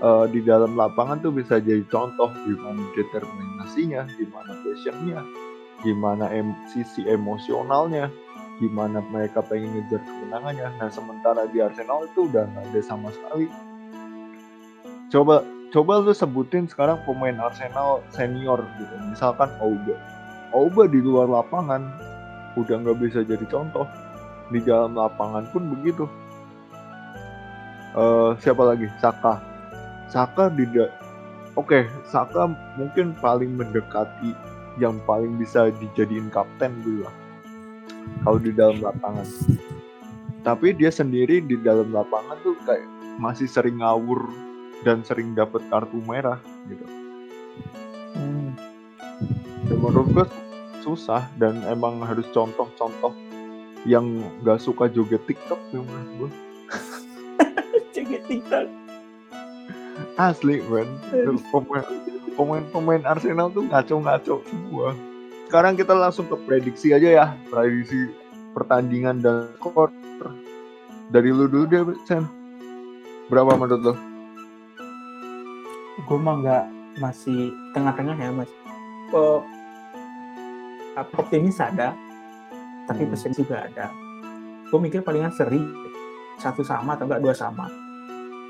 eh, 0.00 0.26
di 0.32 0.40
dalam 0.42 0.74
lapangan 0.74 1.20
tuh 1.22 1.30
bisa 1.30 1.62
jadi 1.62 1.84
contoh 1.86 2.32
gimana 2.48 2.82
determinasinya, 2.96 4.02
gimana 4.18 4.50
passionnya, 4.64 5.20
gimana 5.84 6.24
em- 6.32 6.58
sisi 6.72 7.04
emosionalnya, 7.06 8.08
gimana 8.62 9.02
mereka 9.10 9.42
pengen 9.42 9.74
ngejar 9.74 10.02
kemenangannya. 10.02 10.68
Nah 10.78 10.88
sementara 10.90 11.46
di 11.50 11.58
Arsenal 11.58 12.06
itu 12.06 12.26
udah 12.30 12.46
nggak 12.46 12.64
ada 12.70 12.80
sama 12.82 13.08
sekali. 13.10 13.46
Coba 15.10 15.42
coba 15.74 15.92
lu 16.02 16.14
sebutin 16.14 16.70
sekarang 16.70 17.02
pemain 17.02 17.34
Arsenal 17.42 18.02
senior 18.14 18.62
gitu. 18.78 18.94
Misalkan 19.10 19.50
Auba. 19.58 19.94
Auba 20.54 20.86
di 20.86 21.02
luar 21.02 21.26
lapangan 21.26 21.82
udah 22.54 22.76
nggak 22.82 22.98
bisa 23.02 23.26
jadi 23.26 23.42
contoh. 23.50 23.86
Di 24.54 24.62
dalam 24.62 24.94
lapangan 24.94 25.50
pun 25.50 25.66
begitu. 25.74 26.06
Eh 27.94 28.30
siapa 28.38 28.62
lagi? 28.62 28.86
Saka. 29.02 29.53
Saka 30.14 30.46
tidak. 30.46 30.94
Oke, 31.58 31.90
Saka 32.06 32.46
mungkin 32.78 33.18
paling 33.18 33.58
mendekati 33.58 34.30
yang 34.78 35.02
paling 35.02 35.34
bisa 35.34 35.74
dijadiin 35.74 36.30
kapten 36.30 36.70
dulu 36.86 37.10
lah. 37.10 37.16
Kalau 38.22 38.38
di 38.38 38.54
dalam 38.54 38.78
lapangan. 38.78 39.26
Tapi 40.46 40.70
dia 40.78 40.94
sendiri 40.94 41.42
di 41.42 41.58
dalam 41.58 41.90
lapangan 41.90 42.38
tuh 42.46 42.54
kayak 42.62 42.86
masih 43.18 43.50
sering 43.50 43.82
ngawur 43.82 44.30
dan 44.86 45.02
sering 45.02 45.34
dapat 45.34 45.66
kartu 45.66 45.98
merah 46.06 46.38
gitu. 46.70 46.86
Hmm. 48.14 48.54
Dan 49.66 49.78
menurut 49.82 50.08
gue 50.14 50.26
susah 50.86 51.26
dan 51.42 51.58
emang 51.66 51.98
harus 52.06 52.28
contoh-contoh 52.30 53.10
yang 53.82 54.22
nggak 54.46 54.62
suka 54.62 54.86
joget 54.86 55.26
TikTok 55.26 55.58
sih 55.74 55.82
menurut 55.82 56.10
gue. 56.14 56.30
Joget 57.94 58.22
TikTok. 58.30 58.83
Asli 60.18 60.62
men. 60.66 60.86
Pemain 61.50 61.84
pemain 62.34 62.64
pemain 62.70 63.02
Arsenal 63.06 63.50
tuh 63.50 63.66
ngaco-ngaco 63.66 64.42
semua. 64.46 64.94
Sekarang 65.46 65.74
kita 65.78 65.94
langsung 65.94 66.26
ke 66.26 66.36
prediksi 66.46 66.90
aja 66.90 67.08
ya, 67.08 67.26
prediksi 67.50 68.10
pertandingan 68.54 69.22
dan 69.22 69.50
skor. 69.58 69.90
Dari 71.12 71.30
lu 71.30 71.46
dulu 71.46 71.64
deh, 71.68 71.82
Sen. 72.08 72.26
Berapa 73.28 73.54
menurut 73.54 73.92
lo? 73.92 73.94
Gue 76.04 76.18
mah 76.18 76.34
nggak 76.42 76.64
masih 76.98 77.54
tengah-tengah 77.72 78.16
ya 78.18 78.30
mas. 78.34 78.50
Oh, 79.14 79.44
optimis 81.18 81.60
ada, 81.62 81.94
tapi 82.90 83.06
Hmm. 83.06 83.12
pesimis 83.14 83.38
juga 83.38 83.66
ada. 83.68 83.90
Gue 84.68 84.78
mikir 84.80 85.06
palingan 85.06 85.32
seri 85.34 85.62
satu 86.38 86.66
sama 86.66 86.98
atau 86.98 87.06
enggak 87.06 87.22
dua 87.22 87.34
sama. 87.36 87.70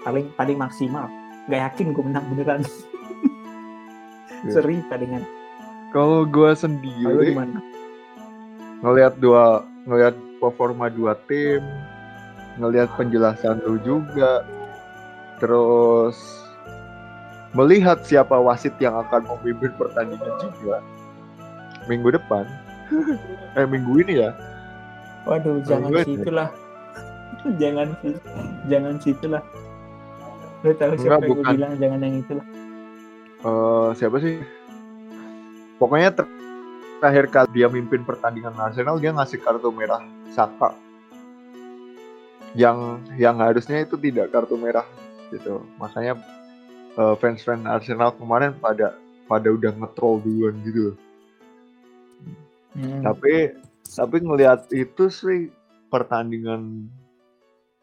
Paling 0.05 0.32
paling 0.36 0.57
maksimal. 0.57 1.09
Gak 1.49 1.61
yakin 1.61 1.92
gue 1.92 2.05
menang 2.05 2.24
beneran. 2.32 2.61
Iya. 4.45 4.61
seri 4.61 4.76
palingan. 4.92 5.24
Kalau 5.88 6.28
gue 6.28 6.51
sendiri 6.53 7.32
gimana? 7.32 7.64
ngelihat 8.84 9.16
dua 9.16 9.64
ngelihat 9.88 10.12
performa 10.36 10.92
dua 10.92 11.16
tim, 11.24 11.64
ngelihat 12.61 12.92
penjelasan 13.01 13.64
lu 13.64 13.80
juga, 13.80 14.45
terus 15.40 16.20
melihat 17.57 18.05
siapa 18.05 18.36
wasit 18.36 18.76
yang 18.76 19.01
akan 19.01 19.24
memimpin 19.24 19.72
pertandingan 19.80 20.34
juga 20.45 20.84
minggu 21.88 22.12
depan. 22.12 22.45
eh 23.59 23.64
minggu 23.64 24.05
ini 24.05 24.20
ya. 24.20 24.36
Waduh, 25.24 25.64
jangan 25.64 25.88
gue- 25.88 26.05
situ 26.05 26.28
lah. 26.28 26.53
jangan 27.61 27.97
jangan 28.68 28.95
situ 29.01 29.26
lah. 29.32 29.40
Lu 30.65 30.73
tahu 30.73 30.97
Enggak, 30.97 31.05
siapa 31.05 31.12
yang 31.12 31.21
gue 31.21 31.37
bukan. 31.37 31.53
bilang 31.55 31.73
jangan 31.77 31.99
yang 32.01 32.17
itu 32.19 32.33
lah. 32.35 32.47
eh 33.45 33.89
siapa 34.01 34.17
sih? 34.19 34.35
Pokoknya 35.77 36.11
ter- 36.17 36.33
terakhir 37.05 37.27
kali 37.29 37.49
dia 37.53 37.69
mimpin 37.69 38.01
pertandingan 38.01 38.57
Arsenal 38.57 38.97
dia 38.97 39.12
ngasih 39.12 39.45
kartu 39.45 39.69
merah 39.69 40.01
Saka. 40.33 40.73
Yang 42.57 43.05
yang 43.21 43.37
harusnya 43.45 43.85
itu 43.85 44.01
tidak 44.01 44.33
kartu 44.33 44.57
merah 44.57 44.89
gitu. 45.29 45.61
Makanya 45.77 46.17
eh, 46.97 47.15
fans-fans 47.21 47.69
Arsenal 47.69 48.17
kemarin 48.17 48.57
pada 48.57 48.97
pada 49.29 49.49
udah 49.53 49.73
nge-troll 49.77 50.25
duluan 50.25 50.57
gitu. 50.65 50.97
Hmm. 52.73 53.05
Tapi 53.05 53.53
tapi 53.85 54.17
ngelihat 54.25 54.73
itu 54.73 55.12
sih 55.12 55.53
pertandingan 55.93 56.89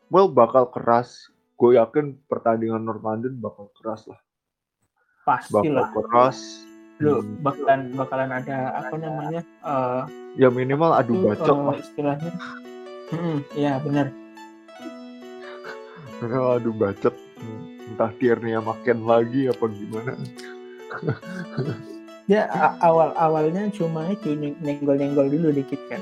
well 0.10 0.26
bakal 0.26 0.66
keras. 0.66 1.30
Gue 1.62 1.78
yakin 1.78 2.18
pertandingan 2.26 2.82
North 2.82 3.05
London 3.05 3.38
bakal 3.38 3.70
keras 3.78 4.09
lah. 4.09 4.18
Pasti 5.22 5.53
Bakal 5.53 5.78
lah. 5.78 5.89
keras. 5.93 6.39
Lu 6.97 7.22
Hmm. 7.22 7.38
bakalan 7.39 7.82
bakalan 7.93 8.30
ada 8.32 8.57
apa 8.76 8.95
namanya? 8.95 9.41
eh 9.62 10.01
Ya 10.38 10.49
minimal 10.49 10.89
adu 10.91 11.14
itu, 11.14 11.26
bacot 11.28 11.53
eh, 11.53 11.62
lah. 11.62 11.78
istilahnya. 11.78 12.32
Hmm, 13.09 13.38
ya 13.53 13.78
benar. 13.78 14.09
Minimal 16.18 16.49
adu 16.57 16.72
bacot. 16.74 17.14
Hmm, 17.38 17.62
Entah 17.89 18.09
tiernya 18.18 18.57
makin 18.57 19.05
lagi 19.05 19.45
apa 19.45 19.66
gimana. 19.68 20.18
Ya 22.26 22.47
awal 22.80 23.12
awalnya 23.14 23.70
cuma 23.70 24.09
itu 24.09 24.34
nyenggol 24.34 24.95
nyenggol 24.95 25.28
dulu 25.28 25.51
dikit 25.51 25.82
kan. 25.89 26.01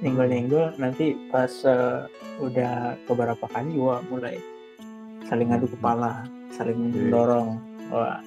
Nyenggol 0.00 0.28
nyenggol 0.28 0.66
nanti 0.76 1.12
pas 1.28 1.52
eh, 1.64 2.08
udah 2.40 2.96
beberapa 3.04 3.44
kali 3.48 3.76
wah 3.76 4.00
mulai 4.06 4.38
saling 5.28 5.48
adu 5.52 5.68
kepala, 5.68 6.24
saling 6.56 6.90
Iya. 6.90 7.12
dorong. 7.12 7.48
Wah 7.92 8.18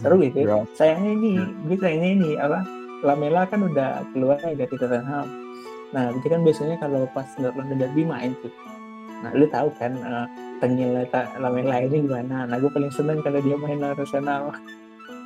seru 0.00 0.16
gitu. 0.24 0.48
Ya, 0.48 0.64
Sayangnya 0.72 1.10
ini, 1.12 1.32
gue 1.68 1.76
sayangnya 1.76 2.10
ini 2.16 2.30
apa? 2.40 2.64
Lamela 3.04 3.44
kan 3.44 3.60
udah 3.68 4.00
keluar 4.16 4.40
dari 4.40 4.64
Tottenham. 4.64 5.28
Nah, 5.92 6.10
itu 6.10 6.26
kan 6.26 6.40
biasanya 6.40 6.80
kalau 6.80 7.04
pas 7.12 7.28
Dortmund 7.36 7.76
Derby 7.76 8.02
main 8.02 8.32
tuh. 8.40 8.50
Nah, 9.20 9.30
lu 9.36 9.44
tahu 9.52 9.68
kan 9.76 9.92
eh, 9.92 10.26
tengil 10.58 11.04
Lamela 11.36 11.84
ini 11.84 12.08
gimana? 12.08 12.48
Nah, 12.48 12.56
gue 12.56 12.70
paling 12.72 12.88
seneng 12.90 13.20
kalau 13.20 13.44
dia 13.44 13.56
main 13.60 13.78
Arsenal. 13.84 14.56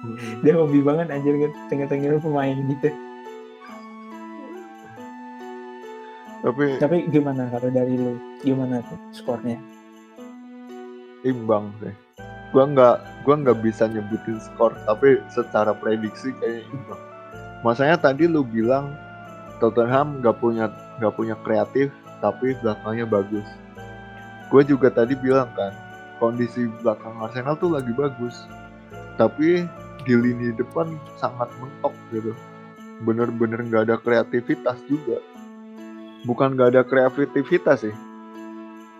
hmm. 0.03 0.43
Dia 0.43 0.59
hobi 0.59 0.83
banget 0.83 1.07
anjir 1.15 1.39
kan 1.39 1.53
tengil-tengil 1.71 2.19
pemain 2.19 2.55
gitu. 2.67 2.91
Tapi 6.39 6.79
Tapi 6.79 6.97
gimana 7.11 7.51
kalau 7.51 7.71
dari 7.71 7.95
lu? 7.99 8.15
Gimana 8.43 8.79
tuh 8.83 8.99
skornya? 9.11 9.59
Imbang 11.29 11.71
sih. 11.85 11.95
Gua 12.51 12.65
nggak 12.65 12.97
gua 13.29 13.35
nggak 13.45 13.59
bisa 13.61 13.85
nyebutin 13.87 14.41
skor, 14.41 14.73
tapi 14.89 15.21
secara 15.29 15.77
prediksi 15.77 16.33
kayaknya 16.41 16.65
imbang. 16.73 17.03
Masanya 17.61 17.97
tadi 18.01 18.25
lu 18.25 18.47
bilang 18.47 18.95
Tottenham 19.59 20.23
nggak 20.23 20.39
punya 20.41 20.71
nggak 21.03 21.15
punya 21.15 21.35
kreatif, 21.45 21.93
tapi 22.25 22.55
belakangnya 22.63 23.07
bagus. 23.07 23.47
Gue 24.49 24.65
juga 24.65 24.89
tadi 24.89 25.13
bilang 25.13 25.51
kan, 25.53 25.77
kondisi 26.17 26.67
belakang 26.81 27.13
Arsenal 27.21 27.59
tuh 27.61 27.77
lagi 27.77 27.93
bagus, 27.93 28.49
tapi 29.21 29.69
di 30.09 30.15
lini 30.17 30.57
depan 30.57 30.89
sangat 31.21 31.53
mentok 31.61 31.93
gitu. 32.15 32.33
Bener-bener 33.05 33.61
nggak 33.61 33.93
ada 33.93 33.97
kreativitas 34.01 34.81
juga. 34.89 35.21
Bukan 36.25 36.57
nggak 36.57 36.75
ada 36.75 36.83
kreativitas 36.83 37.87
sih, 37.87 37.95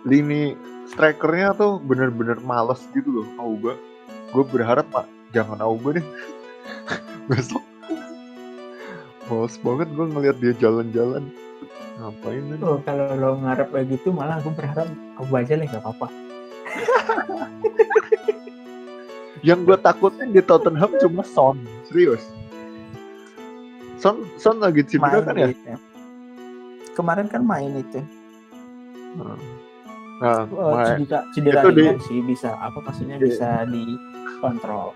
lini 0.07 0.55
strikernya 0.89 1.53
tuh 1.53 1.77
bener-bener 1.79 2.41
males 2.41 2.81
gitu 2.91 3.21
loh 3.21 3.27
Auba. 3.37 3.77
Gue 4.33 4.43
berharap 4.45 4.89
pak 4.89 5.05
jangan 5.31 5.61
Auba 5.61 5.97
deh. 5.97 6.05
Besok. 7.29 7.61
Males 9.29 9.55
banget 9.61 9.87
gue 9.93 10.05
ngeliat 10.09 10.37
dia 10.41 10.53
jalan-jalan. 10.57 11.29
Ngapain 11.99 12.43
nih 12.47 12.57
Oh, 12.63 12.79
kalau 12.81 13.11
lo 13.13 13.29
ngarep 13.43 13.69
kayak 13.75 13.87
gitu 13.93 14.15
malah 14.15 14.39
gue 14.41 14.53
berharap 14.55 14.87
aku 15.19 15.33
aja 15.37 15.53
lah 15.59 15.67
nggak 15.67 15.83
apa-apa. 15.83 16.07
yang 19.47 19.63
gue 19.63 19.77
takutin 19.79 20.33
di 20.33 20.41
Tottenham 20.41 20.91
cuma 20.99 21.23
Son. 21.23 21.59
Serius. 21.87 22.23
Son 23.99 24.23
Son 24.39 24.57
lagi 24.57 24.83
cedera 24.87 25.21
kan 25.21 25.35
ya? 25.35 25.51
Gitu. 25.51 25.75
Kemarin 26.95 27.27
kan 27.31 27.43
main 27.43 27.79
itu. 27.79 27.99
Nah 30.19 30.43
ma- 30.43 30.83
cedera, 30.93 31.19
cedera 31.31 31.61
Itu 31.61 31.69
di- 31.71 31.99
sih 32.03 32.19
bisa 32.21 32.49
apa 32.53 32.77
maksudnya 32.77 33.15
Iya. 33.15 33.25
bisa 33.25 33.49
dikontrol. 33.65 34.91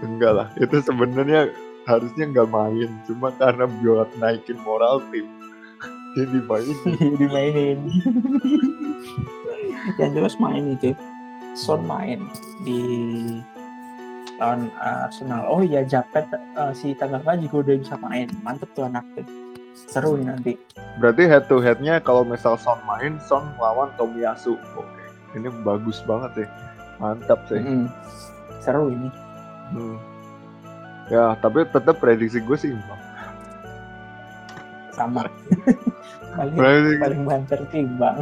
enggak 0.00 0.32
lah 0.32 0.48
itu 0.54 0.76
sebenarnya 0.80 1.52
harusnya 1.82 2.24
nggak 2.26 2.48
main 2.48 2.88
cuma 3.04 3.32
karena 3.32 3.64
buat 3.66 4.08
naikin 4.16 4.56
moral 4.58 5.00
tim 5.10 5.24
dia 6.12 6.24
dimainin 6.32 6.78
dimainin. 7.16 7.78
Yang 9.96 10.10
jelas 10.12 10.34
main 10.36 10.64
itu. 10.70 10.92
Son 11.52 11.80
main 11.82 12.20
di 12.60 12.80
lawan 14.36 14.68
Arsenal. 14.76 15.48
Oh 15.48 15.60
iya 15.60 15.82
Japet 15.82 16.28
eh, 16.30 16.72
si 16.72 16.92
Tagaka 16.92 17.34
juga 17.36 17.64
udah 17.64 17.76
bisa 17.76 17.96
main. 17.98 18.28
Mantep 18.40 18.70
tuh 18.70 18.84
anak 18.84 19.04
tuh. 19.14 19.24
Seru 19.88 20.20
nih 20.20 20.26
nanti. 20.28 20.52
Berarti 21.00 21.22
head 21.24 21.48
to 21.48 21.62
headnya 21.62 22.02
kalau 22.02 22.26
misal 22.26 22.60
Son 22.60 22.76
main, 22.84 23.16
Son 23.24 23.48
lawan 23.56 23.88
Tomiyasu. 23.96 24.60
Oke, 24.76 25.04
ini 25.38 25.48
bagus 25.64 26.04
banget 26.04 26.44
sih, 26.44 26.48
mantap 27.00 27.40
sih. 27.48 27.62
Mm-mm. 27.62 27.88
Seru 28.60 28.92
ini. 28.92 29.08
Hmm. 29.72 29.96
Ya, 31.10 31.34
tapi 31.40 31.66
tetap 31.66 31.98
prediksi 31.98 32.38
gue 32.38 32.56
sih 32.58 32.70
imbang. 32.70 33.00
Sama. 34.94 35.26
paling 36.38 36.54
Prediksi, 36.54 37.02
paling 37.02 37.22
banter 37.26 37.60
timbang. 37.72 38.16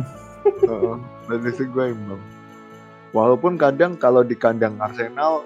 Heeh, 0.64 0.96
prediksi 1.28 1.64
gue 1.68 1.84
imbang. 1.92 2.22
Walaupun 3.12 3.56
kadang 3.56 3.96
kalau 3.96 4.20
di 4.20 4.36
kandang 4.36 4.76
Arsenal 4.80 5.44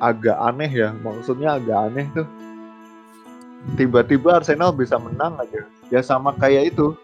agak 0.00 0.36
aneh 0.36 0.68
ya, 0.68 0.92
maksudnya 1.00 1.56
agak 1.56 1.92
aneh 1.92 2.06
tuh. 2.12 2.28
Tiba-tiba 3.74 4.38
Arsenal 4.38 4.70
bisa 4.70 4.94
menang 4.94 5.34
aja. 5.42 5.66
Ya 5.90 6.00
sama 6.06 6.30
kayak 6.38 6.70
itu. 6.70 6.94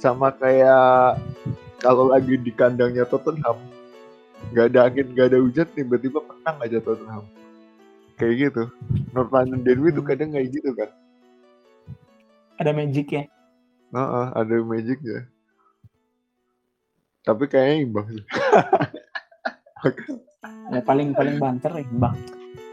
Sama 0.00 0.32
kayak 0.32 1.20
kalau 1.84 2.08
lagi 2.08 2.40
di 2.40 2.48
kandangnya 2.48 3.04
Tottenham. 3.04 3.60
Gak 4.56 4.72
ada 4.72 4.88
angin, 4.88 5.12
gak 5.12 5.32
ada 5.32 5.38
hujan, 5.40 5.68
tiba-tiba 5.76 6.24
menang 6.24 6.56
aja 6.64 6.80
Tottenham. 6.80 7.24
Kayak 8.16 8.34
gitu. 8.48 8.62
North 9.12 9.28
London 9.28 9.60
Derby 9.60 9.92
tuh 9.92 10.04
kadang 10.04 10.32
kayak 10.32 10.48
gitu 10.48 10.72
kan. 10.72 10.88
Ada 12.56 12.72
magicnya. 12.72 13.28
Heeh, 13.92 14.26
ada 14.32 14.54
magic 14.64 14.98
ya. 15.04 15.20
Tapi 17.26 17.44
kayaknya 17.50 17.76
imbang 17.84 18.06
sih. 18.08 18.24
Ya, 20.66 20.82
paling 20.82 21.14
paling 21.14 21.38
banter 21.38 21.70
imbang. 21.78 22.18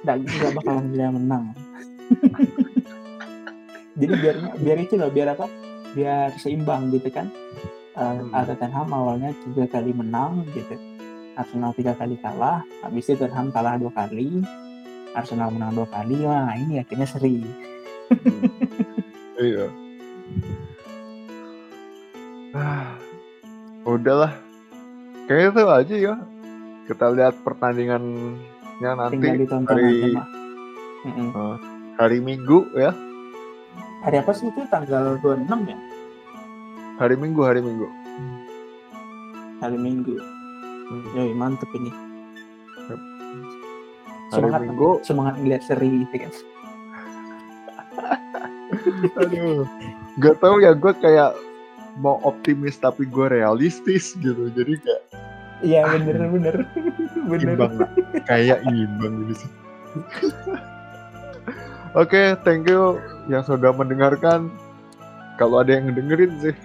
Nggak, 0.01 0.25
nggak 0.25 0.51
bakalan 0.57 0.85
dia 0.97 1.13
menang. 1.13 1.53
Jadi 3.93 4.13
biar 4.17 4.35
biar 4.57 4.77
itu 4.81 4.93
loh, 4.97 5.09
biar 5.13 5.37
apa? 5.37 5.45
Biar 5.93 6.33
seimbang 6.41 6.89
gitu 6.89 7.09
kan. 7.13 7.29
Uh, 7.93 8.25
Hmm. 8.25 8.45
Tottenham 8.49 8.89
awalnya 8.89 9.29
tiga 9.45 9.69
kali 9.69 9.93
menang 9.93 10.49
gitu. 10.49 10.73
Arsenal 11.37 11.73
tiga 11.77 11.93
kali 11.97 12.17
kalah, 12.17 12.65
habis 12.81 13.05
itu 13.09 13.17
Tottenham 13.17 13.53
kalah 13.53 13.77
dua 13.77 13.93
kali, 13.93 14.41
Arsenal 15.13 15.53
menang 15.53 15.77
dua 15.77 15.85
kali, 15.89 16.25
wah 16.25 16.53
ini 16.57 16.81
akhirnya 16.81 17.05
seri. 17.09 17.41
Iya. 19.37 19.65
Ah, 22.53 22.97
udahlah. 23.85 24.33
Kayaknya 25.25 25.49
itu 25.49 25.61
aja 25.69 25.95
ya. 25.97 26.13
Kita 26.85 27.05
lihat 27.13 27.35
pertandingannya 27.41 28.91
nanti 28.93 29.25
hari 29.25 29.45
aja 29.49 30.07
mah. 30.13 30.27
Mm-mm. 31.03 31.53
hari 31.97 32.17
Minggu 32.21 32.69
ya. 32.77 32.93
Hari 34.03 34.19
apa 34.19 34.31
sih 34.35 34.51
itu 34.51 34.67
tanggal 34.67 35.15
26 35.17 35.47
ya? 35.63 35.77
Hari 36.99 37.15
Minggu, 37.15 37.41
hari 37.41 37.63
Minggu. 37.63 37.87
Hari 39.59 39.77
Minggu. 39.79 40.19
Hmm. 40.83 41.03
Yoi, 41.15 41.31
mantep 41.33 41.71
ini. 41.73 41.87
Yep. 42.83 42.99
Hari 42.99 44.33
Semangat, 44.33 44.61
Minggu. 44.61 44.89
semangat 45.01 45.33
ngeliat 45.39 45.63
seri 45.63 46.03
gitu 46.03 46.15
kan. 46.19 46.31
Aduh. 49.23 49.63
Gak 50.19 50.37
tau 50.37 50.59
ya 50.59 50.75
gue 50.75 50.93
kayak 50.93 51.33
mau 51.95 52.19
optimis 52.21 52.75
tapi 52.75 53.07
gue 53.07 53.25
realistis 53.31 54.13
gitu. 54.19 54.51
Jadi 54.51 54.77
kayak 54.79 55.03
Iya 55.63 55.87
bener 55.87 56.27
bener 56.27 56.55
bener. 57.31 57.55
imbang 57.55 57.73
lah. 57.79 57.89
kayak 58.27 58.59
imbang 58.67 59.23
gitu 59.23 59.47
sih. 59.47 59.51
Oke, 61.93 62.33
thank 62.41 62.65
you 62.65 62.97
yang 63.29 63.45
sudah 63.45 63.69
mendengarkan. 63.69 64.49
Kalau 65.37 65.61
ada 65.61 65.77
yang 65.77 65.89
ngedengerin 65.89 66.33
sih, 66.41 66.55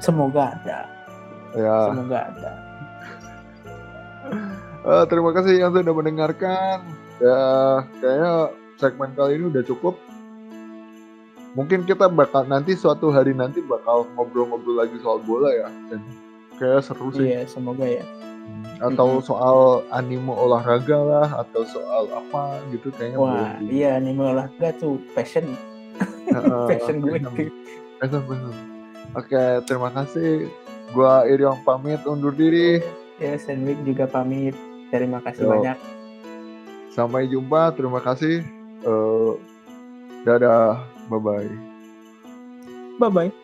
Semoga 0.00 0.56
ada, 0.56 0.88
ya 1.52 1.76
semoga 1.92 2.18
ada. 2.32 2.50
eh, 4.84 5.04
terima 5.08 5.30
kasih 5.36 5.60
yang 5.60 5.72
sudah 5.76 5.92
mendengarkan. 5.92 6.84
Ya, 7.20 7.42
kayaknya 8.00 8.32
segmen 8.80 9.10
kali 9.12 9.36
ini 9.40 9.44
udah 9.52 9.64
cukup. 9.64 9.94
Mungkin 11.52 11.84
kita 11.84 12.08
bakal 12.08 12.48
nanti 12.48 12.72
suatu 12.72 13.12
hari 13.12 13.36
nanti 13.36 13.60
bakal 13.60 14.08
ngobrol-ngobrol 14.16 14.80
lagi 14.80 14.96
soal 15.04 15.20
bola 15.20 15.52
ya. 15.52 15.68
Dan 15.92 16.00
kayak 16.56 16.80
seru 16.80 17.12
sih. 17.12 17.28
Iya 17.28 17.44
semoga 17.44 17.84
ya. 17.84 18.04
Atau 18.82 19.22
Mm-mm. 19.22 19.24
soal 19.24 19.58
anime 19.90 20.34
olahraga 20.34 20.98
lah, 20.98 21.28
atau 21.38 21.62
soal 21.62 22.10
apa 22.10 22.58
gitu 22.74 22.90
kayaknya 22.90 23.18
Wah 23.18 23.30
boleh. 23.30 23.70
iya 23.70 23.88
anime 23.96 24.22
olahraga 24.26 24.74
tuh 24.74 24.98
passion 25.14 25.46
Heeh, 26.26 26.66
passion 26.70 26.98
gue 26.98 27.16
itu 27.16 27.48
passion. 28.00 28.22
Oke, 29.12 29.42
terima 29.68 29.92
kasih. 29.92 30.48
Gua 30.90 31.24
Iriong 31.24 31.62
pamit 31.62 32.02
undur 32.04 32.32
diri. 32.32 32.82
ya 33.16 33.38
Sandwich 33.38 33.78
juga 33.86 34.04
pamit 34.04 34.56
terima 34.90 35.22
kasih 35.22 35.46
Yo. 35.46 35.52
banyak 35.52 35.78
Sampai 36.90 37.24
jumpa. 37.24 37.72
Terima 37.72 38.02
kasih. 38.02 38.42
Eh, 38.82 39.32
dadah. 40.24 40.82
Bye 41.08 41.20
bye. 41.20 41.50
bye 42.98 43.10
bye 43.10 43.41